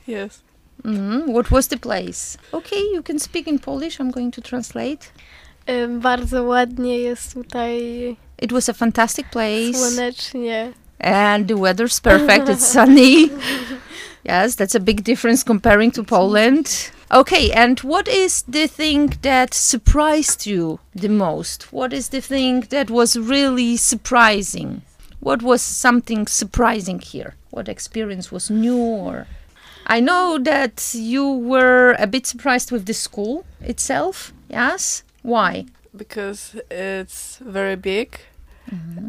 Yes. 0.06 0.42
Mhm. 0.84 1.28
What 1.28 1.52
was 1.52 1.68
the 1.68 1.78
place? 1.78 2.38
Okay, 2.54 2.80
you 2.94 3.02
can 3.02 3.20
speak 3.20 3.48
in 3.48 3.60
Polish. 3.60 4.00
I'm 4.00 4.12
going 4.12 4.32
to 4.32 4.42
translate. 4.42 5.12
Em, 5.68 6.00
Bardzo 6.00 6.44
ładnie 6.44 7.00
jest 7.00 7.34
tutaj 7.34 8.18
It 8.42 8.52
was 8.52 8.70
a 8.70 8.74
fantastic 8.74 9.30
place. 9.32 9.74
słonecznie. 9.78 10.74
And 11.00 11.48
the 11.48 11.56
weather's 11.58 12.00
perfect. 12.00 12.50
it's 12.50 12.66
sunny. 12.68 13.30
Yes, 14.28 14.56
that's 14.56 14.74
a 14.76 14.80
big 14.80 15.04
difference 15.04 15.44
comparing 15.44 15.92
to 15.92 16.04
Poland. 16.04 16.92
Okay, 17.12 17.52
and 17.52 17.80
what 17.80 18.08
is 18.08 18.44
the 18.48 18.68
thing 18.68 19.14
that 19.22 19.54
surprised 19.54 20.46
you 20.46 20.80
the 20.94 21.10
most? 21.10 21.72
What 21.72 21.94
is 21.94 22.10
the 22.10 22.22
thing 22.22 22.62
that 22.70 22.90
was 22.90 23.18
really 23.18 23.78
surprising? 23.78 24.82
What 25.20 25.42
was 25.42 25.62
something 25.62 26.28
surprising 26.28 27.00
here? 27.00 27.36
What 27.52 27.70
experience 27.70 28.32
was 28.32 28.50
new 28.50 28.78
or 28.78 29.28
I 29.88 30.00
know 30.00 30.40
that 30.42 30.96
you 30.96 31.32
were 31.32 31.96
a 32.00 32.08
bit 32.08 32.26
surprised 32.26 32.72
with 32.72 32.88
the 32.88 32.94
school 32.94 33.46
itself. 33.62 34.34
Yes. 34.50 35.04
Why? 35.22 35.66
because 35.96 36.56
it's 36.70 37.38
very 37.38 37.76
big 37.76 38.20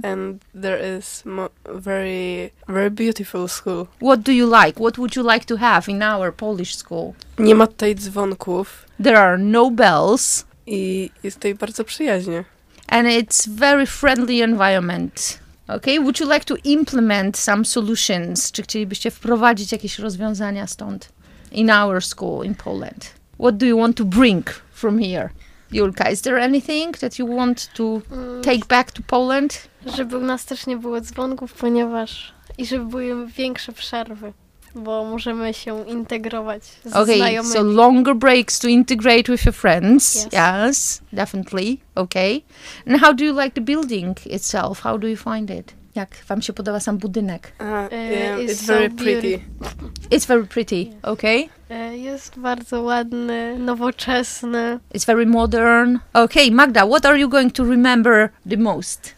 and 0.03 0.45
there 0.63 0.97
is 0.99 1.23
mo- 1.25 1.51
very 1.75 2.51
very 2.69 2.91
beautiful 2.91 3.49
school. 3.49 3.87
What 4.01 4.21
do 4.21 4.33
you 4.33 4.47
like? 4.65 4.81
What 4.81 4.99
would 4.99 5.17
you 5.17 5.33
like 5.33 5.45
to 5.47 5.57
have 5.57 5.83
in 5.93 6.03
our 6.03 6.33
Polish 6.33 6.77
school? 6.77 7.13
Nie 7.39 7.55
ma 7.55 7.67
tutaj 7.67 7.95
dzwonków 7.95 8.87
There 9.03 9.19
are 9.19 9.39
no 9.39 9.71
bells 9.71 10.45
i 10.67 11.11
jest 11.23 11.37
tutaj 11.37 11.55
bardzo 11.55 11.85
przyjaźnie. 11.85 12.45
and 12.89 13.09
it's 13.09 13.49
very 13.49 13.87
friendly 13.87 14.43
environment. 14.43 15.39
Okay, 15.69 15.99
would 16.01 16.21
you 16.21 16.27
like 16.33 16.45
to 16.45 16.55
implement 16.65 17.37
some 17.39 17.65
solutions? 17.65 18.53
Czy 18.53 18.63
chcielibyście 18.63 19.11
wprowadzić 19.11 19.73
jakieś 19.73 19.99
rozwiązania 19.99 20.67
stąd 20.67 21.09
in 21.53 21.71
our 21.71 22.05
school 22.05 22.45
in 22.47 22.55
Poland? 22.55 23.15
What 23.39 23.57
do 23.57 23.67
you 23.67 23.79
want 23.79 23.97
to 23.97 24.05
bring 24.05 24.51
from 24.73 24.99
here? 24.99 25.29
Julka, 25.73 26.11
is 26.11 26.23
there 26.23 26.41
anything 26.41 26.93
that 26.93 27.19
you 27.19 27.27
want 27.27 27.73
to 27.75 28.03
mm. 28.11 28.43
take 28.43 28.67
back 28.69 28.93
to 28.93 29.03
Poland? 29.03 29.69
Żeby 29.87 30.19
u 30.19 30.21
nas 30.21 30.45
też 30.45 30.67
nie 30.67 30.77
było 30.77 31.01
dzwonków, 31.01 31.53
ponieważ 31.53 32.35
i 32.59 32.67
żeby 32.67 32.85
były 32.85 33.27
większe 33.27 33.73
przerwy, 33.73 34.33
bo 34.75 35.05
możemy 35.05 35.55
się 35.55 35.85
integrować 35.87 36.63
z 36.85 36.97
Okay, 36.97 37.17
znajomymi. 37.17 37.55
so 37.55 37.63
longer 37.63 38.17
breaks 38.17 38.59
to 38.59 38.69
integrate 38.69 39.33
with 39.33 39.47
your 39.47 39.55
friends. 39.55 40.15
Yes. 40.15 40.33
Yes, 40.33 41.03
definitely. 41.13 41.77
Okay. 41.95 42.43
And 42.87 43.01
how 43.01 43.15
do 43.15 43.25
you 43.25 43.43
like 43.43 43.55
the 43.55 43.61
building 43.61 44.27
itself? 44.27 44.81
How 44.81 44.99
do 44.99 45.09
you 45.09 45.17
find 45.17 45.51
it? 45.51 45.75
Jak 45.97 46.17
wam 46.29 46.43
się 46.43 46.53
podoba 46.53 46.81
sam 46.81 46.99
budynek? 46.99 47.53
Uh, 47.61 47.67
yeah, 47.93 48.39
it's 48.39 48.51
it's, 48.51 48.67
so 48.67 48.73
very 48.73 48.89
beautiful. 48.89 49.21
pretty. 49.21 50.17
It's 50.17 50.27
very 50.27 50.45
pretty. 50.47 50.87
Okay. 51.03 51.49
E, 51.71 51.97
Jest 51.97 52.39
bardzo 52.39 52.83
ładny, 52.83 53.59
nowoczesny. 53.59 54.79
It's 54.95 55.07
very 55.07 55.27
modern. 55.27 55.99
Okay, 56.13 56.51
Magda, 56.51 56.87
what 56.87 57.07
are 57.07 57.19
you 57.19 57.29
going 57.29 57.53
to 57.53 57.65
remember 57.65 58.29
the 58.51 58.57
most? 58.57 59.15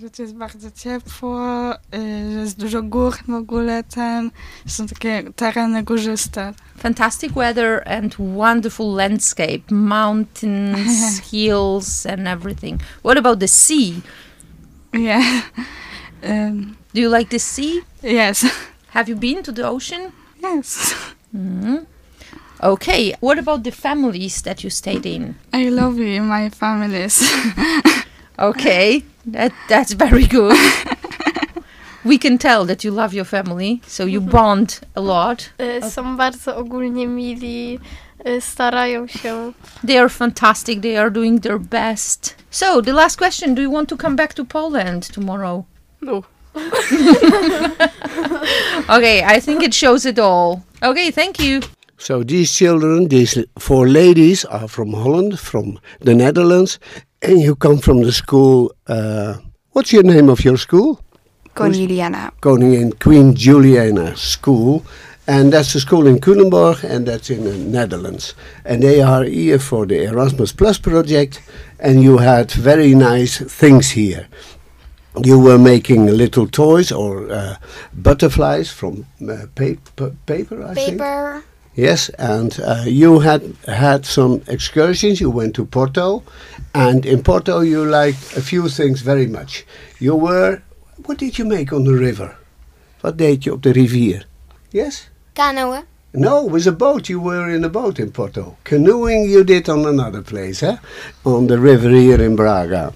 Że 0.00 0.10
to 0.10 0.22
jest 0.22 0.34
bardzo 0.34 0.70
ciepło, 0.70 1.72
y, 1.74 1.76
że 2.32 2.38
jest 2.40 2.58
dużo 2.58 2.82
gór 2.82 3.14
w 3.28 3.34
ogóle, 3.34 3.84
ten, 3.84 4.30
że 4.66 4.72
są 4.72 4.86
takie 4.86 5.22
tereny 5.36 5.82
górzyste. 5.82 6.52
Fantastic 6.78 7.32
weather 7.32 7.88
and 7.88 8.14
wonderful 8.18 8.94
landscape, 8.94 9.60
mountains, 9.70 11.18
hills, 11.30 12.06
and 12.06 12.26
everything. 12.26 12.80
What 13.04 13.18
about 13.18 13.40
the 13.40 13.48
sea? 13.48 13.92
Yeah. 14.94 15.42
Um, 16.26 16.76
Do 16.94 17.00
you 17.02 17.10
like 17.10 17.28
the 17.28 17.38
sea? 17.38 17.82
yes. 18.02 18.44
Have 18.94 19.10
you 19.10 19.16
been 19.16 19.42
to 19.42 19.52
the 19.52 19.62
ocean? 19.68 20.10
Yes. 20.42 20.94
Mhm. 21.36 21.84
Okay, 22.62 23.14
what 23.20 23.38
about 23.38 23.62
the 23.64 23.70
families 23.70 24.42
that 24.42 24.64
you 24.64 24.70
stayed 24.70 25.04
in? 25.04 25.34
I 25.52 25.68
love 25.68 25.98
you, 25.98 26.22
my 26.22 26.48
families. 26.50 27.22
Okay, 28.38 29.02
that 29.32 29.52
that's 29.68 29.92
very 29.92 30.26
good. 30.26 30.56
we 32.04 32.18
can 32.18 32.38
tell 32.38 32.64
that 32.66 32.82
you 32.84 32.90
love 32.90 33.14
your 33.14 33.24
family, 33.26 33.80
so 33.86 34.06
you 34.06 34.20
bond 34.20 34.80
a 34.96 35.00
lot. 35.00 35.50
Są 35.90 36.16
bardzo 36.16 36.56
ogólnie 36.56 37.06
mili, 37.06 37.78
starają 38.40 39.06
się. 39.06 39.52
They 39.86 39.98
are 39.98 40.08
fantastic. 40.08 40.80
They 40.80 40.98
are 40.98 41.10
doing 41.10 41.42
their 41.42 41.58
best. 41.60 42.34
So, 42.50 42.82
the 42.82 42.92
last 42.92 43.18
question: 43.18 43.54
Do 43.54 43.62
you 43.62 43.72
want 43.72 43.88
to 43.88 43.96
come 43.96 44.16
back 44.16 44.34
to 44.34 44.44
Poland 44.44 45.12
tomorrow? 45.14 45.64
No. 46.00 46.22
Okay, 48.88 49.22
I 49.24 49.40
think 49.40 49.62
it 49.62 49.72
shows 49.74 50.04
it 50.04 50.18
all. 50.18 50.62
Okay, 50.82 51.10
thank 51.10 51.40
you. 51.40 51.60
So 51.96 52.22
these 52.22 52.52
children, 52.52 53.08
these 53.08 53.38
four 53.58 53.88
ladies, 53.88 54.44
are 54.44 54.68
from 54.68 54.92
Holland, 54.92 55.38
from 55.38 55.78
the 56.00 56.14
Netherlands, 56.14 56.78
and 57.22 57.40
you 57.40 57.56
come 57.56 57.78
from 57.78 58.02
the 58.02 58.12
school. 58.12 58.72
Uh, 58.86 59.36
what's 59.70 59.92
your 59.92 60.02
name 60.02 60.28
of 60.28 60.44
your 60.44 60.58
school? 60.58 61.00
Koniliana. 61.54 62.30
Koningin 62.40 62.98
Queen 62.98 63.34
Juliana 63.34 64.14
School, 64.16 64.84
and 65.26 65.52
that's 65.52 65.74
a 65.74 65.80
school 65.80 66.06
in 66.06 66.18
Culemborg, 66.18 66.84
and 66.84 67.06
that's 67.06 67.30
in 67.30 67.44
the 67.44 67.56
Netherlands. 67.56 68.34
And 68.64 68.82
they 68.82 69.00
are 69.00 69.24
here 69.24 69.58
for 69.58 69.86
the 69.86 70.04
Erasmus 70.04 70.52
Plus 70.52 70.78
project, 70.78 71.40
and 71.78 72.02
you 72.02 72.18
had 72.18 72.50
very 72.50 72.94
nice 72.94 73.38
things 73.38 73.90
here. 73.90 74.26
You 75.24 75.38
were 75.38 75.58
making 75.58 76.06
little 76.06 76.48
toys 76.48 76.90
or 76.90 77.30
uh, 77.30 77.56
butterflies 77.92 78.70
from 78.70 79.06
uh, 79.28 79.46
paper, 79.54 80.14
paper, 80.26 80.62
I 80.62 80.74
think. 80.74 80.98
Paper. 80.98 81.44
Yes, 81.76 82.08
and 82.10 82.58
uh, 82.60 82.84
you 82.86 83.20
had 83.20 83.42
had 83.66 84.06
some 84.06 84.42
excursions. 84.46 85.20
You 85.20 85.30
went 85.30 85.54
to 85.54 85.64
Porto, 85.64 86.22
and 86.72 87.04
in 87.06 87.22
Porto 87.22 87.60
you 87.60 87.84
liked 87.84 88.36
a 88.36 88.42
few 88.42 88.68
things 88.68 89.02
very 89.02 89.26
much. 89.26 89.64
You 89.98 90.14
were, 90.14 90.62
what 91.06 91.18
did 91.18 91.38
you 91.38 91.44
make 91.44 91.72
on 91.72 91.84
the 91.84 91.94
river? 91.94 92.36
Wat 93.00 93.18
deed 93.18 93.44
je 93.44 93.52
op 93.52 93.62
de 93.62 93.70
rivier? 93.70 94.26
Yes? 94.68 95.10
Canoën. 95.34 95.84
No, 96.16 96.46
it 96.46 96.52
was 96.52 96.66
a 96.66 96.72
boat. 96.72 97.08
You 97.08 97.20
were 97.20 97.50
in 97.50 97.64
a 97.64 97.68
boat 97.68 97.98
in 97.98 98.12
Porto. 98.12 98.56
Canoeing 98.64 99.24
you 99.28 99.42
did 99.42 99.68
on 99.68 99.84
another 99.84 100.22
place, 100.22 100.62
eh? 100.62 100.76
On 101.24 101.48
the 101.48 101.58
river 101.58 101.90
here 101.90 102.22
in 102.22 102.36
Braga. 102.36 102.92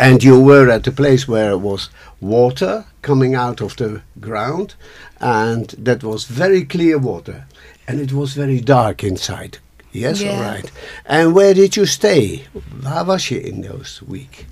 And 0.00 0.24
you 0.24 0.40
were 0.40 0.68
at 0.68 0.82
the 0.82 0.90
place 0.90 1.28
where 1.28 1.52
it 1.52 1.58
was 1.60 1.90
water 2.20 2.84
coming 3.02 3.34
out 3.36 3.60
of 3.60 3.76
the 3.76 4.00
ground, 4.18 4.74
and 5.20 5.68
that 5.78 6.02
was 6.02 6.24
very 6.24 6.64
clear 6.64 6.98
water, 6.98 7.44
and 7.86 8.00
it 8.00 8.12
was 8.12 8.34
very 8.34 8.60
dark 8.60 9.04
inside. 9.04 9.58
Yes, 9.92 10.20
all 10.20 10.26
Yeah. 10.26 10.50
right. 10.54 10.70
And 11.06 11.34
where 11.34 11.54
did 11.54 11.76
you 11.76 11.86
stay? 11.86 12.46
Waar 12.82 13.04
was 13.04 13.28
je 13.28 13.38
in 13.38 13.60
those 13.60 14.02
week? 14.08 14.46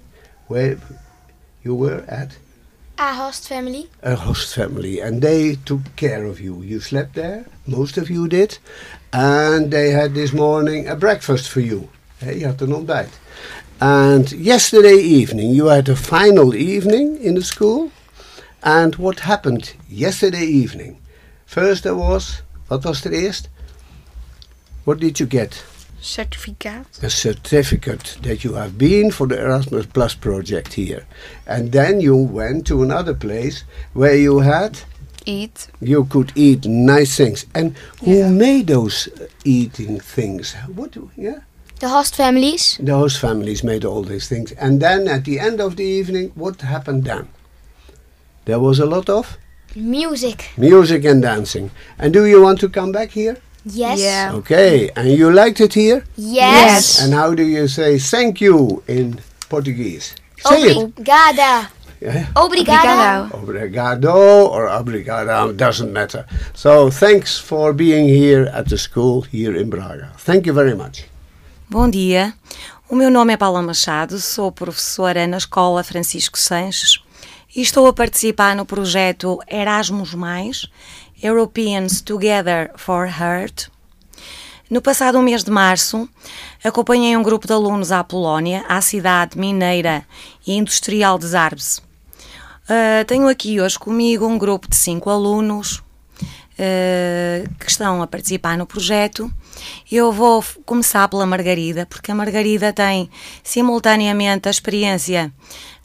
Where 0.47 0.77
you 1.65 1.75
were 1.75 2.05
at? 2.07 2.37
A 3.03 3.15
host 3.15 3.49
family. 3.49 3.89
a 4.03 4.15
host 4.15 4.55
family 4.55 5.01
and 5.01 5.21
they 5.23 5.57
took 5.65 5.81
care 5.97 6.25
of 6.25 6.39
you. 6.39 6.63
You 6.63 6.79
slept 6.79 7.15
there, 7.15 7.47
most 7.67 7.97
of 7.97 8.09
you 8.09 8.29
did, 8.29 8.59
and 9.13 9.73
they 9.73 9.91
had 9.91 10.15
this 10.15 10.33
morning 10.33 10.87
a 10.87 10.95
breakfast 10.95 11.49
for 11.49 11.61
you. 11.61 11.89
Hey, 12.19 12.39
je 12.39 12.47
had 12.47 12.61
een 12.61 12.75
ontbijt. 12.75 13.09
And 13.79 14.31
yesterday 14.31 14.99
evening, 14.99 15.53
you 15.55 15.69
had 15.69 15.89
a 15.89 15.97
final 15.97 16.55
evening 16.55 17.19
in 17.21 17.35
the 17.35 17.43
school. 17.43 17.91
And 18.61 18.95
what 18.95 19.21
happened 19.21 19.75
yesterday 19.89 20.47
evening? 20.47 20.97
First 21.45 21.83
there 21.83 21.97
was, 21.97 22.43
what 22.69 22.85
was 22.85 23.01
the 23.01 23.11
eerst? 23.11 23.49
What 24.85 25.01
did 25.01 25.19
you 25.19 25.29
get? 25.29 25.65
Certificaat. 26.03 27.03
a 27.03 27.09
certificate 27.09 28.19
that 28.23 28.43
you 28.43 28.55
have 28.55 28.77
been 28.77 29.11
for 29.13 29.27
the 29.29 29.39
Erasmus 29.41 29.87
Plus 29.87 30.15
project 30.15 30.75
here. 30.75 31.07
And 31.47 31.71
then 31.73 32.01
you 32.01 32.17
went 32.17 32.67
to 32.67 32.83
another 32.83 33.15
place 33.15 33.63
where 33.95 34.17
you 34.17 34.41
had 34.41 34.81
Eat. 35.27 35.69
you 35.81 36.05
could 36.07 36.33
eat 36.35 36.67
nice 36.67 37.17
things. 37.17 37.47
And 37.55 37.77
who 38.05 38.29
made 38.31 38.67
those 38.67 39.07
uh, 39.09 39.29
eating 39.45 40.01
things? 40.01 40.55
What 40.75 40.91
do, 40.91 41.11
yeah? 41.17 41.41
The 41.79 41.89
host 41.89 42.17
families. 42.17 42.79
The 42.83 42.95
host 42.97 43.21
families 43.21 43.63
made 43.63 43.85
all 43.85 44.03
these 44.03 44.29
things. 44.29 44.51
And 44.53 44.81
then 44.83 45.07
at 45.07 45.25
the 45.25 45.39
end 45.39 45.61
of 45.61 45.77
the 45.77 45.85
evening, 45.85 46.33
what 46.35 46.61
happened 46.61 47.05
then? 47.05 47.29
There 48.45 48.59
was 48.59 48.81
a 48.81 48.87
lot 48.87 49.09
of 49.09 49.39
Music. 49.77 50.51
music 50.57 51.05
and 51.05 51.23
dancing. 51.23 51.71
And 51.99 52.13
do 52.13 52.27
you 52.27 52.43
want 52.43 52.59
to 52.61 52.69
come 52.69 52.91
back 52.93 53.11
here? 53.11 53.37
Yes. 53.65 54.01
Yeah. 54.01 54.33
Okay, 54.35 54.91
and 54.97 55.09
you 55.09 55.31
liked 55.31 55.61
it 55.61 55.75
here? 55.75 56.05
Yes. 56.17 57.01
And 57.01 57.15
how 57.15 57.35
do 57.35 57.43
you 57.43 57.69
say 57.69 57.99
thank 57.99 58.41
you 58.41 58.83
in 58.89 59.21
Portuguese? 59.49 60.15
Say 60.39 60.63
it. 60.63 60.77
Obrigada. 60.77 61.71
Yeah. 62.01 62.27
Obrigado. 62.35 63.31
Obrigado 63.33 64.51
or 64.51 64.69
obrigado 64.69 65.57
doesn't 65.57 65.93
matter. 65.93 66.27
So 66.53 66.91
thanks 66.91 67.39
for 67.39 67.73
being 67.73 68.09
here 68.09 68.51
at 68.53 68.69
the 68.69 68.77
school 68.77 69.23
here 69.23 69.55
in 69.55 69.71
Braga. 69.71 70.11
Thank 70.19 70.47
you 70.47 70.53
very 70.53 70.75
much. 70.75 71.05
Bom 71.71 71.89
dia, 71.89 72.35
o 72.91 72.95
meu 72.95 73.11
nome 73.11 73.33
é 73.33 73.37
Paula 73.39 73.63
Machado, 73.63 74.19
sou 74.19 74.53
professora 74.53 75.27
na 75.27 75.39
Escola 75.39 75.83
Francisco 75.83 76.39
Sanches 76.39 77.03
e 77.55 77.63
estou 77.63 77.87
a 77.87 77.93
participar 77.93 78.55
no 78.57 78.67
projeto 78.67 79.39
Erasmus, 79.49 80.15
Europeans 81.23 82.01
Together 82.01 82.71
for 82.77 83.07
Heart. 83.07 83.71
No 84.69 84.83
passado 84.83 85.23
mês 85.23 85.45
de 85.45 85.51
março, 85.51 86.09
acompanhei 86.65 87.17
um 87.17 87.23
grupo 87.23 87.47
de 87.47 87.53
alunos 87.53 87.93
à 87.93 88.03
Polónia, 88.03 88.65
à 88.69 88.81
cidade 88.81 89.39
mineira 89.39 90.05
e 90.47 90.55
industrial 90.55 91.19
de 91.19 91.27
Zarbes. 91.27 91.79
Uh, 91.79 93.05
tenho 93.07 93.29
aqui 93.29 93.61
hoje 93.61 93.79
comigo 93.79 94.27
um 94.27 94.37
grupo 94.37 94.69
de 94.69 94.75
cinco 94.75 95.11
alunos 95.11 95.77
uh, 95.79 97.49
que 97.59 97.71
estão 97.71 98.03
a 98.03 98.07
participar 98.07 98.57
no 98.57 98.67
projeto. 98.67 99.31
Eu 99.91 100.11
vou 100.11 100.45
começar 100.65 101.07
pela 101.09 101.27
Margarida, 101.27 101.87
porque 101.87 102.11
a 102.11 102.15
Margarida 102.15 102.73
tem 102.73 103.11
simultaneamente 103.45 104.49
a 104.49 104.51
experiência 104.51 105.33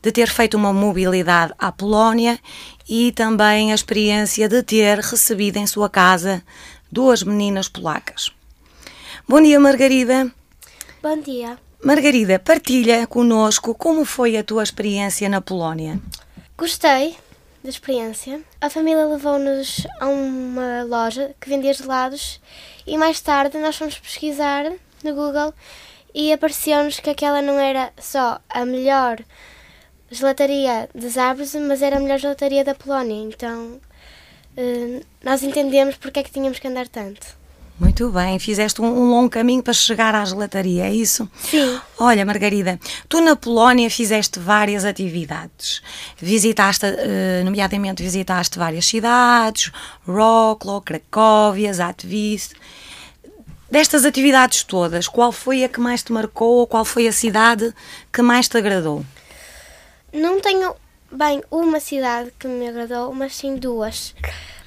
de 0.02 0.12
ter 0.12 0.30
feito 0.30 0.56
uma 0.56 0.72
mobilidade 0.72 1.54
à 1.60 1.72
Polónia 1.72 2.40
e 2.88 3.12
também 3.12 3.72
a 3.72 3.76
experiência 3.76 4.48
de 4.48 4.64
ter 4.64 5.00
recebido 5.00 5.58
em 5.58 5.68
sua 5.68 5.90
casa 5.90 6.44
duas 6.92 7.24
meninas 7.24 7.68
polacas. 7.68 8.32
Bom 9.28 9.42
dia, 9.42 9.60
Margarida. 9.60 10.32
Bom 11.02 11.20
dia. 11.20 11.58
Margarida, 11.84 12.40
partilha 12.40 13.06
conosco 13.06 13.76
como 13.76 14.04
foi 14.06 14.38
a 14.38 14.44
tua 14.44 14.64
experiência 14.64 15.30
na 15.30 15.42
Polónia. 15.42 16.00
Gostei 16.58 17.16
da 17.64 17.70
experiência. 17.70 18.42
A 18.60 18.70
família 18.70 19.06
levou-nos 19.06 19.86
a 20.00 20.08
uma 20.08 20.84
loja 20.84 21.36
que 21.40 21.50
vendia 21.50 21.74
gelados 21.74 22.40
e 22.86 22.98
mais 22.98 23.20
tarde 23.20 23.58
nós 23.58 23.76
fomos 23.76 24.00
pesquisar 24.00 24.72
no 25.04 25.14
Google 25.14 25.54
e 26.14 26.32
apareceu-nos 26.32 27.00
que 27.00 27.10
aquela 27.10 27.42
não 27.42 27.60
era 27.60 27.92
só 28.00 28.40
a 28.50 28.66
melhor 28.66 29.20
gelataria 30.12 30.90
de 30.94 31.10
Zabrze, 31.10 31.60
mas 31.60 31.82
era 31.82 31.98
a 31.98 32.00
melhor 32.00 32.20
gelataria 32.20 32.64
da 32.64 32.76
Polónia. 32.76 33.24
Então 33.24 33.80
eh, 34.56 35.02
nós 35.24 35.44
entendemos 35.44 35.96
porque 35.98 36.20
é 36.20 36.24
que 36.24 36.32
tínhamos 36.32 36.60
que 36.60 36.68
andar 36.68 36.88
tanto. 36.88 37.38
Muito 37.80 38.10
bem, 38.10 38.40
fizeste 38.40 38.82
um, 38.82 38.86
um 38.86 39.12
longo 39.12 39.30
caminho 39.30 39.62
para 39.62 39.72
chegar 39.72 40.16
à 40.16 40.26
gelataria, 40.26 40.86
é 40.88 40.94
isso? 40.94 41.30
Sim. 41.40 41.80
Olha, 42.00 42.26
Margarida, 42.26 42.80
tu 43.08 43.22
na 43.22 43.36
Polónia 43.36 43.88
fizeste 43.88 44.40
várias 44.40 44.84
atividades. 44.84 45.84
Visitaste, 46.18 46.88
eh, 46.88 47.44
nomeadamente, 47.46 48.02
visitaste 48.02 48.58
várias 48.58 48.88
cidades, 48.88 49.72
Wrocław, 50.08 50.82
Cracóvia, 50.82 51.72
Zatwice. 51.72 52.56
Destas 53.70 54.06
atividades 54.06 54.64
todas, 54.64 55.08
qual 55.08 55.32
foi 55.32 55.64
a 55.64 55.70
que 55.70 55.80
mais 55.80 56.02
te 56.02 56.12
marcou 56.12 56.60
ou 56.60 56.68
qual 56.68 56.86
foi 56.86 57.08
a 57.08 57.12
cidade 57.12 57.72
que 58.12 58.24
mais 58.24 58.48
te 58.48 58.58
agradou? 58.58 59.06
Não 60.14 60.40
tenho 60.40 60.76
bem 61.12 61.42
uma 61.52 61.80
cidade 61.80 62.32
que 62.38 62.48
me 62.48 62.68
agradou, 62.68 63.14
mas 63.14 63.36
sim 63.36 63.56
duas. 63.56 64.16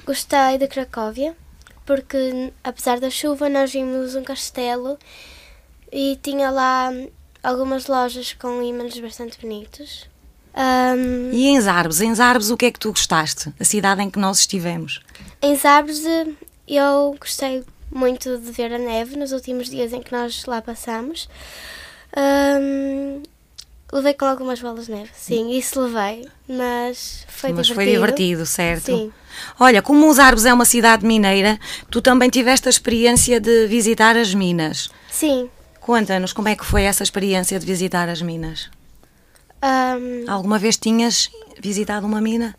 Gostei 0.04 0.58
de 0.58 0.66
Cracóvia, 0.66 1.36
porque 1.84 2.52
apesar 2.64 3.00
da 3.00 3.10
chuva 3.10 3.48
nós 3.48 3.72
vimos 3.72 4.14
um 4.14 4.22
castelo 4.24 4.98
e 5.92 6.18
tinha 6.22 6.50
lá 6.50 6.90
algumas 7.42 7.86
lojas 7.86 8.32
com 8.32 8.62
ímãs 8.62 8.98
bastante 8.98 9.40
bonitos. 9.40 10.08
Ahm, 10.54 11.30
E 11.32 11.46
em 11.46 11.60
Zarbes, 11.60 12.00
em 12.00 12.14
Zarbes 12.14 12.50
o 12.50 12.56
que 12.56 12.66
é 12.66 12.70
que 12.72 12.78
tu 12.80 12.90
gostaste? 12.90 13.52
A 13.58 13.64
cidade 13.64 14.02
em 14.02 14.10
que 14.10 14.18
nós 14.18 14.40
estivemos. 14.40 15.00
Em 15.40 15.54
Zabres 15.56 16.02
eu 16.66 17.16
gostei 17.18 17.64
muito 17.90 18.36
de 18.38 18.52
ver 18.52 18.72
a 18.72 18.78
neve 18.78 19.16
nos 19.16 19.32
últimos 19.32 19.68
dias 19.68 19.92
em 19.92 20.02
que 20.02 20.12
nós 20.12 20.44
lá 20.46 20.60
passamos. 20.60 21.28
Ahm, 22.16 23.22
levei 23.92 24.14
com 24.14 24.24
algumas 24.24 24.60
bolas 24.60 24.86
de 24.86 24.92
neve, 24.92 25.10
sim, 25.14 25.50
isso 25.56 25.80
levei, 25.80 26.28
mas 26.48 27.24
foi 27.28 27.52
Mas 27.52 27.66
divertido. 27.66 27.74
foi 27.74 27.86
divertido, 27.86 28.46
certo? 28.46 28.84
Sim. 28.86 29.12
Olha, 29.58 29.80
como 29.82 30.08
os 30.08 30.18
Arbos 30.18 30.44
é 30.44 30.52
uma 30.52 30.64
cidade 30.64 31.04
mineira, 31.06 31.58
tu 31.90 32.00
também 32.02 32.28
tiveste 32.30 32.68
a 32.68 32.70
experiência 32.70 33.40
de 33.40 33.66
visitar 33.66 34.16
as 34.16 34.34
minas. 34.34 34.90
Sim. 35.10 35.48
Conta-nos 35.80 36.32
como 36.32 36.48
é 36.48 36.54
que 36.56 36.64
foi 36.64 36.82
essa 36.82 37.02
experiência 37.02 37.58
de 37.58 37.66
visitar 37.66 38.08
as 38.08 38.20
minas. 38.22 38.68
Ahm, 39.62 40.24
Alguma 40.28 40.58
vez 40.58 40.76
tinhas 40.76 41.30
visitado 41.58 42.06
uma 42.06 42.20
mina? 42.20 42.54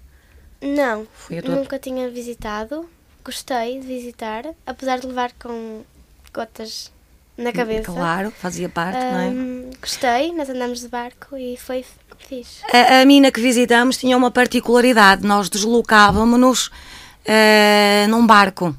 não, 0.61 1.07
tua- 1.43 1.55
nunca 1.55 1.79
tinha 1.79 2.09
visitado. 2.09 2.87
Gostei 3.23 3.79
de 3.79 3.85
visitar, 3.87 4.45
apesar 4.65 4.99
de 4.99 5.05
levar 5.07 5.31
com 5.33 5.83
gotas 6.33 6.91
na 7.41 7.51
cabeça. 7.51 7.91
Claro, 7.91 8.31
fazia 8.39 8.69
parte, 8.69 8.97
não 8.99 9.19
é? 9.71 9.77
Gostei, 9.79 10.31
nós 10.33 10.49
andamos 10.49 10.79
de 10.81 10.87
barco 10.87 11.35
e 11.37 11.57
foi 11.57 11.83
fixe. 12.27 12.61
A, 12.71 13.01
a 13.01 13.05
mina 13.05 13.31
que 13.31 13.41
visitamos 13.41 13.97
tinha 13.97 14.15
uma 14.15 14.31
particularidade. 14.31 15.25
Nós 15.25 15.49
deslocávamos-nos 15.49 16.69
eh, 17.25 18.05
num 18.09 18.25
barco. 18.25 18.75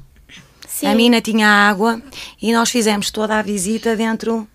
Sim. 0.67 0.87
A 0.87 0.95
mina 0.95 1.21
tinha 1.21 1.47
água 1.47 2.01
e 2.41 2.51
nós 2.53 2.69
fizemos 2.69 3.11
toda 3.11 3.37
a 3.37 3.41
visita 3.41 3.95
dentro 3.95 4.47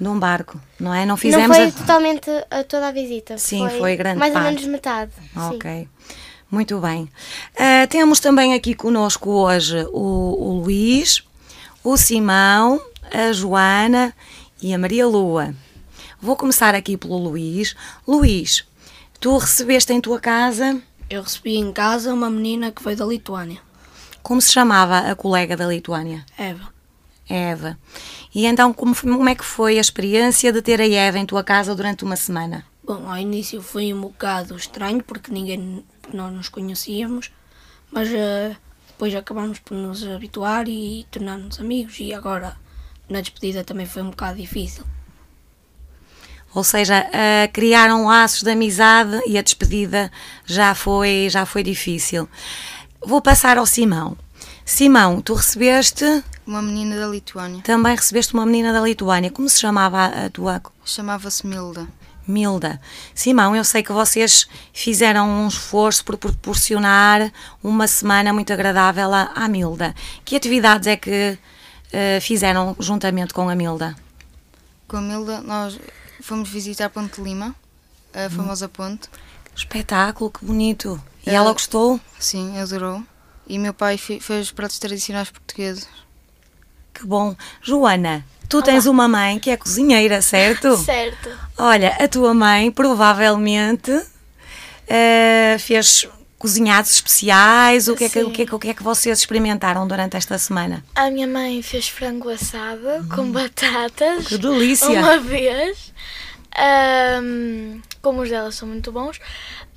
de 0.00 0.08
um 0.08 0.18
barco, 0.18 0.60
não 0.78 0.94
é? 0.94 1.04
Não 1.04 1.16
fizemos 1.16 1.48
não 1.48 1.54
foi 1.54 1.64
a- 1.66 1.72
totalmente 1.72 2.30
a 2.50 2.64
toda 2.64 2.88
a 2.88 2.92
visita. 2.92 3.36
Sim, 3.38 3.68
foi 3.78 3.96
grande 3.96 4.18
Mais 4.18 4.32
parte. 4.32 4.44
ou 4.46 4.52
menos 4.52 4.66
metade. 4.68 5.12
sim. 5.16 5.56
Ok. 5.56 5.88
Muito 6.50 6.78
bem. 6.80 7.08
Ah, 7.58 7.86
temos 7.88 8.20
também 8.20 8.54
aqui 8.54 8.74
conosco 8.74 9.28
hoje 9.30 9.84
o, 9.92 10.00
o 10.38 10.60
Luís, 10.62 11.22
o 11.84 11.96
Simão, 11.98 12.80
a 13.12 13.32
Joana 13.32 14.14
e 14.60 14.72
a 14.74 14.78
Maria 14.78 15.06
Lua. 15.06 15.54
Vou 16.20 16.36
começar 16.36 16.74
aqui 16.74 16.96
pelo 16.96 17.16
Luís. 17.18 17.74
Luís, 18.06 18.64
tu 19.20 19.36
recebeste 19.38 19.92
em 19.92 20.00
tua 20.00 20.18
casa, 20.20 20.80
Eu 21.10 21.22
recebi 21.22 21.56
em 21.56 21.72
casa 21.72 22.12
uma 22.12 22.28
menina 22.30 22.70
que 22.70 22.82
veio 22.82 22.96
da 22.96 23.06
Lituânia, 23.06 23.60
como 24.22 24.40
se 24.42 24.52
chamava 24.52 24.98
a 25.10 25.14
colega 25.14 25.56
da 25.56 25.66
Lituânia? 25.66 26.24
Eva. 26.36 26.68
Eva. 27.28 27.78
E 28.34 28.44
então, 28.46 28.72
como, 28.72 28.94
foi- 28.94 29.10
como 29.12 29.28
é 29.28 29.34
que 29.34 29.44
foi 29.44 29.78
a 29.78 29.80
experiência 29.80 30.52
de 30.52 30.60
ter 30.62 30.80
a 30.80 30.86
Eva 30.88 31.18
em 31.18 31.26
tua 31.26 31.42
casa 31.44 31.74
durante 31.74 32.04
uma 32.04 32.16
semana? 32.16 32.64
Bom, 32.84 33.08
ao 33.08 33.16
início 33.18 33.60
foi 33.62 33.92
um 33.92 34.00
bocado 34.02 34.56
estranho 34.56 35.02
porque 35.02 35.30
ninguém, 35.32 35.84
nós 36.12 36.32
nos 36.32 36.48
conhecíamos, 36.48 37.30
mas 37.92 38.08
eh, 38.10 38.56
depois 38.88 39.14
acabámos 39.14 39.58
por 39.60 39.74
nos 39.76 40.02
habituar 40.06 40.66
e 40.68 41.06
tornar-nos 41.10 41.60
amigos 41.60 41.96
e 42.00 42.12
agora 42.14 42.56
na 43.08 43.20
despedida 43.20 43.64
também 43.64 43.86
foi 43.86 44.02
um 44.02 44.10
bocado 44.10 44.38
difícil. 44.38 44.84
Ou 46.54 46.64
seja, 46.64 47.06
ah, 47.12 47.48
criaram 47.52 48.06
laços 48.06 48.42
de 48.42 48.50
amizade 48.50 49.20
e 49.26 49.36
a 49.38 49.42
despedida 49.42 50.10
já 50.46 50.74
foi, 50.74 51.28
já 51.30 51.44
foi 51.44 51.62
difícil. 51.62 52.28
Vou 53.04 53.20
passar 53.20 53.58
ao 53.58 53.66
Simão. 53.66 54.16
Simão, 54.64 55.20
tu 55.20 55.34
recebeste, 55.34 56.04
Uma 56.46 56.60
menina 56.60 56.98
da 56.98 57.06
Lituânia. 57.06 57.62
também 57.62 57.94
recebeste 57.94 58.34
uma 58.34 58.44
menina 58.44 58.72
da 58.72 58.80
Lituânia. 58.80 59.30
Como 59.30 59.48
se 59.48 59.60
chamava 59.60 60.06
a 60.06 60.30
tua 60.30 60.60
Chamava-se 60.84 61.46
Milda. 61.46 61.86
Milda? 62.26 62.78
Simão, 63.14 63.56
eu 63.56 63.64
sei 63.64 63.82
que 63.82 63.92
vocês 63.92 64.46
fizeram 64.72 65.26
um 65.28 65.48
esforço 65.48 66.04
por 66.04 66.18
proporcionar 66.18 67.32
uma 67.62 67.86
semana 67.86 68.32
muito 68.32 68.52
agradável 68.52 69.12
à 69.14 69.48
Milda. 69.48 69.94
Que 70.24 70.36
atividades 70.36 70.86
é 70.86 70.96
que 70.96 71.38
ah, 71.92 72.20
fizeram 72.20 72.76
juntamente 72.78 73.32
com 73.34 73.48
a 73.48 73.54
Milda? 73.54 73.96
Com 74.86 74.96
a 74.96 75.00
Milda, 75.00 75.40
nós 75.40 75.78
fomos 76.22 76.48
visitar 76.48 76.88
Ponte 76.90 77.16
de 77.16 77.22
Lima, 77.22 77.54
a 78.14 78.28
famosa 78.30 78.68
ponte. 78.68 79.08
Espetáculo, 79.54 80.30
que 80.30 80.44
bonito. 80.44 81.00
E 81.26 81.30
Eh, 81.30 81.34
ela 81.34 81.52
gostou? 81.52 82.00
Sim, 82.18 82.58
adorou. 82.58 83.02
E 83.46 83.58
meu 83.58 83.74
pai 83.74 83.96
fe- 83.98 84.20
fez 84.20 84.50
pratos 84.50 84.78
tradicionais 84.78 85.30
portugueses. 85.30 85.86
Que 86.94 87.06
bom. 87.06 87.34
Joana, 87.62 88.24
tu 88.48 88.62
tens 88.62 88.86
uma 88.86 89.06
mãe 89.08 89.38
que 89.38 89.50
é 89.50 89.56
cozinheira, 89.56 90.20
certo? 90.22 90.76
Certo. 90.84 91.30
Olha, 91.56 91.96
a 92.00 92.08
tua 92.08 92.32
mãe 92.34 92.70
provavelmente 92.70 93.90
eh, 94.86 95.56
fez 95.60 96.06
cozinhados 96.38 96.92
especiais. 96.92 97.88
O 97.88 97.96
que, 97.96 98.04
é 98.04 98.08
que, 98.08 98.22
o, 98.22 98.30
que 98.30 98.42
é 98.42 98.46
que, 98.46 98.54
o 98.54 98.58
que 98.58 98.68
é 98.68 98.74
que 98.74 98.82
vocês 98.82 99.18
experimentaram 99.18 99.86
durante 99.86 100.16
esta 100.16 100.38
semana? 100.38 100.84
A 100.94 101.10
minha 101.10 101.26
mãe 101.26 101.60
fez 101.62 101.88
frango 101.88 102.28
assado 102.28 103.06
com 103.14 103.30
batatas. 103.30 104.26
Hum. 104.26 104.28
Que 104.28 104.38
delícia! 104.38 104.88
Uma 104.88 105.18
vez. 105.18 105.92
Ahm, 106.56 107.80
como 108.00 108.22
os 108.22 108.30
delas 108.30 108.54
são 108.54 108.68
muito 108.68 108.90
bons. 108.90 109.20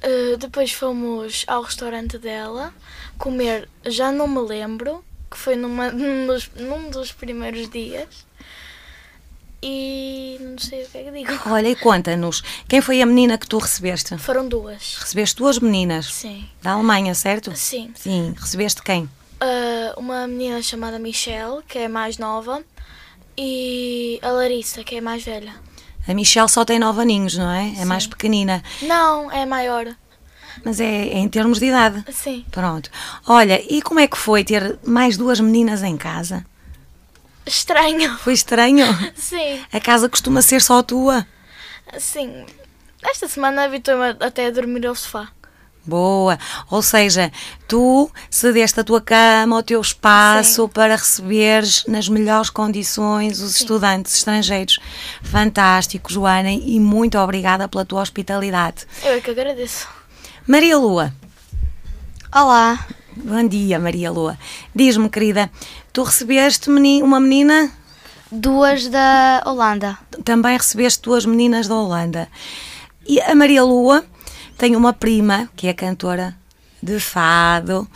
Ah, 0.03 0.37
depois 0.37 0.71
fomos 0.71 1.43
ao 1.47 1.61
restaurante 1.61 2.17
dela 2.17 2.73
comer, 3.17 3.69
já 3.85 4.11
não 4.11 4.27
me 4.27 4.39
lembro, 4.39 5.03
que 5.29 5.37
foi 5.37 5.55
numa, 5.55 5.89
num, 5.93 6.27
dos, 6.27 6.49
num 6.55 6.89
dos 6.89 7.11
primeiros 7.11 7.69
dias. 7.69 8.25
E 9.63 10.37
não 10.39 10.57
sei 10.57 10.83
o 10.83 10.87
que 10.87 10.97
é 10.97 11.03
que 11.03 11.11
digo. 11.11 11.31
Olha, 11.45 11.69
e 11.69 11.75
conta-nos, 11.75 12.41
quem 12.67 12.81
foi 12.81 13.01
a 13.01 13.05
menina 13.05 13.37
que 13.37 13.47
tu 13.47 13.59
recebeste? 13.59 14.17
Foram 14.17 14.47
duas. 14.47 14.97
Recebeste 14.99 15.35
duas 15.37 15.59
meninas? 15.59 16.07
Sim. 16.11 16.49
Da 16.63 16.71
Alemanha, 16.71 17.13
certo? 17.13 17.55
Sim. 17.55 17.91
Sim, 17.95 18.33
recebeste 18.39 18.81
quem? 18.81 19.07
Ah, 19.39 19.93
uma 19.97 20.27
menina 20.27 20.61
chamada 20.61 20.97
Michelle, 20.97 21.61
que 21.67 21.77
é 21.77 21.87
mais 21.87 22.17
nova, 22.17 22.63
e 23.37 24.19
a 24.23 24.31
Larissa, 24.31 24.83
que 24.83 24.95
é 24.95 25.01
mais 25.01 25.23
velha. 25.23 25.53
A 26.07 26.13
Michelle 26.13 26.49
só 26.49 26.65
tem 26.65 26.79
nove 26.79 27.01
aninhos, 27.01 27.37
não 27.37 27.51
é? 27.51 27.73
É 27.77 27.85
mais 27.85 28.07
pequenina. 28.07 28.63
Não, 28.81 29.31
é 29.31 29.45
maior. 29.45 29.95
Mas 30.65 30.79
é, 30.79 31.09
é 31.09 31.17
em 31.17 31.29
termos 31.29 31.59
de 31.59 31.67
idade. 31.67 32.03
Sim. 32.11 32.45
Pronto. 32.51 32.89
Olha, 33.27 33.61
e 33.71 33.81
como 33.81 33.99
é 33.99 34.07
que 34.07 34.17
foi 34.17 34.43
ter 34.43 34.79
mais 34.83 35.17
duas 35.17 35.39
meninas 35.39 35.83
em 35.83 35.95
casa? 35.95 36.45
Estranho. 37.45 38.17
Foi 38.19 38.33
estranho? 38.33 38.85
Sim, 39.15 39.59
A 39.71 39.79
casa 39.79 40.07
costuma 40.09 40.41
ser 40.41 40.61
só 40.61 40.81
tua? 40.83 41.25
sim. 41.97 42.45
Esta 43.03 43.27
semana 43.27 43.63
habituei-me 43.63 44.15
até 44.19 44.45
a 44.45 44.51
dormir 44.51 44.85
ao 44.85 44.93
sofá. 44.93 45.29
Boa. 45.83 46.37
Ou 46.69 46.83
seja, 46.83 47.31
tu 47.67 48.11
cedeste 48.29 48.79
a 48.79 48.83
tua 48.83 49.01
cama, 49.01 49.57
o 49.57 49.63
teu 49.63 49.81
espaço 49.81 50.69
para 50.69 50.95
receberes 50.95 51.83
nas 51.87 52.07
melhores 52.07 52.51
condições 52.51 53.39
os 53.41 53.55
estudantes 53.59 54.13
estrangeiros. 54.17 54.77
Fantástico, 55.23 56.13
Joana, 56.13 56.51
e 56.51 56.79
muito 56.79 57.17
obrigada 57.17 57.67
pela 57.67 57.83
tua 57.83 58.01
hospitalidade. 58.03 58.85
Eu 59.03 59.13
é 59.13 59.19
que 59.19 59.31
agradeço. 59.31 59.87
Maria 60.45 60.77
Lua, 60.77 61.11
Olá. 62.33 62.85
Bom 63.15 63.47
dia, 63.47 63.77
Maria 63.79 64.11
Lua. 64.11 64.37
Diz-me, 64.73 65.09
querida, 65.09 65.49
tu 65.91 66.03
recebeste 66.03 66.69
meni- 66.69 67.03
uma 67.03 67.19
menina? 67.19 67.71
Duas 68.31 68.87
da 68.87 69.43
Holanda. 69.45 69.97
Também 70.23 70.55
recebeste 70.57 71.01
duas 71.01 71.25
meninas 71.25 71.67
da 71.67 71.75
Holanda. 71.75 72.29
E 73.05 73.19
a 73.19 73.35
Maria 73.35 73.63
Lua 73.63 74.05
tem 74.57 74.75
uma 74.75 74.93
prima, 74.93 75.49
que 75.55 75.67
é 75.67 75.73
cantora 75.73 76.37
de 76.81 76.99
fado, 76.99 77.87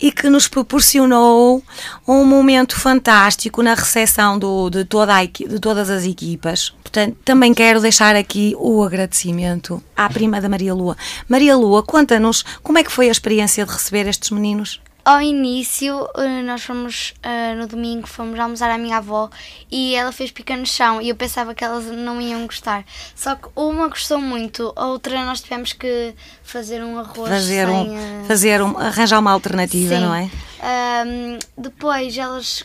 e 0.00 0.12
que 0.12 0.28
nos 0.28 0.46
proporcionou 0.46 1.62
um 2.06 2.24
momento 2.24 2.78
fantástico 2.78 3.62
na 3.62 3.74
recepção 3.74 4.38
do, 4.38 4.70
de, 4.70 4.84
toda 4.84 5.16
a 5.16 5.24
de 5.24 5.58
todas 5.58 5.88
as 5.88 6.04
equipas. 6.04 6.74
Portanto, 6.82 7.16
também 7.24 7.54
quero 7.54 7.80
deixar 7.80 8.14
aqui 8.14 8.54
o 8.58 8.82
agradecimento 8.82 9.82
à 9.96 10.08
prima 10.08 10.40
da 10.40 10.48
Maria 10.48 10.74
Lua. 10.74 10.96
Maria 11.28 11.56
Lua, 11.56 11.82
conta-nos 11.82 12.44
como 12.62 12.78
é 12.78 12.84
que 12.84 12.92
foi 12.92 13.08
a 13.08 13.12
experiência 13.12 13.64
de 13.64 13.72
receber 13.72 14.06
estes 14.06 14.30
meninos? 14.30 14.80
Ao 15.04 15.20
início, 15.20 16.08
eh, 16.16 16.40
nós 16.42 16.64
fomos 16.64 17.12
eh, 17.22 17.54
no 17.54 17.66
domingo, 17.66 18.06
fomos 18.06 18.40
almoçar 18.40 18.70
à 18.70 18.78
minha 18.78 18.96
avó 18.96 19.28
e 19.70 19.94
ela 19.94 20.10
fez 20.10 20.30
pica 20.30 20.56
no 20.56 20.64
chão 20.64 20.98
e 20.98 21.10
eu 21.10 21.14
pensava 21.14 21.54
que 21.54 21.62
elas 21.62 21.84
não 21.84 22.22
iam 22.22 22.46
gostar. 22.46 22.86
Só 23.14 23.34
que 23.34 23.48
uma 23.54 23.88
gostou 23.88 24.18
muito, 24.18 24.72
a 24.74 24.86
outra 24.86 25.22
nós 25.26 25.42
tivemos 25.42 25.74
que 25.74 26.14
fazer 26.42 26.82
um 26.82 26.98
arroz 26.98 27.28
Fazer 27.28 27.66
sem, 27.66 27.76
um, 27.76 27.98
eh, 27.98 28.24
fazer 28.26 28.62
um, 28.62 28.78
arranjar 28.78 29.18
uma 29.18 29.32
alternativa, 29.32 29.94
Sim. 29.94 30.00
não 30.00 30.14
é? 30.14 30.30
Ahm, 30.62 31.38
depois 31.58 32.16
elas 32.16 32.64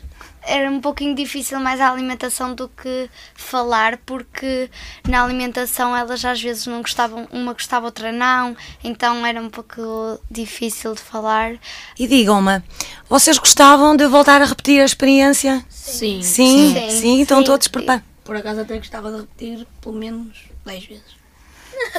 era 0.49 0.69
um 0.69 0.81
pouquinho 0.81 1.15
difícil 1.15 1.59
mais 1.59 1.79
a 1.79 1.91
alimentação 1.91 2.55
do 2.55 2.67
que 2.67 3.09
falar, 3.35 3.97
porque 3.97 4.69
na 5.07 5.23
alimentação 5.23 5.95
elas 5.95 6.25
às 6.25 6.41
vezes 6.41 6.65
não 6.65 6.81
gostavam, 6.81 7.27
uma 7.31 7.53
gostava, 7.53 7.85
outra 7.85 8.11
não, 8.11 8.57
então 8.83 9.25
era 9.25 9.39
um 9.39 9.49
pouco 9.49 10.19
difícil 10.29 10.95
de 10.95 11.01
falar. 11.01 11.55
E 11.97 12.07
digam-me, 12.07 12.63
vocês 13.07 13.37
gostavam 13.37 13.95
de 13.95 14.07
voltar 14.07 14.41
a 14.41 14.45
repetir 14.45 14.81
a 14.81 14.85
experiência? 14.85 15.63
Sim. 15.69 16.21
Sim, 16.23 16.89
sim, 16.89 17.21
estão 17.21 17.43
todos 17.43 17.67
preparados. 17.67 18.05
Por 18.23 18.35
acaso 18.35 18.61
até 18.61 18.77
gostava 18.77 19.11
de 19.11 19.17
repetir 19.21 19.67
pelo 19.81 19.95
menos 19.95 20.45
10 20.65 20.85
vezes. 20.85 21.19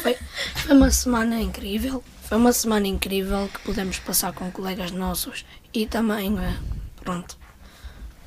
Foi, 0.02 0.16
foi 0.56 0.76
uma 0.76 0.90
semana 0.90 1.40
incrível. 1.40 2.02
Foi 2.22 2.36
uma 2.36 2.52
semana 2.52 2.86
incrível 2.86 3.48
que 3.52 3.60
pudemos 3.60 3.98
passar 3.98 4.32
com 4.32 4.50
colegas 4.52 4.92
nossos 4.92 5.44
e 5.74 5.86
também, 5.86 6.38
eh, 6.38 6.56
pronto. 7.02 7.39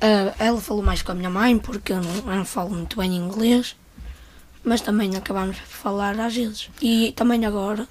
Eh, 0.04 0.34
ela 0.38 0.60
falou 0.60 0.82
mais 0.82 1.00
com 1.00 1.12
a 1.12 1.14
minha 1.14 1.30
mãe 1.30 1.58
porque 1.58 1.92
eu 1.92 2.02
não, 2.02 2.14
eu 2.14 2.36
não 2.36 2.44
falo 2.44 2.70
muito 2.70 2.98
bem 2.98 3.16
inglês, 3.16 3.74
mas 4.62 4.82
também 4.82 5.16
acabámos 5.16 5.56
por 5.58 5.66
falar 5.66 6.20
às 6.20 6.34
vezes. 6.34 6.68
E 6.82 7.12
também 7.12 7.46
agora 7.46 7.88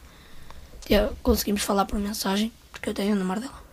eh, 0.89 1.09
conseguimos 1.23 1.63
falar 1.63 1.85
por 1.85 1.97
mensagem 1.99 2.51
porque 2.71 2.89
eu 2.89 2.93
tenho 2.93 3.15
o 3.15 3.17
número 3.17 3.41
dela. 3.41 3.63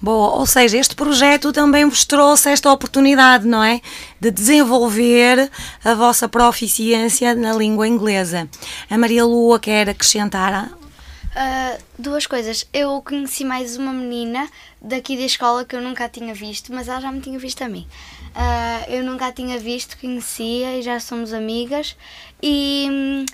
Boa, 0.00 0.36
ou 0.36 0.46
seja, 0.46 0.76
este 0.76 0.94
projeto 0.94 1.52
também 1.52 1.84
vos 1.84 2.04
trouxe 2.04 2.50
esta 2.50 2.70
oportunidade, 2.70 3.46
não 3.46 3.64
é? 3.64 3.80
De 4.20 4.30
desenvolver 4.30 5.50
a 5.82 5.94
vossa 5.94 6.28
proficiência 6.28 7.34
na 7.34 7.52
língua 7.52 7.88
inglesa. 7.88 8.48
A 8.88 8.98
Maria 8.98 9.24
Lua 9.24 9.58
quer 9.58 9.88
acrescentar. 9.88 10.70
Ah, 11.34 11.76
duas 11.98 12.26
coisas. 12.26 12.66
Eu 12.72 13.00
conheci 13.02 13.44
mais 13.44 13.76
uma 13.76 13.92
menina 13.92 14.48
daqui 14.80 15.16
da 15.16 15.22
escola 15.24 15.64
que 15.64 15.76
eu 15.76 15.80
nunca 15.82 16.04
a 16.04 16.08
tinha 16.08 16.34
visto, 16.34 16.72
mas 16.72 16.88
ela 16.88 17.00
já 17.00 17.12
me 17.12 17.20
tinha 17.20 17.38
visto 17.38 17.62
a 17.62 17.68
mim. 17.68 17.86
Ah, 18.34 18.82
eu 18.88 19.02
nunca 19.04 19.26
a 19.26 19.32
tinha 19.32 19.58
visto, 19.58 19.96
conhecia 19.98 20.78
e 20.78 20.82
já 20.82 20.98
somos 21.00 21.32
amigas. 21.32 21.96
E 22.42 23.24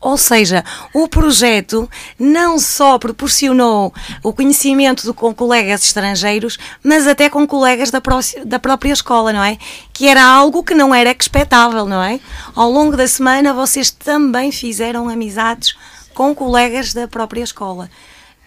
Ou 0.00 0.18
seja, 0.18 0.62
o 0.92 1.08
projeto 1.08 1.88
não 2.18 2.58
só 2.58 2.98
proporcionou 2.98 3.92
o 4.22 4.34
conhecimento 4.34 5.02
do- 5.06 5.14
com 5.14 5.34
colegas 5.34 5.82
estrangeiros, 5.82 6.58
mas 6.82 7.06
até 7.06 7.30
com 7.30 7.46
colegas 7.46 7.90
da, 7.90 8.02
da 8.44 8.58
própria 8.58 8.92
escola, 8.92 9.32
não 9.32 9.42
é? 9.42 9.56
Que 9.94 10.06
era 10.06 10.22
algo 10.22 10.62
que 10.62 10.74
não 10.74 10.94
era 10.94 11.10
expectável, 11.18 11.86
não 11.86 12.02
é? 12.02 12.20
Ao 12.54 12.70
longo 12.70 12.96
da 12.98 13.08
semana 13.08 13.54
vocês 13.54 13.90
também 13.90 14.52
fizeram 14.52 15.08
amizades 15.08 15.74
com 16.14 16.34
colegas 16.34 16.94
da 16.94 17.06
própria 17.06 17.42
escola. 17.42 17.90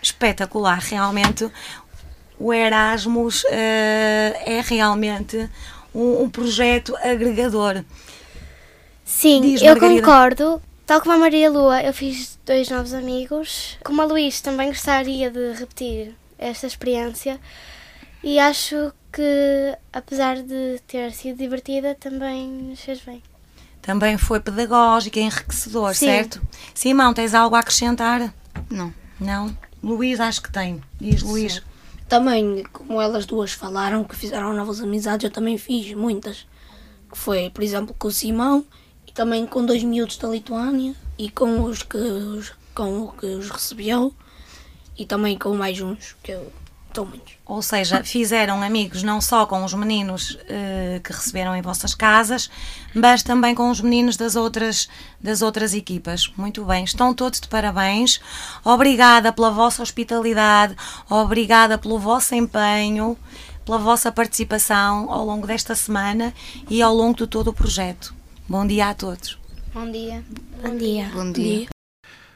Espetacular, 0.02 0.80
realmente. 0.80 1.50
O 2.40 2.54
Erasmus 2.54 3.44
eh, 3.50 4.42
é 4.46 4.62
realmente 4.62 5.50
um, 5.94 6.24
um 6.24 6.30
projeto 6.30 6.96
agregador. 6.98 7.84
Sim, 9.04 9.56
eu 9.62 9.80
concordo. 9.80 10.62
Tal 10.86 11.02
como 11.02 11.16
a 11.16 11.18
Maria 11.18 11.50
Lua, 11.50 11.82
eu 11.82 11.94
fiz 11.94 12.40
dois 12.46 12.70
novos 12.70 12.94
amigos. 12.94 13.78
Como 13.84 14.02
a 14.02 14.06
Luís, 14.06 14.40
também 14.40 14.70
gostaria 14.70 15.30
de 15.30 15.54
repetir 15.54 16.16
esta 16.38 16.68
experiência. 16.68 17.40
E 18.24 18.40
acho 18.40 18.94
que, 19.12 19.78
apesar 19.92 20.42
de 20.42 20.80
ter 20.88 21.12
sido 21.12 21.38
divertida, 21.38 21.96
também 21.96 22.48
nos 22.48 22.80
fez 22.80 23.02
bem. 23.02 23.22
Também 23.88 24.18
foi 24.18 24.42
pedagógico, 24.42 25.18
enriquecedor, 25.18 25.96
Sim. 25.96 26.08
certo? 26.08 26.42
Simão, 26.74 27.14
tens 27.14 27.34
algo 27.34 27.56
a 27.56 27.60
acrescentar? 27.60 28.34
Não. 28.70 28.94
Não? 29.18 29.58
Luís, 29.82 30.20
acho 30.20 30.42
que 30.42 30.52
tem. 30.52 30.84
Diz, 31.00 31.22
Luís. 31.22 31.64
Também, 32.10 32.66
como 32.74 33.02
elas 33.02 33.26
duas 33.26 33.54
falaram 33.54 34.04
que 34.04 34.14
fizeram 34.14 34.54
novas 34.54 34.82
amizades, 34.82 35.24
eu 35.24 35.32
também 35.32 35.58
fiz 35.58 35.94
muitas. 35.94 36.46
Que 37.10 37.18
foi, 37.18 37.50
por 37.50 37.64
exemplo, 37.64 37.96
com 37.98 38.10
o 38.10 38.12
Simão 38.12 38.66
e 39.08 39.14
também 39.14 39.48
com 39.48 39.66
dois 39.66 39.82
miúdos 39.86 40.18
da 40.18 40.28
Lituânia 40.28 40.94
e 41.18 41.30
com 41.30 41.64
os 41.64 41.82
que 41.82 41.96
os, 41.96 42.52
com 42.76 43.04
o 43.04 43.14
que 43.14 43.26
os 43.26 43.50
recebeu 43.50 44.14
e 44.98 45.06
também 45.06 45.38
com 45.38 45.56
mais 45.56 45.80
uns 45.80 46.14
que 46.22 46.34
eu 46.34 46.52
Ou 47.46 47.62
seja, 47.62 48.04
fizeram 48.04 48.62
amigos 48.62 49.04
não 49.04 49.22
só 49.22 49.46
com 49.46 49.64
os 49.64 49.74
meninos 49.74 50.38
eh, 50.50 51.00
que 51.04 51.14
receberam 51.14 51.56
em 51.56 51.62
vossas 51.62 51.94
casas, 51.94 52.50
mas 52.94 53.24
também 53.24 53.56
com 53.56 53.70
os 53.70 53.80
meninos 53.82 54.18
das 54.18 54.36
outras, 54.36 54.90
das 55.22 55.42
outras 55.42 55.74
equipas. 55.74 56.32
Muito 56.36 56.66
bem, 56.66 56.84
estão 56.84 57.14
todos 57.14 57.40
de 57.40 57.48
parabéns. 57.48 58.20
Obrigada 58.64 59.32
pela 59.32 59.52
vossa 59.52 59.82
hospitalidade, 59.82 60.76
obrigada 61.10 61.78
pelo 61.78 62.00
vosso 62.00 62.36
empenho, 62.36 63.18
pela 63.66 63.78
vossa 63.78 64.12
participação 64.12 65.12
ao 65.12 65.26
longo 65.26 65.46
desta 65.46 65.76
semana 65.76 66.34
e 66.70 66.82
ao 66.82 66.94
longo 66.94 67.18
de 67.18 67.28
todo 67.28 67.50
o 67.50 67.54
projeto. 67.54 68.14
Bom 68.48 68.66
dia 68.66 68.90
a 68.90 68.94
todos. 68.94 69.38
bom 69.74 69.92
dia. 69.92 70.24
Bom 70.64 70.76
dia. 70.76 71.12
Bom 71.14 71.32
dia. 71.32 71.68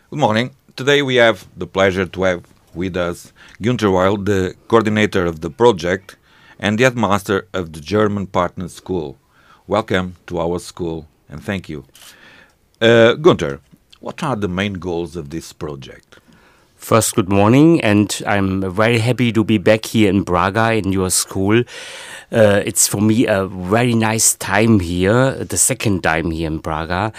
Good 0.09 0.20
morning. 0.20 0.51
Today 0.76 1.01
we 1.01 1.18
have 1.20 1.45
the 1.57 1.66
pleasure 1.66 2.05
to 2.05 2.24
have 2.24 2.43
with 2.74 2.96
us 2.98 3.34
Günther 3.62 3.92
Weil, 3.92 4.18
the 4.18 4.56
coordinator 4.68 5.26
of 5.26 5.42
the 5.42 5.50
project 5.50 6.18
and 6.60 6.78
the 6.78 6.84
headmaster 6.84 7.48
of 7.54 7.74
the 7.74 7.80
German 7.80 8.28
Partner 8.28 8.68
School. 8.68 9.18
Welcome 9.68 10.16
to 10.28 10.40
our 10.40 10.60
school 10.60 11.08
and 11.30 11.44
thank 11.44 11.70
you. 11.70 11.86
Uh, 12.82 13.16
Günther, 13.16 13.60
what 14.00 14.24
are 14.24 14.36
the 14.36 14.48
main 14.48 14.74
goals 14.74 15.16
of 15.16 15.30
this 15.30 15.54
project? 15.54 16.18
First, 16.82 17.14
good 17.14 17.30
morning, 17.30 17.80
and 17.82 18.24
I'm 18.26 18.74
very 18.74 18.98
happy 18.98 19.32
to 19.34 19.44
be 19.44 19.60
back 19.60 19.86
here 19.86 20.10
in 20.10 20.24
Braga 20.24 20.74
in 20.74 20.92
your 20.92 21.12
school. 21.12 21.64
Uh, 22.32 22.64
it's 22.66 22.88
for 22.88 23.00
me 23.00 23.28
a 23.28 23.46
very 23.46 23.94
nice 23.94 24.34
time 24.34 24.80
here, 24.80 25.32
the 25.44 25.58
second 25.58 26.02
time 26.02 26.32
here 26.32 26.48
in 26.48 26.58
Braga. 26.58 27.14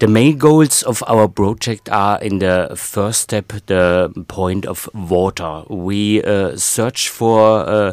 The 0.00 0.08
main 0.08 0.38
goals 0.38 0.82
of 0.82 1.04
our 1.06 1.28
project 1.28 1.88
are 1.88 2.20
in 2.20 2.40
the 2.40 2.74
first 2.76 3.20
step 3.20 3.52
the 3.66 4.12
point 4.26 4.66
of 4.66 4.88
water. 4.92 5.62
We 5.68 6.20
uh, 6.22 6.56
search 6.56 7.08
for 7.08 7.60
uh, 7.60 7.92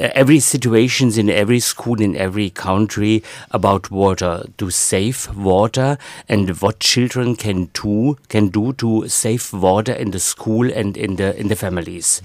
every 0.00 0.40
situations 0.40 1.18
in 1.18 1.28
every 1.28 1.60
school 1.60 2.00
in 2.00 2.16
every 2.16 2.50
country 2.50 3.22
about 3.50 3.90
water 3.90 4.44
to 4.56 4.70
save 4.70 5.28
water 5.36 5.98
and 6.28 6.50
what 6.60 6.80
children 6.80 7.36
can 7.36 7.66
do 7.66 8.16
can 8.28 8.48
do 8.48 8.72
to 8.74 9.08
save 9.08 9.52
water 9.52 9.92
in 9.92 10.10
the 10.10 10.18
school 10.18 10.72
and 10.72 10.96
in 10.96 11.16
the 11.16 11.38
in 11.38 11.48
the 11.48 11.56
families. 11.56 12.22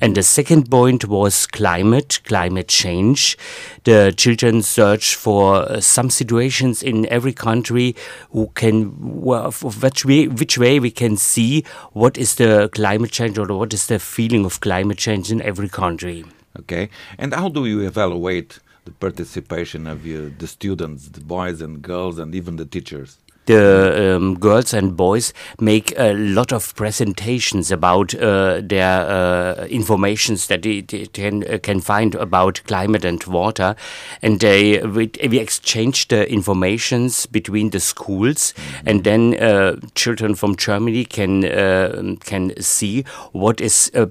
And 0.00 0.14
the 0.14 0.22
second 0.22 0.70
point 0.70 1.06
was 1.06 1.46
climate 1.46 2.20
climate 2.24 2.68
change. 2.68 3.36
The 3.84 4.14
children 4.16 4.62
search 4.62 5.14
for 5.14 5.56
uh, 5.56 5.80
some 5.80 6.10
situations 6.10 6.82
in 6.82 7.06
every 7.06 7.32
country 7.32 7.94
who 8.30 8.50
can 8.54 8.92
which 9.20 10.04
way 10.04 10.28
which 10.28 10.58
way 10.58 10.80
we 10.80 10.90
can 10.90 11.16
see 11.16 11.64
what 11.92 12.16
is 12.16 12.36
the 12.36 12.70
climate 12.72 13.10
change 13.10 13.38
or 13.38 13.46
what 13.46 13.74
is 13.74 13.86
the 13.86 13.98
feeling 13.98 14.44
of 14.44 14.60
climate 14.60 14.98
change 14.98 15.30
in 15.30 15.42
every 15.42 15.68
country 15.68 16.24
Okay, 16.60 16.88
and 17.18 17.32
how 17.34 17.48
do 17.48 17.66
you 17.66 17.80
evaluate 17.86 18.58
the 18.84 18.90
participation 18.92 19.86
of 19.86 20.02
the 20.02 20.46
students, 20.46 21.08
the 21.08 21.20
boys 21.20 21.60
and 21.60 21.82
girls, 21.82 22.18
and 22.18 22.34
even 22.34 22.56
the 22.56 22.64
teachers? 22.64 23.18
The 23.48 24.16
um, 24.16 24.38
girls 24.38 24.72
and 24.74 24.96
boys 24.96 25.32
make 25.60 25.92
a 25.96 26.12
lot 26.14 26.52
of 26.52 26.74
presentations 26.76 27.70
about 27.72 28.14
uh, 28.14 28.60
their 28.62 29.00
uh, 29.08 29.66
informations 29.66 30.46
that 30.48 30.62
they, 30.62 30.80
they 30.82 31.06
can 31.06 31.42
uh, 31.48 31.58
can 31.58 31.80
find 31.80 32.14
about 32.14 32.62
climate 32.66 33.04
and 33.04 33.24
water, 33.24 33.74
and 34.22 34.40
they 34.40 34.80
we, 34.82 35.10
we 35.30 35.38
exchange 35.38 36.08
the 36.08 36.30
informations 36.30 37.26
between 37.26 37.70
the 37.70 37.80
schools, 37.80 38.54
and 38.86 39.04
then 39.04 39.34
uh, 39.40 39.76
children 39.94 40.34
from 40.34 40.54
Germany 40.56 41.04
can 41.04 41.44
uh, 41.44 42.14
can 42.24 42.52
see 42.60 43.04
what 43.32 43.60
is 43.60 43.90
uh, 43.94 44.06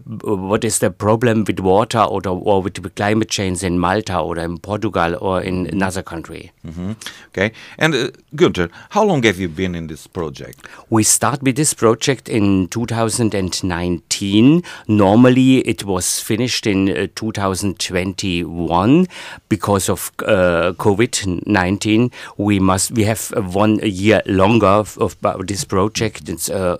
what 0.53 0.63
is 0.63 0.79
the 0.79 0.89
problem 0.89 1.43
with 1.45 1.59
water 1.59 1.99
or, 1.99 2.21
the, 2.21 2.33
or 2.33 2.61
with 2.61 2.73
the 2.73 2.89
climate 2.89 3.29
change 3.29 3.63
in 3.63 3.79
Malta 3.79 4.19
or 4.19 4.37
in 4.37 4.57
Portugal 4.57 5.15
or 5.21 5.41
in 5.41 5.67
another 5.67 6.01
country. 6.03 6.51
Mhm. 6.65 6.95
Okay. 7.29 7.51
And 7.77 7.93
uh, 7.95 8.07
Günther, 8.35 8.69
how 8.89 9.03
long 9.03 9.23
have 9.27 9.39
you 9.39 9.49
been 9.49 9.75
in 9.75 9.87
this 9.87 10.07
project? 10.07 10.65
We 10.89 11.03
start 11.03 11.43
with 11.43 11.57
this 11.57 11.73
project 11.73 12.29
in 12.29 12.67
2019. 12.69 14.63
Normally, 14.87 15.57
it 15.59 15.83
was 15.83 16.19
finished 16.19 16.65
in 16.65 16.89
uh, 16.89 17.07
2021 17.15 19.07
because 19.49 19.89
of 19.89 20.11
uh, 20.19 20.73
COVID 20.77 21.45
19. 21.45 22.09
We 22.37 22.59
must 22.59 22.91
we 22.91 23.03
have 23.03 23.31
one 23.53 23.79
year 23.83 24.21
longer 24.25 24.67
of, 24.67 24.97
of 24.97 25.17
this 25.45 25.65
project. 25.65 26.29
It's 26.29 26.49
uh, 26.49 26.77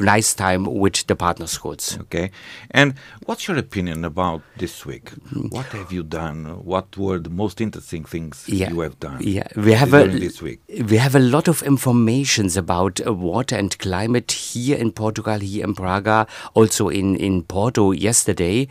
nice 0.00 0.34
time 0.34 0.64
with 0.64 1.06
the 1.06 1.16
partner 1.16 1.46
schools. 1.46 1.98
Okay. 2.02 2.30
And 2.70 2.94
what's 3.26 3.48
your 3.48 3.56
opinion 3.58 4.04
about 4.04 4.42
this 4.56 4.84
week? 4.86 5.10
What 5.50 5.66
have 5.66 5.92
you 5.92 6.02
done? 6.02 6.64
What 6.64 6.96
were 6.96 7.18
the 7.18 7.30
most 7.30 7.60
interesting 7.60 8.04
things 8.04 8.44
you 8.48 8.80
have 8.80 9.00
done? 9.00 9.18
Yeah, 9.22 9.48
we 9.56 9.72
have 9.72 9.94
a 9.94 10.06
this 10.06 10.42
week. 10.42 10.60
we 10.68 10.98
have 10.98 11.14
a 11.14 11.20
lot 11.20 11.48
of 11.48 11.62
informations 11.62 12.56
about 12.56 13.00
uh, 13.06 13.12
water 13.12 13.56
and 13.56 13.76
climate 13.78 14.30
here 14.32 14.76
in 14.76 14.92
Portugal, 14.92 15.38
here 15.38 15.64
in 15.64 15.74
Praga, 15.74 16.26
also 16.54 16.88
in 16.88 17.16
in 17.16 17.42
Porto 17.42 17.92
yesterday. 17.92 18.68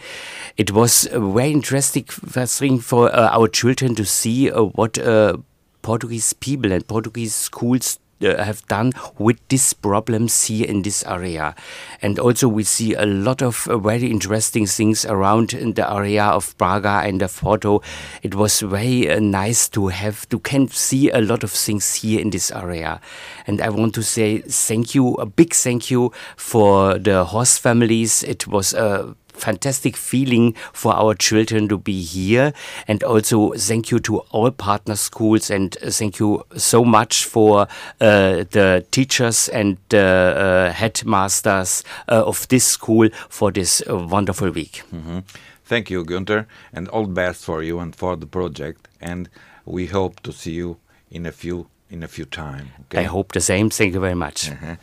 It 0.58 0.72
was 0.72 1.08
very 1.12 1.52
interesting 1.52 2.06
interesting 2.30 2.80
for 2.80 3.14
uh, 3.14 3.30
our 3.32 3.48
children 3.48 3.96
to 3.96 4.06
see 4.06 4.52
uh, 4.52 4.64
what 4.64 4.98
uh, 4.98 5.38
Portuguese 5.82 6.34
people 6.34 6.72
and 6.72 6.88
Portuguese 6.88 7.34
schools. 7.34 8.00
Uh, 8.22 8.44
have 8.44 8.68
done 8.68 8.92
with 9.18 9.38
these 9.48 9.72
problems 9.72 10.48
here 10.48 10.68
in 10.68 10.82
this 10.82 11.06
area, 11.06 11.56
and 12.02 12.20
also 12.20 12.50
we 12.50 12.64
see 12.66 12.94
a 12.94 13.06
lot 13.06 13.42
of 13.42 13.66
uh, 13.68 13.78
very 13.78 14.12
interesting 14.12 14.66
things 14.68 15.06
around 15.06 15.54
in 15.54 15.74
the 15.76 15.90
area 15.90 16.26
of 16.26 16.58
Praga 16.58 17.02
and 17.06 17.22
of 17.22 17.34
Porto. 17.40 17.82
It 18.22 18.36
was 18.36 18.60
very 18.60 19.10
uh, 19.10 19.22
nice 19.22 19.70
to 19.70 19.88
have 19.88 20.28
to 20.28 20.40
can 20.40 20.68
see 20.68 21.10
a 21.10 21.22
lot 21.22 21.46
of 21.46 21.52
things 21.52 21.96
here 21.96 22.20
in 22.20 22.32
this 22.32 22.52
area, 22.52 23.00
and 23.48 23.62
I 23.62 23.70
want 23.70 23.96
to 23.96 24.04
say 24.04 24.40
thank 24.40 24.94
you, 24.94 25.14
a 25.14 25.26
big 25.26 25.54
thank 25.54 25.90
you 25.90 26.12
for 26.36 27.00
the 27.00 27.24
host 27.24 27.62
families. 27.62 28.24
It 28.24 28.48
was 28.48 28.74
a 28.74 29.16
fantastic 29.40 29.96
feeling 29.98 30.54
for 30.74 30.94
our 30.94 31.14
children 31.16 31.68
to 31.70 31.78
be 31.78 32.02
here 32.02 32.54
and 32.88 33.04
also 33.04 33.54
thank 33.54 33.92
you 33.92 34.00
to 34.00 34.18
all 34.32 34.52
partner 34.52 34.96
schools 34.96 35.50
and 35.52 35.78
uh, 35.84 35.90
thank 35.90 36.20
you 36.20 36.44
so 36.58 36.84
much 36.86 37.26
for 37.26 37.62
uh, 38.02 38.44
the 38.52 38.86
teachers 38.92 39.50
and 39.50 39.78
uh, 39.94 39.98
uh, 39.98 40.72
headmasters 40.72 41.84
uh, 42.08 42.24
of 42.26 42.48
this 42.50 42.66
school 42.66 43.10
for 43.30 43.52
this 43.52 43.82
uh, 43.90 43.96
wonderful 43.98 44.50
week 44.52 44.84
Mhm. 44.94 45.24
Thank 45.70 45.92
you, 45.92 46.04
Günther, 46.04 46.46
and 46.74 46.88
all 46.90 47.06
the 47.06 47.14
best 47.14 47.46
for 47.46 47.62
you 47.62 47.78
and 47.80 47.96
for 47.96 48.16
the 48.18 48.26
project. 48.26 48.88
And 49.00 49.30
we 49.66 49.86
hope 49.86 50.20
to 50.24 50.32
see 50.32 50.54
you 50.54 50.78
in 51.12 51.28
a 51.28 51.32
few 51.32 51.68
in 51.92 52.02
a 52.04 52.08
few 52.08 52.26
time. 52.26 52.72
Okay? 52.82 53.02
I 53.02 53.04
hope 53.04 53.34
the 53.34 53.42
same 53.42 53.70
thank 53.70 53.94
you 53.94 54.00
very 54.00 54.16
much 54.16 54.50
Uh-huh. 54.50 54.76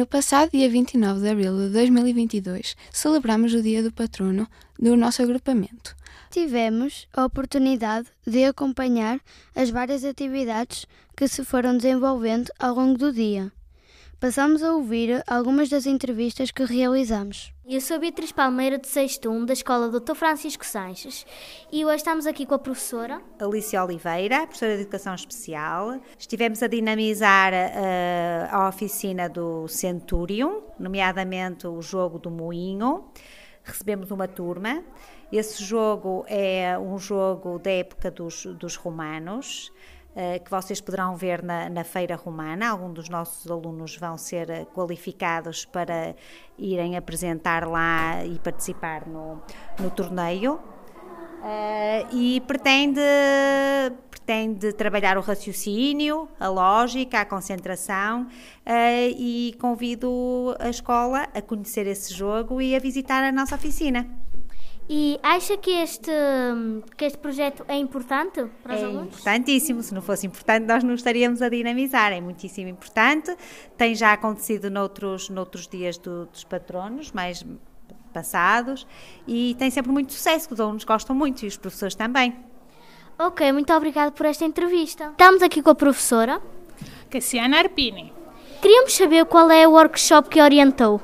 No 0.00 0.06
passado 0.06 0.52
dia 0.52 0.66
29 0.66 1.20
de 1.20 1.28
abril 1.28 1.58
de 1.58 1.68
2022, 1.74 2.74
celebramos 2.90 3.52
o 3.52 3.60
dia 3.60 3.82
do 3.82 3.92
patrono 3.92 4.48
do 4.78 4.96
nosso 4.96 5.20
agrupamento. 5.20 5.94
Tivemos 6.30 7.06
a 7.12 7.26
oportunidade 7.26 8.08
de 8.26 8.46
acompanhar 8.46 9.20
as 9.54 9.68
várias 9.68 10.02
atividades 10.02 10.86
que 11.14 11.28
se 11.28 11.44
foram 11.44 11.76
desenvolvendo 11.76 12.50
ao 12.58 12.74
longo 12.74 12.96
do 12.96 13.12
dia. 13.12 13.52
Passamos 14.20 14.62
a 14.62 14.74
ouvir 14.74 15.24
algumas 15.26 15.70
das 15.70 15.86
entrevistas 15.86 16.50
que 16.50 16.62
realizamos. 16.62 17.54
Eu 17.66 17.80
sou 17.80 17.98
Beatriz 17.98 18.30
Palmeira, 18.30 18.76
de 18.76 18.86
6º 18.86 19.46
da 19.46 19.54
Escola 19.54 19.88
Dr. 19.88 20.14
Francisco 20.14 20.66
Sanches 20.66 21.24
e 21.72 21.86
hoje 21.86 21.96
estamos 21.96 22.26
aqui 22.26 22.44
com 22.44 22.54
a 22.54 22.58
professora. 22.58 23.22
Alicia 23.38 23.82
Oliveira, 23.82 24.40
professora 24.40 24.76
de 24.76 24.82
Educação 24.82 25.14
Especial. 25.14 25.98
Estivemos 26.18 26.62
a 26.62 26.66
dinamizar 26.66 27.54
eh, 27.54 28.46
a 28.50 28.68
oficina 28.68 29.26
do 29.26 29.66
Centurion, 29.66 30.64
nomeadamente 30.78 31.66
o 31.66 31.80
jogo 31.80 32.18
do 32.18 32.30
Moinho. 32.30 33.06
Recebemos 33.64 34.10
uma 34.10 34.28
turma. 34.28 34.84
Esse 35.32 35.64
jogo 35.64 36.26
é 36.28 36.78
um 36.78 36.98
jogo 36.98 37.58
da 37.58 37.70
época 37.70 38.10
dos, 38.10 38.44
dos 38.44 38.76
romanos. 38.76 39.72
Eh, 40.20 40.38
que 40.38 40.50
vocês 40.50 40.82
poderão 40.82 41.16
ver 41.16 41.42
na, 41.42 41.70
na 41.70 41.82
Feira 41.82 42.14
Romana. 42.14 42.68
Alguns 42.68 42.92
dos 42.92 43.08
nossos 43.08 43.50
alunos 43.50 43.96
vão 43.96 44.18
ser 44.18 44.50
eh, 44.50 44.66
qualificados 44.74 45.64
para 45.64 46.14
irem 46.58 46.94
apresentar 46.94 47.66
lá 47.66 48.22
e 48.22 48.38
participar 48.38 49.08
no, 49.08 49.40
no 49.78 49.90
torneio. 49.90 50.60
Eh, 51.42 52.06
e 52.12 52.40
pretende, 52.42 53.00
pretende 54.10 54.74
trabalhar 54.74 55.16
o 55.16 55.22
raciocínio, 55.22 56.28
a 56.38 56.48
lógica, 56.48 57.22
a 57.22 57.24
concentração 57.24 58.26
eh, 58.66 59.08
e 59.16 59.56
convido 59.58 60.54
a 60.60 60.68
escola 60.68 61.28
a 61.32 61.40
conhecer 61.40 61.86
esse 61.86 62.12
jogo 62.12 62.60
e 62.60 62.76
a 62.76 62.78
visitar 62.78 63.24
a 63.24 63.32
nossa 63.32 63.54
oficina. 63.54 64.06
E 64.92 65.20
acha 65.22 65.56
que 65.56 65.70
este, 65.70 66.10
que 66.96 67.04
este 67.04 67.16
projeto 67.18 67.64
é 67.68 67.76
importante 67.76 68.44
para 68.60 68.74
os 68.74 68.80
É 68.80 68.84
alunos? 68.84 69.06
importantíssimo, 69.06 69.84
se 69.84 69.94
não 69.94 70.02
fosse 70.02 70.26
importante 70.26 70.66
nós 70.66 70.82
não 70.82 70.94
estaríamos 70.94 71.40
a 71.42 71.48
dinamizar, 71.48 72.12
é 72.12 72.20
muitíssimo 72.20 72.68
importante, 72.68 73.32
tem 73.76 73.94
já 73.94 74.12
acontecido 74.12 74.68
noutros, 74.68 75.28
noutros 75.28 75.68
dias 75.68 75.96
do- 75.96 76.26
dos 76.26 76.42
patronos, 76.42 77.12
mais 77.12 77.46
passados, 78.12 78.84
e 79.28 79.54
tem 79.60 79.70
sempre 79.70 79.92
muito 79.92 80.12
sucesso, 80.12 80.48
que 80.48 80.54
os 80.54 80.60
alunos 80.60 80.82
gostam 80.82 81.14
muito 81.14 81.44
e 81.44 81.46
os 81.46 81.56
professores 81.56 81.94
também. 81.94 82.36
Ok, 83.16 83.52
muito 83.52 83.72
obrigada 83.72 84.10
por 84.10 84.26
esta 84.26 84.44
entrevista. 84.44 85.10
Estamos 85.12 85.40
aqui 85.40 85.62
com 85.62 85.70
a 85.70 85.74
professora. 85.76 86.42
Cassiana 87.08 87.58
Arpini. 87.58 88.12
Queríamos 88.60 88.92
saber 88.94 89.24
qual 89.26 89.48
é 89.52 89.68
o 89.68 89.70
workshop 89.70 90.28
que 90.28 90.42
orientou. 90.42 91.00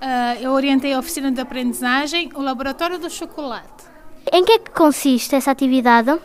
Ah, 0.00 0.36
eu 0.40 0.52
orientei 0.52 0.92
a 0.92 0.98
oficina 0.98 1.30
de 1.32 1.40
aprendizagem, 1.40 2.30
o 2.34 2.42
laboratório 2.42 2.98
do 2.98 3.08
chocolate. 3.10 3.84
Em 4.32 4.44
que 4.44 4.52
é 4.52 4.58
que 4.58 4.70
consiste 4.70 5.34
essa 5.34 5.50
atividade? 5.50 6.18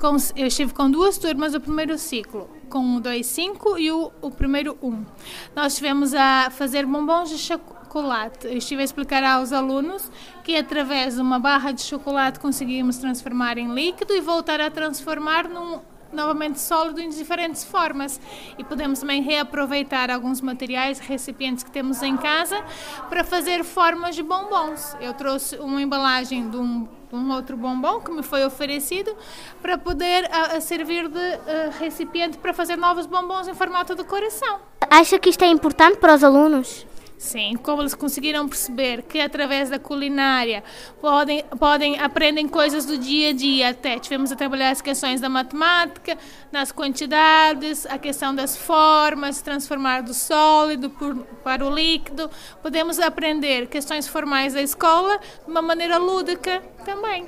Com- 0.00 0.16
eu 0.36 0.46
estive 0.46 0.72
com 0.72 0.90
duas 0.90 1.18
turmas 1.18 1.52
do 1.52 1.60
primeiro 1.60 1.96
ciclo, 1.98 2.48
com 2.68 2.96
o 2.96 3.00
2.5 3.00 3.78
e 3.78 3.90
o, 3.92 4.10
o 4.20 4.30
primeiro 4.30 4.76
1. 4.82 5.04
Nós 5.54 5.72
estivemos 5.72 6.14
a 6.14 6.50
fazer 6.50 6.86
bombons 6.86 7.28
de 7.30 7.38
chocolate. 7.38 8.46
Eu 8.46 8.56
estive 8.56 8.80
a 8.80 8.84
explicar 8.84 9.22
aos 9.22 9.52
alunos 9.52 10.10
que 10.42 10.56
através 10.56 11.16
de 11.16 11.20
uma 11.20 11.38
barra 11.38 11.72
de 11.72 11.82
chocolate 11.82 12.40
conseguimos 12.40 12.96
transformar 12.96 13.58
em 13.58 13.72
líquido 13.74 14.14
e 14.14 14.20
voltar 14.20 14.60
a 14.60 14.70
transformar 14.70 15.48
num 15.48 15.80
novamente 16.12 16.60
sólido 16.60 17.00
em 17.00 17.08
diferentes 17.08 17.64
formas 17.64 18.20
e 18.58 18.64
podemos 18.64 19.00
também 19.00 19.22
reaproveitar 19.22 20.10
alguns 20.10 20.40
materiais, 20.40 20.98
recipientes 20.98 21.64
que 21.64 21.70
temos 21.70 22.02
em 22.02 22.16
casa 22.16 22.62
para 23.08 23.24
fazer 23.24 23.64
formas 23.64 24.14
de 24.14 24.22
bombons. 24.22 24.96
Eu 25.00 25.14
trouxe 25.14 25.56
uma 25.56 25.80
embalagem 25.80 26.48
de 26.48 26.56
um, 26.56 26.86
um 27.12 27.32
outro 27.32 27.56
bombom 27.56 28.00
que 28.00 28.10
me 28.10 28.22
foi 28.22 28.44
oferecido 28.44 29.14
para 29.60 29.76
poder 29.76 30.28
a, 30.32 30.56
a 30.56 30.60
servir 30.60 31.08
de 31.08 31.18
eh, 31.18 31.70
recipiente 31.78 32.38
para 32.38 32.52
fazer 32.52 32.76
novos 32.76 33.06
bombons 33.06 33.48
em 33.48 33.54
formato 33.54 33.94
de 33.94 34.04
coração. 34.04 34.60
Acha 34.90 35.18
que 35.18 35.30
isto 35.30 35.42
é 35.42 35.48
importante 35.48 35.98
para 35.98 36.14
os 36.14 36.24
alunos? 36.24 36.86
Sim, 37.22 37.54
como 37.62 37.82
eles 37.82 37.94
conseguiram 37.94 38.48
perceber 38.48 39.02
que 39.02 39.20
através 39.20 39.70
da 39.70 39.78
culinária 39.78 40.64
podem, 41.00 41.44
podem 41.56 41.96
aprendem 42.00 42.48
coisas 42.48 42.84
do 42.84 42.98
dia 42.98 43.30
a 43.30 43.32
dia 43.32 43.68
até. 43.68 43.96
Tivemos 44.00 44.32
a 44.32 44.36
trabalhar 44.36 44.70
as 44.70 44.80
questões 44.82 45.20
da 45.20 45.28
matemática, 45.28 46.18
nas 46.50 46.72
quantidades, 46.72 47.86
a 47.86 47.96
questão 47.96 48.34
das 48.34 48.56
formas, 48.56 49.40
transformar 49.40 50.02
do 50.02 50.12
sólido 50.12 50.90
por, 50.90 51.16
para 51.44 51.64
o 51.64 51.72
líquido. 51.72 52.28
Podemos 52.60 52.98
aprender 52.98 53.68
questões 53.68 54.08
formais 54.08 54.54
da 54.54 54.60
escola 54.60 55.16
de 55.44 55.50
uma 55.50 55.62
maneira 55.62 55.98
lúdica 55.98 56.60
também. 56.84 57.24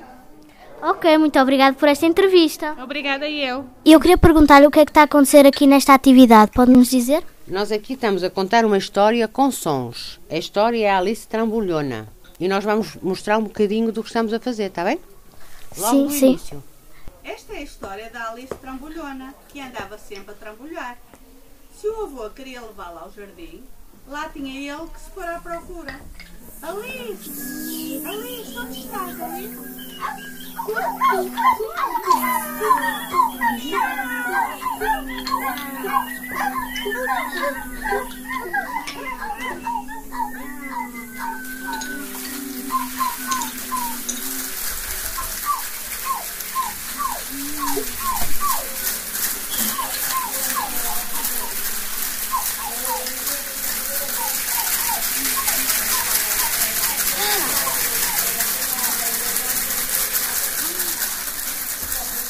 Ok, 0.81 1.17
muito 1.17 1.39
obrigado 1.39 1.75
por 1.75 1.87
esta 1.87 2.05
entrevista. 2.05 2.75
Obrigada 2.83 3.29
eu. 3.29 3.65
Eu 3.85 4.01
queria 4.01 4.17
perguntar-lhe 4.17 4.67
o 4.67 4.71
que 4.71 4.81
é 4.81 4.85
que 4.85 4.91
está 4.91 5.01
a 5.01 5.05
acontecer 5.05 5.47
aqui 5.47 5.65
nesta 5.65 5.93
atividade. 5.93 6.51
Pode-nos 6.53 6.89
dizer? 6.89 7.23
Nós 7.47 7.71
aqui 7.71 7.93
estamos 7.93 8.23
a 8.23 8.29
contar 8.29 8.65
uma 8.65 8.77
história 8.77 9.27
com 9.27 9.51
sons. 9.51 10.19
A 10.31 10.35
história 10.35 10.83
é 10.83 10.89
a 10.89 10.97
Alice 10.97 11.27
Trambolhona. 11.27 12.07
E 12.39 12.47
nós 12.47 12.63
vamos 12.63 12.95
mostrar 12.95 13.37
um 13.37 13.43
bocadinho 13.43 13.91
do 13.91 14.01
que 14.01 14.09
estamos 14.09 14.33
a 14.33 14.39
fazer, 14.39 14.63
está 14.63 14.83
bem? 14.83 14.99
Logo 15.77 15.91
sim, 15.91 16.03
no 16.05 16.09
sim. 16.09 16.27
início. 16.29 16.63
Esta 17.23 17.53
é 17.53 17.57
a 17.57 17.61
história 17.61 18.09
da 18.09 18.31
Alice 18.31 18.53
Trambolhona, 18.55 19.35
que 19.49 19.61
andava 19.61 19.95
sempre 19.99 20.31
a 20.31 20.33
trambolhar. 20.33 20.97
Se 21.79 21.87
o 21.87 22.05
avô 22.05 22.27
queria 22.31 22.61
levá-la 22.61 23.01
ao 23.01 23.11
jardim, 23.11 23.63
lá 24.07 24.27
tinha 24.29 24.73
ele 24.73 24.89
que 24.89 24.99
se 24.99 25.11
pôr 25.11 25.25
à 25.25 25.39
procura. 25.39 25.99
Alice! 26.67 28.01
Alice, 28.07 28.57
onde 28.57 28.79
estás, 28.79 29.21
Alice? 29.21 29.75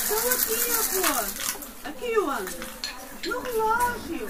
Estou 0.05 0.31
aqui, 0.31 0.59
avô. 0.79 1.09
Aqui 1.83 2.19
onde? 2.19 2.55
No 3.27 3.39
relógio. 3.41 4.29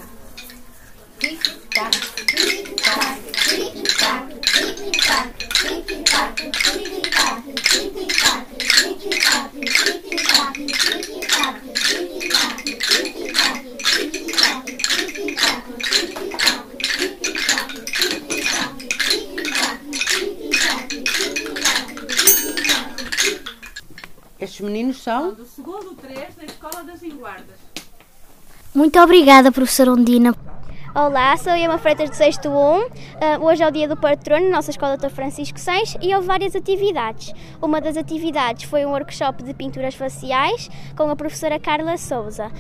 Estes 24.38 24.60
meninos 24.60 25.02
são? 25.02 25.34
Do 25.34 25.46
segundo 25.46 25.96
3 25.96 26.36
da 26.36 26.46
Escola 26.46 26.84
das 26.84 27.02
Enguardas. 27.02 27.58
Muito 28.76 29.00
obrigada, 29.00 29.54
professora 29.54 29.94
Ondina. 29.94 30.36
Olá, 30.94 31.38
sou 31.38 31.54
a 31.54 31.58
Emma 31.58 31.78
Freitas 31.78 32.10
do 32.10 32.16
6 32.18 32.40
1. 32.46 32.50
Uh, 32.50 32.86
hoje 33.42 33.64
é 33.64 33.68
o 33.68 33.72
dia 33.72 33.88
do 33.88 33.96
patrono, 33.96 34.50
nossa 34.50 34.70
escola 34.70 34.98
Dr. 34.98 35.12
Francisco 35.12 35.58
Seix, 35.58 35.96
e 36.02 36.14
houve 36.14 36.28
várias 36.28 36.58
atividades. 36.58 37.32
Uma 37.62 37.80
das 37.80 37.96
atividades 37.96 38.66
foi 38.66 38.86
um 38.86 38.90
workshop 38.90 39.44
de 39.44 39.54
pinturas 39.54 39.96
faciais 39.96 40.70
com 40.94 41.10
a 41.10 41.16
professora 41.16 41.58
Carla 41.58 41.96
Souza. 41.96 42.52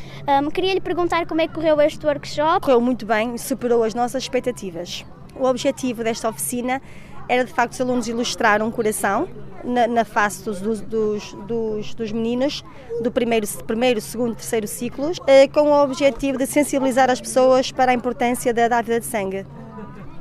Um, 0.42 0.50
queria 0.50 0.74
lhe 0.74 0.80
perguntar 0.80 1.28
como 1.28 1.42
é 1.42 1.48
que 1.48 1.54
correu 1.54 1.82
este 1.82 2.06
workshop. 2.06 2.62
Correu 2.62 2.80
muito 2.80 3.06
bem, 3.06 3.38
superou 3.38 3.84
as 3.84 3.94
nossas 3.94 4.24
expectativas. 4.24 5.04
O 5.38 5.46
objetivo 5.46 6.02
desta 6.02 6.30
oficina 6.30 6.82
era 7.28 7.44
de 7.44 7.52
facto 7.52 7.74
os 7.74 7.82
alunos 7.82 8.08
ilustrar 8.08 8.62
um 8.62 8.72
coração 8.72 9.28
na, 9.64 9.88
na 9.88 10.06
face 10.06 10.44
dos, 10.44 10.62
dos, 10.62 10.82
dos, 10.82 11.94
dos, 11.96 12.12
meninos 12.12 12.64
do 13.02 13.12
primeiro, 13.12 13.48
primeiro, 13.66 14.00
segundo, 14.00 14.36
terceiro 14.36 14.68
ciclos, 14.68 15.20
eh, 15.26 15.48
com 15.48 15.72
o 15.72 15.84
objetivo 15.84 16.38
de 16.38 16.46
sensibilizar 16.46 17.10
as 17.10 17.20
pessoas 17.20 17.72
para 17.72 17.92
a 17.92 17.96
importância 17.96 18.54
da 18.54 18.68
dávida 18.68 19.00
de 19.00 19.06
sangue. 19.06 19.46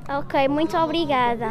Ok, 0.08 0.48
muito 0.48 0.76
obrigada. 0.76 1.46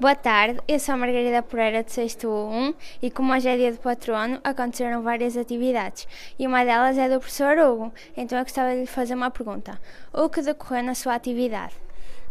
Boa 0.00 0.16
tarde, 0.16 0.60
eu 0.66 0.80
sou 0.80 0.94
a 0.94 0.98
Margarida 0.98 1.42
Pereira 1.42 1.84
de 1.84 1.92
6 1.92 2.18
1 2.24 2.74
e 3.00 3.10
como 3.10 3.32
hoje 3.32 3.48
é 3.48 3.56
dia 3.56 3.72
do 3.72 3.78
patrono, 3.78 4.40
aconteceram 4.42 5.02
várias 5.02 5.36
atividades 5.36 6.08
e 6.36 6.46
uma 6.46 6.64
delas 6.64 6.98
é 6.98 7.08
do 7.08 7.20
professor 7.20 7.56
Hugo, 7.56 7.92
então 8.16 8.36
eu 8.36 8.44
gostava 8.44 8.70
de 8.70 8.80
lhe 8.80 8.86
fazer 8.86 9.14
uma 9.14 9.30
pergunta. 9.30 9.80
O 10.12 10.28
que 10.28 10.42
decorreu 10.42 10.82
na 10.82 10.94
sua 10.96 11.14
atividade? 11.14 11.83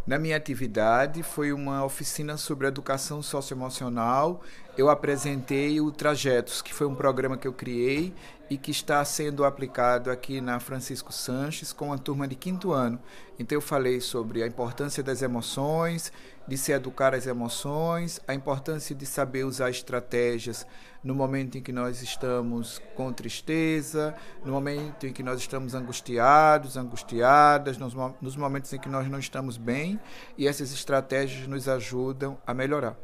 Na 0.05 0.19
minha 0.19 0.35
atividade 0.35 1.23
foi 1.23 1.53
uma 1.53 1.85
oficina 1.85 2.35
sobre 2.35 2.67
educação 2.67 3.21
socioemocional. 3.21 4.41
Eu 4.77 4.89
apresentei 4.89 5.79
o 5.79 5.91
Trajetos, 5.91 6.61
que 6.61 6.73
foi 6.73 6.85
um 6.85 6.93
programa 6.95 7.37
que 7.37 7.47
eu 7.47 7.53
criei 7.53 8.13
e 8.53 8.57
que 8.57 8.69
está 8.69 9.03
sendo 9.03 9.43
aplicado 9.43 10.11
aqui 10.11 10.39
na 10.39 10.59
Francisco 10.59 11.11
Sanches 11.11 11.73
com 11.73 11.91
a 11.91 11.97
turma 11.97 12.27
de 12.27 12.35
quinto 12.35 12.71
ano. 12.71 12.99
Então 13.39 13.55
eu 13.55 13.61
falei 13.61 13.99
sobre 13.99 14.43
a 14.43 14.47
importância 14.47 15.01
das 15.01 15.23
emoções, 15.23 16.13
de 16.47 16.55
se 16.55 16.71
educar 16.71 17.15
as 17.15 17.25
emoções, 17.25 18.21
a 18.27 18.33
importância 18.35 18.93
de 18.93 19.07
saber 19.07 19.43
usar 19.43 19.71
estratégias 19.71 20.67
no 21.03 21.15
momento 21.15 21.57
em 21.57 21.63
que 21.63 21.71
nós 21.71 22.03
estamos 22.03 22.79
com 22.93 23.11
tristeza, 23.11 24.13
no 24.45 24.51
momento 24.51 25.07
em 25.07 25.11
que 25.11 25.23
nós 25.23 25.39
estamos 25.39 25.73
angustiados, 25.73 26.77
angustiadas, 26.77 27.79
nos, 27.79 27.95
nos 28.21 28.35
momentos 28.35 28.71
em 28.71 28.79
que 28.79 28.87
nós 28.87 29.09
não 29.09 29.17
estamos 29.17 29.57
bem, 29.57 29.99
e 30.37 30.47
essas 30.47 30.71
estratégias 30.71 31.47
nos 31.47 31.67
ajudam 31.67 32.37
a 32.45 32.53
melhorar. 32.53 32.95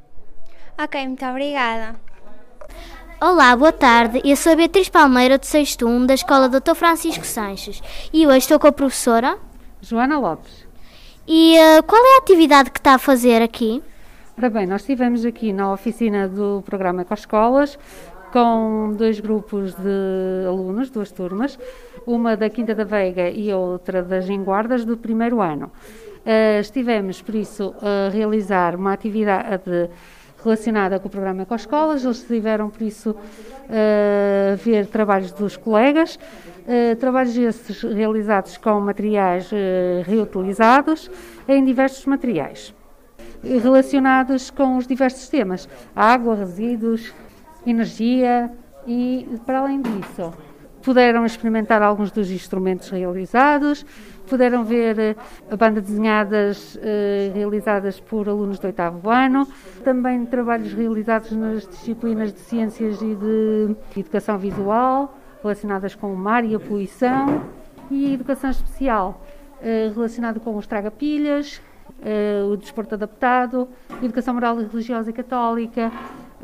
Ok, 0.77 1.07
muito 1.07 1.25
obrigada. 1.25 1.99
Olá, 3.21 3.53
boa 3.53 3.73
tarde. 3.73 4.21
Eu 4.23 4.33
sou 4.37 4.53
a 4.53 4.55
Beatriz 4.55 4.87
Palmeira, 4.87 5.37
de 5.37 5.45
6 5.45 5.75
1, 5.83 6.05
da 6.05 6.13
Escola 6.13 6.47
Dr. 6.47 6.73
Francisco 6.73 7.25
Sanches. 7.25 7.83
E 8.13 8.25
hoje 8.25 8.37
estou 8.37 8.57
com 8.57 8.67
a 8.67 8.71
professora 8.71 9.37
Joana 9.81 10.17
Lopes. 10.17 10.65
E 11.27 11.57
uh, 11.57 11.83
qual 11.83 12.01
é 12.01 12.15
a 12.15 12.19
atividade 12.19 12.71
que 12.71 12.79
está 12.79 12.93
a 12.93 12.97
fazer 12.97 13.41
aqui? 13.41 13.83
Ora 14.37 14.49
bem, 14.49 14.65
nós 14.65 14.83
estivemos 14.83 15.25
aqui 15.25 15.51
na 15.51 15.73
oficina 15.73 16.29
do 16.29 16.63
programa 16.65 17.01
Ecoscolas 17.01 17.77
com 18.31 18.95
dois 18.97 19.19
grupos 19.19 19.73
de 19.73 20.47
alunos, 20.47 20.89
duas 20.89 21.11
turmas, 21.11 21.59
uma 22.07 22.37
da 22.37 22.49
Quinta 22.49 22.73
da 22.73 22.85
Veiga 22.85 23.29
e 23.29 23.51
outra 23.51 24.01
das 24.01 24.29
Enguardas 24.29 24.85
do 24.85 24.95
primeiro 24.95 25.41
ano. 25.41 25.69
Uh, 26.19 26.61
estivemos, 26.61 27.21
por 27.21 27.35
isso, 27.35 27.75
a 27.81 28.09
realizar 28.13 28.77
uma 28.77 28.93
atividade 28.93 29.89
relacionada 30.43 30.99
com 30.99 31.07
o 31.07 31.11
programa 31.11 31.43
Ecoscolas, 31.43 32.03
eles 32.03 32.17
estiveram, 32.17 32.69
por 32.69 32.81
isso, 32.81 33.15
a 33.69 34.55
ver 34.55 34.87
trabalhos 34.87 35.31
dos 35.31 35.57
colegas, 35.57 36.15
uh, 36.15 36.95
trabalhos 36.95 37.37
esses 37.37 37.81
realizados 37.83 38.57
com 38.57 38.79
materiais 38.79 39.51
uh, 39.51 39.55
reutilizados 40.05 41.09
em 41.47 41.63
diversos 41.63 42.05
materiais 42.05 42.73
relacionados 43.43 44.49
com 44.49 44.77
os 44.77 44.85
diversos 44.85 45.29
temas: 45.29 45.69
água, 45.95 46.35
resíduos, 46.35 47.13
energia 47.65 48.51
e, 48.85 49.27
para 49.45 49.59
além 49.59 49.81
disso, 49.81 50.33
puderam 50.81 51.25
experimentar 51.25 51.81
alguns 51.81 52.11
dos 52.11 52.31
instrumentos 52.31 52.89
realizados, 52.89 53.85
puderam 54.29 54.63
ver 54.63 55.17
uh, 55.51 55.57
bandas 55.57 55.83
desenhadas 55.83 56.75
uh, 56.75 56.79
realizadas 57.33 57.99
por 57.99 58.29
alunos 58.29 58.59
do 58.59 58.67
oitavo 58.67 59.09
ano, 59.09 59.47
também 59.83 60.25
trabalhos 60.25 60.71
realizados 60.71 61.31
nas 61.31 61.67
disciplinas 61.67 62.31
de 62.31 62.39
ciências 62.39 63.01
e 63.01 63.15
de 63.15 63.75
educação 63.99 64.37
visual, 64.37 65.17
relacionadas 65.41 65.95
com 65.95 66.13
o 66.13 66.15
mar 66.15 66.45
e 66.45 66.53
a 66.53 66.59
poluição, 66.59 67.43
e 67.89 68.13
educação 68.13 68.51
especial, 68.51 69.21
uh, 69.57 69.93
relacionado 69.93 70.39
com 70.39 70.55
os 70.55 70.67
traga-pilhas, 70.67 71.61
o 72.49 72.55
desporto 72.55 72.95
adaptado, 72.95 73.67
educação 74.01 74.33
moral 74.33 74.61
e 74.61 74.63
religiosa 74.63 75.09
e 75.09 75.13
católica, 75.13 75.91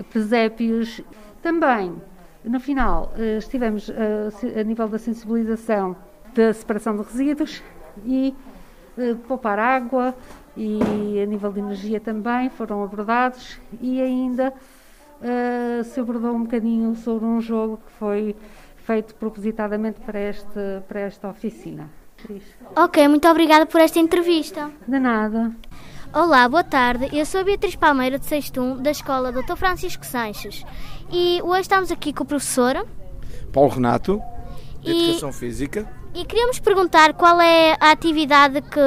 presépios. 0.09 1.01
Também, 1.41 1.95
no 2.43 2.59
final, 2.59 3.13
estivemos 3.37 3.89
a 3.89 4.63
nível 4.63 4.89
da 4.89 4.97
sensibilização 4.97 5.95
da 6.35 6.53
separação 6.53 6.95
de 6.97 7.03
resíduos 7.03 7.63
e 8.05 8.33
poupar 9.27 9.57
água 9.59 10.13
e 10.55 11.19
a 11.21 11.25
nível 11.25 11.51
de 11.51 11.59
energia 11.59 11.99
também 11.99 12.49
foram 12.49 12.83
abordados 12.83 13.59
e 13.81 14.01
ainda 14.01 14.53
se 15.83 15.99
abordou 15.99 16.33
um 16.33 16.43
bocadinho 16.43 16.95
sobre 16.95 17.25
um 17.25 17.41
jogo 17.41 17.77
que 17.85 17.91
foi 17.93 18.35
feito 18.77 19.15
propositadamente 19.15 19.99
para, 20.01 20.19
este, 20.19 20.59
para 20.87 20.99
esta 21.01 21.27
oficina. 21.29 21.89
Ok, 22.75 23.07
muito 23.07 23.27
obrigada 23.27 23.65
por 23.65 23.81
esta 23.81 23.99
entrevista. 23.99 24.71
De 24.87 24.99
nada. 24.99 25.51
Olá, 26.13 26.47
boa 26.47 26.63
tarde. 26.63 27.09
Eu 27.11 27.25
sou 27.25 27.41
a 27.41 27.43
Beatriz 27.43 27.75
Palmeira, 27.75 28.17
de 28.17 28.25
6 28.25 28.51
da 28.81 28.91
Escola 28.91 29.31
Dr. 29.31 29.55
Francisco 29.55 30.05
Sanches. 30.05 30.63
E 31.11 31.41
hoje 31.43 31.61
estamos 31.61 31.91
aqui 31.91 32.13
com 32.13 32.23
o 32.23 32.27
professor. 32.27 32.85
Paulo 33.51 33.69
Renato, 33.69 34.21
de 34.81 34.91
E- 34.91 35.03
Educação 35.09 35.33
Física. 35.33 35.87
E 36.17 36.23
queríamos 36.23 36.59
perguntar 36.59 37.13
qual 37.13 37.41
é 37.41 37.75
a 37.79 37.91
atividade 37.91 38.61
que, 38.61 38.79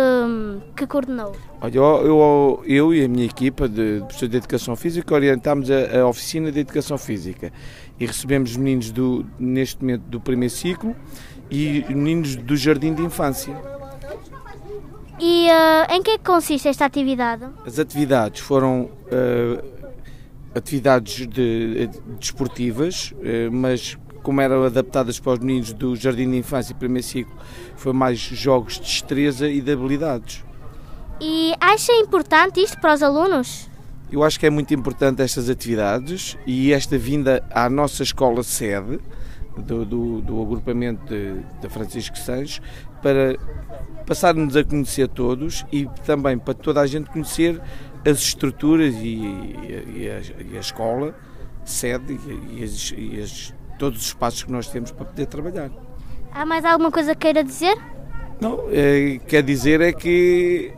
que 0.75 0.87
coordenou. 0.87 1.37
Olha, 1.61 1.77
eu, 1.77 2.63
eu, 2.67 2.95
e 2.95 3.05
a 3.05 3.09
minha 3.09 3.27
equipa 3.27 3.69
de 3.69 3.99
professores 3.99 4.31
de 4.31 4.37
Educação 4.39 4.75
Física 4.75 5.15
orientámos 5.15 5.71
a, 5.71 6.01
a 6.01 6.07
oficina 6.07 6.51
de 6.51 6.61
Educação 6.61 6.97
Física 6.97 7.53
e 8.01 8.07
recebemos 8.07 8.57
meninos 8.57 8.91
do, 8.91 9.27
neste 9.39 9.83
momento 9.83 10.03
do 10.03 10.19
primeiro 10.21 10.55
ciclo 10.55 10.97
e 11.51 11.85
meninos 11.91 12.35
do 12.35 12.57
Jardim 12.57 12.95
de 12.95 13.03
Infância. 13.03 13.55
E 15.21 15.51
eh, 15.51 15.97
em 15.97 16.03
que 16.03 16.13
é 16.13 16.19
que 16.19 16.25
consiste 16.25 16.69
esta 16.69 16.85
atividade? 16.87 17.45
As 17.67 17.79
atividades 17.79 18.41
foram 18.41 18.89
eh, 19.11 19.63
atividades 20.55 21.27
de, 21.27 21.89
de- 21.89 22.01
desportivas, 22.21 23.13
eh, 23.21 23.49
mas 23.51 23.99
como 24.29 24.43
eram 24.43 24.63
adaptadas 24.63 25.19
para 25.19 25.33
os 25.33 25.39
meninos 25.39 25.73
do 25.73 25.97
Jardim 25.97 26.31
de 26.31 26.37
Infância 26.37 26.73
e 26.73 26.75
primeiro 26.75 27.07
ciclo, 27.07 27.35
foi 27.77 27.95
mais 27.95 28.19
jogos 28.19 28.75
de 28.75 28.81
destreza 28.83 29.49
e 29.49 29.63
de 29.63 29.73
habilidades. 29.73 30.45
E 31.19 31.55
acha 31.59 31.91
importante 31.95 32.61
isto 32.61 32.79
para 32.79 32.93
os 32.93 33.03
alunos? 33.03 33.71
Eu 34.13 34.23
acho 34.23 34.39
que 34.39 34.45
é 34.45 34.51
muito 34.51 34.75
importante 34.75 35.23
estas 35.23 35.49
atividades 35.49 36.37
e 36.47 36.75
esta 36.75 36.99
vinda 36.99 37.43
à 37.51 37.71
nossa 37.71 38.03
escola 38.03 38.43
sede 38.43 39.01
do, 39.57 39.87
do, 39.87 40.21
do 40.21 40.43
agrupamento 40.43 41.11
da 41.63 41.71
Francisco 41.71 42.19
Sanches 42.19 42.61
para 43.03 43.35
passar-nos 44.07 44.55
a 44.59 44.63
conhecer 44.63 45.09
todos 45.09 45.65
e 45.73 45.87
também 46.05 46.37
para 46.37 46.53
toda 46.53 46.83
a 46.83 46.87
gente 46.87 47.09
conhecer 47.09 47.59
as 48.07 48.19
estruturas 48.19 48.95
e, 48.97 49.17
e, 49.17 50.11
a, 50.11 50.53
e 50.53 50.57
a 50.59 50.61
escola 50.61 51.15
sede 51.65 52.13
e, 52.13 52.61
e 52.61 52.65
as- 52.65 52.95
e 52.95 53.21
as- 53.23 53.58
todos 53.79 54.01
os 54.01 54.07
espaços 54.07 54.43
que 54.43 54.53
nós 54.53 54.69
temos 54.69 54.91
para 54.91 55.05
poder 55.05 55.27
trabalhar. 55.27 55.71
Há 56.33 56.45
mais 56.45 56.65
alguma 56.65 56.91
coisa 56.91 57.15
que 57.15 57.21
queira 57.21 57.43
dizer? 57.43 57.77
Não, 58.41 58.67
é, 58.71 59.19
quer 59.27 59.43
dizer 59.43 59.81
é 59.81 59.93
que 59.93 60.73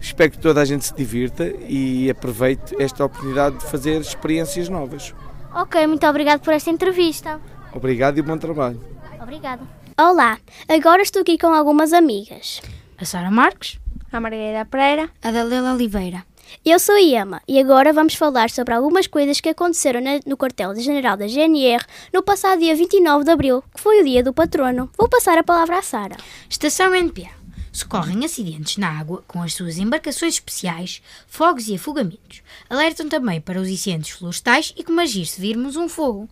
espero 0.00 0.30
que 0.30 0.38
toda 0.38 0.60
a 0.60 0.64
gente 0.64 0.84
se 0.84 0.94
divirta 0.94 1.46
e 1.68 2.10
aproveite 2.10 2.74
esta 2.80 3.04
oportunidade 3.04 3.58
de 3.58 3.64
fazer 3.66 4.00
experiências 4.00 4.68
novas. 4.68 5.14
Ok, 5.54 5.86
muito 5.86 6.06
obrigado 6.06 6.40
por 6.40 6.52
esta 6.52 6.70
entrevista. 6.70 7.40
Obrigado 7.72 8.18
e 8.18 8.22
bom 8.22 8.36
trabalho. 8.36 8.80
Obrigada. 9.20 9.62
Olá, 9.98 10.38
agora 10.68 11.00
estou 11.00 11.22
aqui 11.22 11.38
com 11.38 11.48
algumas 11.48 11.92
amigas. 11.92 12.60
A 12.98 13.04
Sara 13.04 13.30
Marques. 13.30 13.78
A 14.12 14.20
Margarida 14.20 14.64
Pereira. 14.64 15.10
A 15.22 15.30
Dalila 15.30 15.72
Oliveira. 15.72 16.24
Eu 16.64 16.78
sou 16.78 16.94
a 16.94 17.00
Iama 17.00 17.40
e 17.46 17.58
agora 17.58 17.92
vamos 17.92 18.14
falar 18.14 18.50
sobre 18.50 18.74
algumas 18.74 19.06
coisas 19.06 19.40
que 19.40 19.48
aconteceram 19.48 20.00
no 20.26 20.36
quartel-general 20.36 21.16
da 21.16 21.26
GNR 21.26 21.84
no 22.12 22.22
passado 22.22 22.60
dia 22.60 22.74
29 22.74 23.24
de 23.24 23.30
abril, 23.30 23.62
que 23.74 23.80
foi 23.80 24.00
o 24.00 24.04
dia 24.04 24.22
do 24.22 24.32
patrono. 24.32 24.90
Vou 24.98 25.08
passar 25.08 25.38
a 25.38 25.42
palavra 25.44 25.78
à 25.78 25.82
Sara. 25.82 26.16
Estação 26.48 26.94
NPA. 26.94 27.30
Socorrem 27.72 28.24
acidentes 28.24 28.78
na 28.78 28.88
água 28.88 29.22
com 29.28 29.42
as 29.42 29.52
suas 29.52 29.76
embarcações 29.76 30.34
especiais, 30.34 31.02
fogos 31.26 31.68
e 31.68 31.74
afogamentos. 31.74 32.42
Alertam 32.70 33.08
também 33.08 33.40
para 33.40 33.60
os 33.60 33.68
incêndios 33.68 34.10
florestais 34.10 34.72
e 34.76 34.82
como 34.82 35.00
agir 35.00 35.26
se 35.26 35.40
virmos 35.40 35.76
um 35.76 35.88
fogo. 35.88 36.28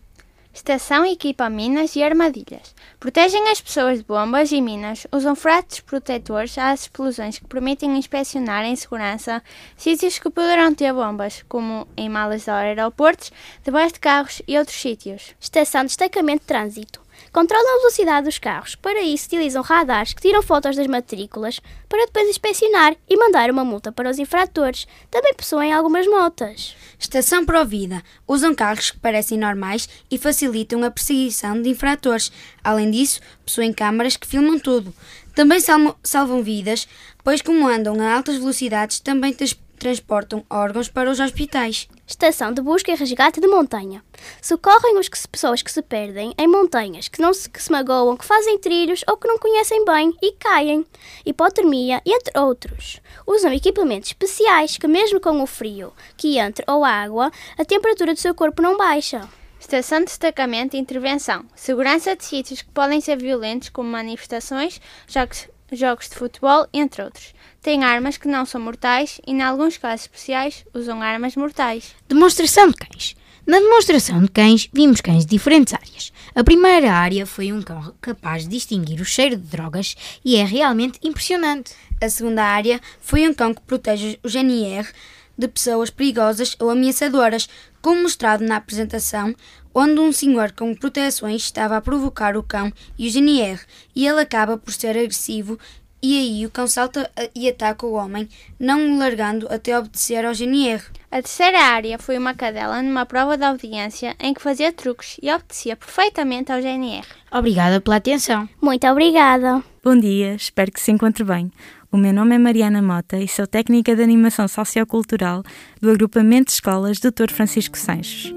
Estação 0.55 1.05
equipa 1.05 1.51
minas 1.51 1.97
e 1.97 2.03
armadilhas. 2.03 2.77
Protegem 3.01 3.49
as 3.49 3.61
pessoas 3.61 3.99
de 3.99 4.05
bombas 4.05 4.53
e 4.53 4.61
minas. 4.61 5.05
Usam 5.11 5.35
frates 5.35 5.81
protetores 5.81 6.57
às 6.57 6.83
explosões 6.83 7.41
que 7.41 7.45
permitem 7.45 7.99
inspecionar 7.99 8.65
em 8.65 8.77
segurança 8.77 9.43
sítios 9.77 10.17
que 10.17 10.31
poderão 10.31 10.73
ter 10.73 10.93
bombas, 10.93 11.45
como 11.49 11.89
em 11.97 12.09
malas 12.09 12.45
de 12.45 12.51
aeroportos, 12.53 13.33
debaixo 13.65 13.95
de 13.95 14.01
carros 14.01 14.43
e 14.47 14.57
outros 14.57 14.81
sítios. 14.81 15.35
Estação 15.41 15.81
de 15.81 15.89
destacamento 15.89 16.43
de 16.43 16.47
trânsito. 16.47 17.04
Controlam 17.35 17.67
a 17.75 17.79
velocidade 17.79 18.27
dos 18.27 18.39
carros. 18.39 18.77
Para 18.77 19.03
isso, 19.03 19.27
utilizam 19.27 19.61
radares 19.61 20.13
que 20.15 20.23
tiram 20.23 20.41
fotos 20.41 20.77
das 20.77 20.87
matrículas 20.87 21.59
para 21.89 22.07
depois 22.07 22.29
inspecionar 22.29 22.95
e 23.11 23.17
mandar 23.17 23.51
uma 23.51 23.65
multa 23.65 23.91
para 23.91 24.09
os 24.09 24.21
infratores. 24.21 24.87
Também 25.11 25.35
possuem 25.35 25.73
algumas 25.73 26.07
motas. 26.07 26.77
Estação 26.97 27.45
Provida. 27.45 28.05
Usam 28.29 28.55
carros 28.55 28.93
que 28.93 29.01
parecem 29.01 29.37
normais 29.37 29.89
e 30.09 30.17
facilitam 30.17 30.85
a 30.85 30.93
perseguição 30.93 31.61
de 31.61 31.71
infratores. 31.71 32.31
Além 32.63 32.89
disso, 32.93 33.19
possuem 33.45 33.73
câmaras 33.73 34.17
que 34.17 34.29
filmam 34.29 34.57
tudo. 34.57 34.95
Também 35.35 35.59
salvam 36.05 36.41
vidas, 36.41 36.87
pois 37.25 37.43
como 37.43 37.67
andam 37.67 38.01
a 38.01 38.15
altas 38.15 38.37
velocidades, 38.37 39.01
também 39.01 39.33
tras- 39.33 39.57
transportam 39.79 40.45
órgãos 40.51 40.89
para 40.89 41.11
os 41.11 41.21
hospitais. 41.21 41.89
Estação 42.07 42.53
de 42.53 42.61
busca 42.61 42.93
e 42.93 42.95
resgate 42.95 43.41
de 43.41 43.47
montanha. 43.47 44.05
Socorrem 44.41 44.99
as 44.99 45.09
que 45.09 45.29
pessoas 45.29 45.63
que 45.63 45.73
se 45.73 45.83
perdem 45.83 46.35
em 46.39 46.47
montanhas, 46.47 47.09
que 47.09 47.21
não 47.21 47.33
se, 47.33 47.49
que 47.49 47.63
se 47.63 47.73
magoam, 47.73 48.17
que 48.17 48.25
fazem 48.25 48.59
trilhos 48.59 49.05
ou 49.09 49.17
que 49.17 49.29
não 49.29 49.39
conhecem 49.39 49.85
bem 49.85 50.13
e 50.23 50.33
caem. 50.33 50.87
Hipotermia, 51.25 52.03
entre 52.05 52.39
outros. 52.39 53.01
Usam 53.27 53.53
equipamentos 53.53 54.11
especiais 54.11 54.77
que, 54.77 54.87
mesmo 54.87 55.21
com 55.21 55.43
o 55.43 55.47
frio 55.47 55.93
que 56.17 56.39
entre 56.39 56.65
ou 56.69 56.85
a 56.85 56.91
água, 56.91 57.31
a 57.59 57.65
temperatura 57.65 58.15
do 58.15 58.21
seu 58.21 58.35
corpo 58.35 58.63
não 58.63 58.77
baixa. 58.77 59.29
Estação 59.59 60.01
de 60.01 60.07
destacamento 60.07 60.77
e 60.77 60.79
intervenção. 60.79 61.47
Segurança 61.55 62.15
de 62.15 62.25
sítios 62.25 62.61
que 62.61 62.71
podem 62.71 63.01
ser 63.01 63.17
violentos, 63.17 63.71
como 63.71 63.89
manifestações, 63.89 64.79
jogos, 65.09 65.49
jogos 65.79 66.09
de 66.09 66.17
futebol, 66.17 66.67
entre 66.73 67.03
outros. 67.03 67.35
Têm 67.61 67.85
armas 67.85 68.17
que 68.17 68.29
não 68.29 68.45
são 68.45 68.61
mortais 68.61 69.21
e, 69.27 69.33
em 69.33 69.43
alguns 69.43 69.77
casos 69.77 70.03
especiais, 70.03 70.65
usam 70.75 71.01
armas 71.01 71.37
mortais. 71.37 71.95
Demonstração 72.09 72.69
de 72.69 72.75
cães. 72.75 73.17
Na 73.47 73.59
demonstração 73.59 74.23
de 74.23 74.29
cães, 74.29 74.71
vimos 74.73 75.03
cães 75.03 75.27
de 75.27 75.37
diferentes 75.37 75.75
áreas. 75.75 76.13
A 76.35 76.43
primeira 76.43 76.93
área 76.93 77.27
foi 77.27 77.53
um 77.53 77.61
cão 77.61 77.95
capaz 78.01 78.45
de 78.45 78.49
distinguir 78.49 79.01
o 79.01 79.05
cheiro 79.05 79.37
de 79.37 79.47
drogas 79.47 79.95
e 80.25 80.37
é 80.37 80.45
realmente 80.45 80.99
impressionante. 81.03 81.75
A 82.01 82.09
segunda 82.09 82.43
área 82.43 82.81
foi 83.01 83.29
um 83.29 83.35
cão 83.35 83.53
que 83.53 83.61
protege 83.61 84.19
o 84.23 84.29
GNR 84.29 84.89
de 85.37 85.49
pessoas 85.49 85.91
perigosas 85.91 86.57
ou 86.59 86.71
ameaçadoras, 86.71 87.49
como 87.81 88.03
mostrado 88.03 88.45
na 88.45 88.57
apresentação, 88.57 89.35
onde 89.75 90.01
um 90.01 90.13
senhor 90.13 90.53
com 90.53 90.75
proteções 90.75 91.43
estava 91.43 91.77
a 91.77 91.81
provocar 91.81 92.37
o 92.37 92.43
cão 92.43 92.73
e 92.99 93.09
o 93.09 93.11
GNR, 93.11 93.61
e 93.95 94.07
ele 94.07 94.21
acaba 94.21 94.57
por 94.57 94.73
ser 94.73 94.91
agressivo 94.91 95.59
e 96.07 96.19
aí 96.19 96.45
o 96.45 96.51
cão 96.51 96.67
salta 96.67 97.11
e 97.35 97.49
ataca 97.49 97.87
o 97.87 97.95
homem, 97.95 98.29
não 98.61 98.93
o 98.93 98.99
largando 98.99 99.49
até 99.51 99.79
obedecer 99.79 100.23
ao 100.27 100.35
GNR. 100.35 100.83
A 101.11 101.23
terceira 101.23 101.59
área 101.59 101.99
foi 101.99 102.19
uma 102.19 102.35
cadela 102.35 102.83
numa 102.83 103.07
prova 103.07 103.39
de 103.39 103.45
audiência 103.45 104.15
em 104.21 104.35
que 104.35 104.43
fazia 104.43 104.71
truques 104.71 105.17
e 105.23 105.33
obedecia 105.33 105.75
perfeitamente 105.75 106.53
ao 106.53 106.61
GNR. 106.61 107.07
Obrigada 107.33 107.81
pela 107.81 107.97
atenção. 107.97 108.47
Muito 108.61 108.87
obrigada. 108.87 109.65
Bom 109.83 109.99
dia, 109.99 110.35
espero 110.35 110.71
que 110.71 110.81
se 110.81 110.93
encontre 110.93 111.25
bem. 111.25 111.51
O 111.95 111.97
meu 111.97 112.13
nome 112.13 112.35
é 112.35 112.39
Mariana 112.41 112.83
Mota 112.83 113.19
e 113.19 113.29
sou 113.29 113.47
técnica 113.47 113.95
de 113.95 114.03
animação 114.03 114.49
sociocultural 114.49 115.45
do 115.81 115.93
agrupamento 115.93 116.47
de 116.47 116.55
escolas 116.55 116.99
Dr. 116.99 117.31
Francisco 117.31 117.79
Sanches. 117.79 118.35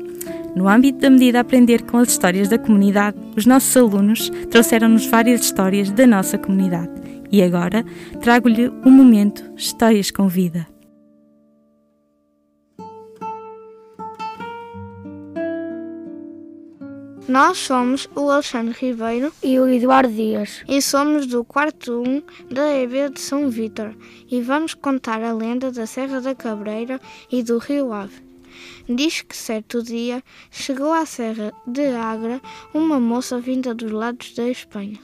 No 0.55 0.67
âmbito 0.67 0.99
da 0.99 1.09
medida 1.09 1.39
Aprender 1.39 1.81
com 1.81 1.97
as 1.97 2.09
Histórias 2.09 2.49
da 2.49 2.59
Comunidade, 2.59 3.17
os 3.35 3.47
nossos 3.47 3.75
alunos 3.75 4.29
trouxeram-nos 4.51 5.07
várias 5.07 5.41
histórias 5.41 5.89
da 5.89 6.05
nossa 6.05 6.37
comunidade. 6.37 6.91
E 7.31 7.41
agora 7.41 7.83
trago-lhe 8.21 8.67
o 8.85 8.91
momento 8.91 9.43
Histórias 9.57 10.11
com 10.11 10.27
Vida. 10.27 10.67
Nós 17.27 17.57
somos 17.57 18.07
o 18.15 18.29
Alexandre 18.29 18.73
Ribeiro 18.79 19.33
e 19.43 19.59
o 19.59 19.67
Eduardo 19.67 20.13
Dias 20.13 20.63
e 20.65 20.81
somos 20.81 21.27
do 21.27 21.43
quarto 21.43 22.01
1 22.01 22.21
da 22.49 22.73
EB 22.73 23.09
de 23.09 23.19
São 23.19 23.49
Vítor 23.49 23.93
e 24.31 24.41
vamos 24.41 24.73
contar 24.73 25.21
a 25.21 25.33
lenda 25.33 25.69
da 25.69 25.85
Serra 25.85 26.21
da 26.21 26.33
Cabreira 26.33 27.01
e 27.29 27.43
do 27.43 27.57
Rio 27.57 27.91
Ave. 27.91 28.23
Diz 28.87 29.23
que 29.23 29.35
certo 29.35 29.83
dia 29.83 30.23
chegou 30.49 30.93
à 30.93 31.05
Serra 31.05 31.51
de 31.67 31.87
Agra 31.87 32.41
uma 32.73 32.97
moça 32.97 33.41
vinda 33.41 33.75
dos 33.75 33.91
lados 33.91 34.33
da 34.33 34.47
Espanha. 34.47 34.97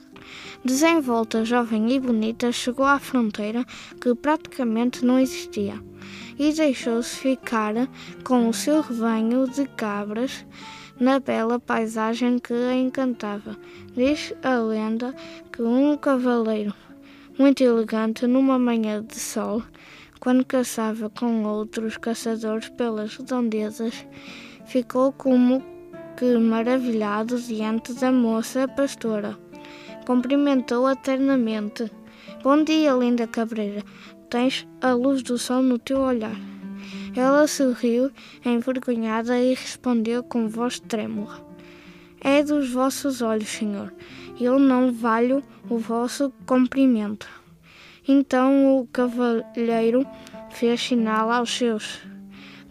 Desenvolta, 0.64 1.44
jovem 1.44 1.92
e 1.92 2.00
bonita, 2.00 2.54
chegou 2.54 2.86
à 2.86 3.00
fronteira 3.00 3.66
que 4.00 4.16
praticamente 4.16 5.04
não 5.04 5.20
existia 5.20 5.76
e 6.40 6.54
deixou-se 6.54 7.18
ficar 7.18 7.74
com 8.24 8.48
o 8.48 8.54
seu 8.54 8.80
rebanho 8.80 9.46
de 9.46 9.66
cabras 9.66 10.46
na 11.00 11.20
bela 11.20 11.60
paisagem 11.60 12.40
que 12.40 12.54
a 12.54 12.76
encantava. 12.76 13.58
Diz 13.96 14.34
a 14.44 14.56
lenda 14.58 15.14
que 15.52 15.62
um 15.62 15.98
cavaleiro 15.98 16.74
muito 17.38 17.64
elegante, 17.64 18.28
numa 18.28 18.60
manhã 18.60 19.04
de 19.04 19.20
sol, 19.20 19.64
quando 20.20 20.46
caçava 20.46 21.10
com 21.10 21.44
outros 21.44 21.98
caçadores 21.98 22.70
pelas 22.70 23.16
redondezas, 23.18 24.06
ficou 24.66 25.12
como 25.12 25.64
que 26.16 26.38
maravilhado 26.38 27.40
diante 27.42 27.94
da 27.94 28.12
moça 28.12 28.68
pastora. 28.68 29.38
Cumprimentou-a 30.06 30.96
ternamente. 30.96 31.92
Bom 32.44 32.64
dia, 32.64 32.94
linda 32.94 33.26
cabreira. 33.26 33.84
tens 34.30 34.68
a 34.82 34.94
luz 34.94 35.24
do 35.24 35.38
sol 35.38 35.62
no 35.64 35.80
teu 35.80 36.00
olhar. 36.00 36.53
Ela 37.16 37.48
sorriu, 37.48 38.12
envergonhada, 38.44 39.40
e 39.40 39.54
respondeu 39.54 40.24
com 40.24 40.48
voz 40.48 40.80
trêmula: 40.80 41.40
É 42.20 42.44
dos 42.44 42.72
vossos 42.72 43.22
olhos, 43.22 43.50
senhor. 43.50 43.94
Eu 44.40 44.58
não 44.58 44.92
valho 44.92 45.44
o 45.70 45.78
vosso 45.78 46.34
cumprimento. 46.46 47.28
Então 48.08 48.80
o 48.80 48.88
cavalheiro 48.88 50.06
fez 50.50 50.82
sinal 50.82 51.32
aos 51.32 51.56
seus 51.56 52.02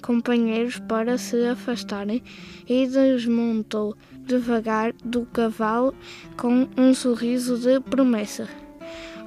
companheiros 0.02 0.78
para 0.80 1.16
se 1.16 1.46
afastarem 1.46 2.22
e 2.68 2.86
desmontou 2.86 3.96
devagar 4.26 4.92
do 5.04 5.24
cavalo 5.26 5.94
com 6.36 6.68
um 6.76 6.92
sorriso 6.92 7.56
de 7.56 7.80
promessa. 7.80 8.61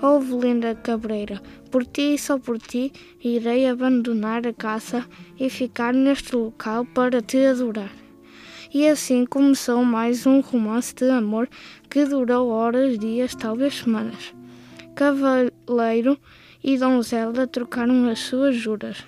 Ouve, 0.08 0.36
linda 0.36 0.76
cabreira, 0.76 1.42
por 1.72 1.84
ti 1.84 2.14
e 2.14 2.18
só 2.20 2.38
por 2.38 2.60
ti 2.60 2.94
irei 3.24 3.68
abandonar 3.68 4.46
a 4.46 4.54
caça 4.54 5.04
e 5.40 5.50
ficar 5.50 5.96
neste 5.96 6.36
local 6.36 6.86
para 6.86 7.24
te 7.24 7.44
adorar. 7.44 7.92
E 8.72 8.88
assim 8.88 9.26
começou 9.26 9.84
mais 9.84 10.28
um 10.28 10.42
romance 10.42 10.94
de 10.94 11.10
amor 11.10 11.50
que 11.90 12.06
durou 12.06 12.50
horas, 12.50 13.00
dias, 13.00 13.34
talvez 13.34 13.80
semanas. 13.80 14.32
Cavaleiro 14.94 16.20
e 16.64 16.78
donzela 16.78 17.48
trocaram 17.48 18.08
as 18.08 18.20
suas 18.20 18.56
juras, 18.56 19.04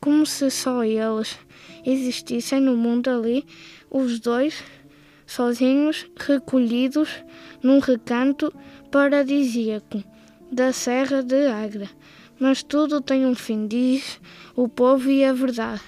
como 0.00 0.24
se 0.24 0.52
só 0.52 0.84
eles 0.84 1.36
existissem 1.84 2.60
no 2.60 2.76
mundo 2.76 3.10
ali, 3.10 3.44
os 3.90 4.20
dois, 4.20 4.62
sozinhos, 5.26 6.06
recolhidos 6.16 7.10
num 7.60 7.80
recanto 7.80 8.54
paradisíaco 8.88 10.00
da 10.50 10.72
Serra 10.72 11.22
de 11.22 11.46
Agra. 11.46 11.88
Mas 12.38 12.62
tudo 12.62 13.00
tem 13.00 13.26
um 13.26 13.34
fim, 13.34 13.66
diz 13.66 14.20
o 14.54 14.68
povo 14.68 15.10
e 15.10 15.24
a 15.24 15.32
verdade. 15.32 15.82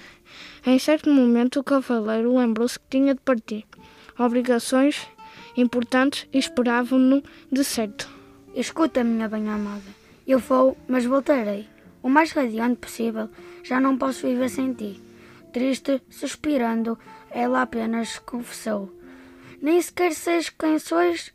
Em 0.65 0.77
certo 0.77 1.09
momento, 1.09 1.59
o 1.59 1.63
cavaleiro 1.63 2.37
lembrou-se 2.37 2.79
que 2.79 2.85
tinha 2.89 3.15
de 3.15 3.21
partir. 3.21 3.65
Obrigações 4.19 5.07
importantes 5.57 6.27
esperavam-no 6.31 7.23
de 7.51 7.63
certo. 7.63 8.09
Escuta, 8.53 9.03
minha 9.03 9.27
bem-amada. 9.27 9.81
Eu 10.27 10.39
vou, 10.39 10.77
mas 10.87 11.05
voltarei. 11.05 11.67
O 12.03 12.09
mais 12.09 12.31
radiante 12.31 12.77
possível. 12.77 13.29
Já 13.63 13.79
não 13.79 13.97
posso 13.97 14.27
viver 14.27 14.49
sem 14.49 14.73
ti. 14.73 15.01
Triste, 15.53 16.01
suspirando, 16.09 16.97
ela 17.29 17.61
apenas 17.61 18.19
confessou. 18.19 18.93
Nem 19.61 19.81
sequer 19.81 20.13
sei 20.13 20.41
quem 20.57 20.79
sois, 20.79 21.33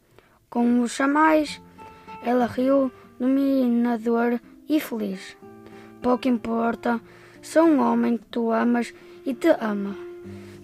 como 0.48 0.82
o 0.82 0.88
chamais. 0.88 1.60
Ela 2.22 2.46
riu, 2.46 2.90
dominador 3.18 4.40
e 4.68 4.80
feliz. 4.80 5.36
Pouco 6.02 6.28
importa, 6.28 7.00
sou 7.42 7.64
um 7.64 7.80
homem 7.80 8.18
que 8.18 8.26
tu 8.26 8.50
amas 8.50 8.92
e 9.24 9.34
te 9.34 9.48
ama. 9.60 9.96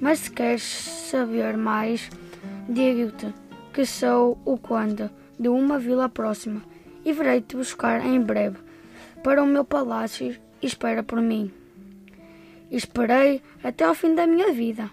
Mas 0.01 0.21
se 0.21 0.31
queres 0.31 0.63
saber 0.63 1.57
mais, 1.57 2.11
digo-te 2.69 3.33
que 3.73 3.87
sou 3.87 4.39
o 4.45 4.59
conde 4.59 5.11
de 5.39 5.49
uma 5.49 5.79
vila 5.79 6.09
próxima 6.09 6.63
e 7.05 7.13
virei-te 7.13 7.57
buscar 7.57 8.05
em 8.05 8.21
breve 8.21 8.59
para 9.23 9.43
o 9.43 9.47
meu 9.47 9.65
palácio 9.65 10.37
e 10.61 10.67
espera 10.67 11.03
por 11.03 11.21
mim. 11.21 11.51
Esperei 12.71 13.43
até 13.63 13.85
ao 13.85 13.95
fim 13.95 14.15
da 14.15 14.27
minha 14.27 14.53
vida. 14.53 14.91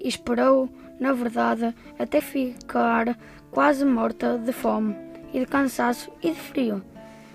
Esperou, 0.00 0.68
na 0.98 1.12
verdade, 1.12 1.74
até 1.98 2.20
ficar 2.20 3.18
quase 3.50 3.84
morta 3.84 4.38
de 4.38 4.52
fome 4.52 5.05
e 5.36 5.40
de 5.40 5.46
cansaço 5.46 6.10
e 6.22 6.30
de 6.30 6.40
frio, 6.40 6.82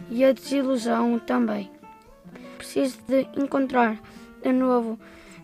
e 0.10 0.26
a 0.26 0.32
desilusão 0.32 1.20
também. 1.20 1.70
Preciso 2.58 2.97
de 3.08 3.28
encontrar 3.38 4.02
de 4.41 4.52
novo, 4.52 4.99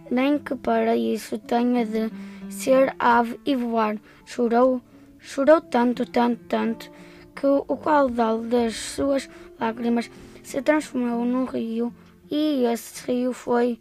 nem 0.10 0.40
que 0.40 0.56
para 0.56 0.98
isso 0.98 1.38
tenha 1.38 1.86
de 1.86 2.12
ser 2.50 2.96
ave 2.98 3.40
e 3.46 3.56
voar. 3.56 3.98
Chorou, 4.26 4.82
chorou 5.20 5.62
tanto, 5.62 6.04
tanto, 6.08 6.44
tanto, 6.46 6.92
que 7.36 7.46
o 7.46 7.78
caudal 7.78 8.40
das 8.40 8.76
suas 8.76 9.30
lágrimas 9.60 10.10
se 10.42 10.60
transformou 10.64 11.24
num 11.26 11.46
rio, 11.46 11.94
e 12.32 12.64
esse 12.64 13.06
rio 13.06 13.34
foi 13.34 13.80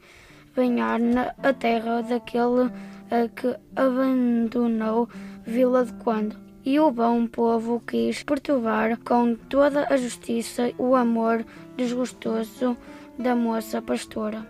banhar 0.54 1.00
na, 1.00 1.34
a 1.42 1.52
terra 1.54 2.02
daquele 2.02 2.70
a 3.10 3.26
que 3.28 3.56
abandonou 3.74 5.08
Vila 5.46 5.86
de 5.86 5.94
Quando. 5.94 6.45
E 6.66 6.80
o 6.80 6.90
bom 6.90 7.28
povo 7.28 7.80
quis 7.86 8.24
perturbar 8.24 8.98
com 9.04 9.36
toda 9.36 9.86
a 9.88 9.96
justiça 9.96 10.72
o 10.76 10.96
amor 10.96 11.46
desgostoso 11.76 12.76
da 13.16 13.36
moça 13.36 13.80
pastora. 13.80 14.44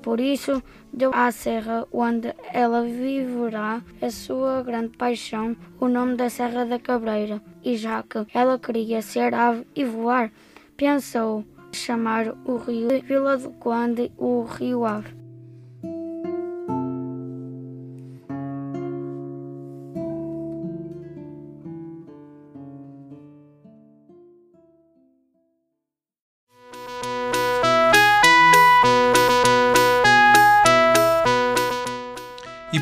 Por 0.00 0.20
isso, 0.20 0.62
deu 0.90 1.10
à 1.12 1.30
serra 1.30 1.86
onde 1.92 2.34
ela 2.50 2.82
viverá 2.82 3.82
a 4.00 4.10
sua 4.10 4.62
grande 4.62 4.96
paixão 4.96 5.54
o 5.78 5.86
nome 5.86 6.16
da 6.16 6.30
Serra 6.30 6.64
da 6.64 6.78
Cabreira. 6.78 7.42
E 7.62 7.76
já 7.76 8.02
que 8.02 8.26
ela 8.32 8.58
queria 8.58 9.02
ser 9.02 9.34
ave 9.34 9.66
e 9.76 9.84
voar, 9.84 10.32
pensou 10.78 11.44
chamar 11.72 12.34
o 12.46 12.56
rio 12.56 12.88
Vila 13.02 13.36
do 13.36 13.50
Conde 13.50 14.10
o 14.16 14.44
Rio 14.44 14.86
Ave. 14.86 15.19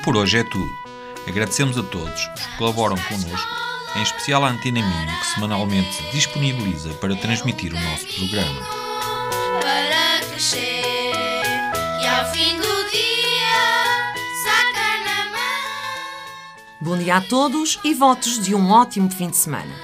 por 0.08 0.16
hoje 0.16 0.38
é 0.38 0.42
tudo. 0.42 0.74
Agradecemos 1.26 1.76
a 1.76 1.82
todos 1.82 2.14
os 2.14 2.40
que 2.40 2.56
colaboram 2.56 2.96
connosco, 2.96 3.48
em 3.94 4.02
especial 4.02 4.42
a 4.42 4.48
Antena 4.48 4.80
Minho, 4.80 5.20
que 5.20 5.26
semanalmente 5.26 5.92
se 5.92 6.02
disponibiliza 6.12 6.94
para 6.94 7.14
transmitir 7.14 7.74
o 7.74 7.78
nosso 7.78 8.06
programa. 8.06 8.62
Para 9.60 10.26
crescer 10.26 11.12
e 11.12 12.06
ao 12.06 12.32
fim 12.32 12.56
do 12.56 12.90
dia 12.90 13.52
saca 14.44 15.04
na 15.04 15.30
mão 15.30 16.60
Bom 16.80 16.96
dia 16.96 17.16
a 17.16 17.20
todos 17.20 17.78
e 17.84 17.92
votos 17.92 18.42
de 18.42 18.54
um 18.54 18.70
ótimo 18.70 19.10
fim 19.10 19.28
de 19.28 19.36
semana. 19.36 19.74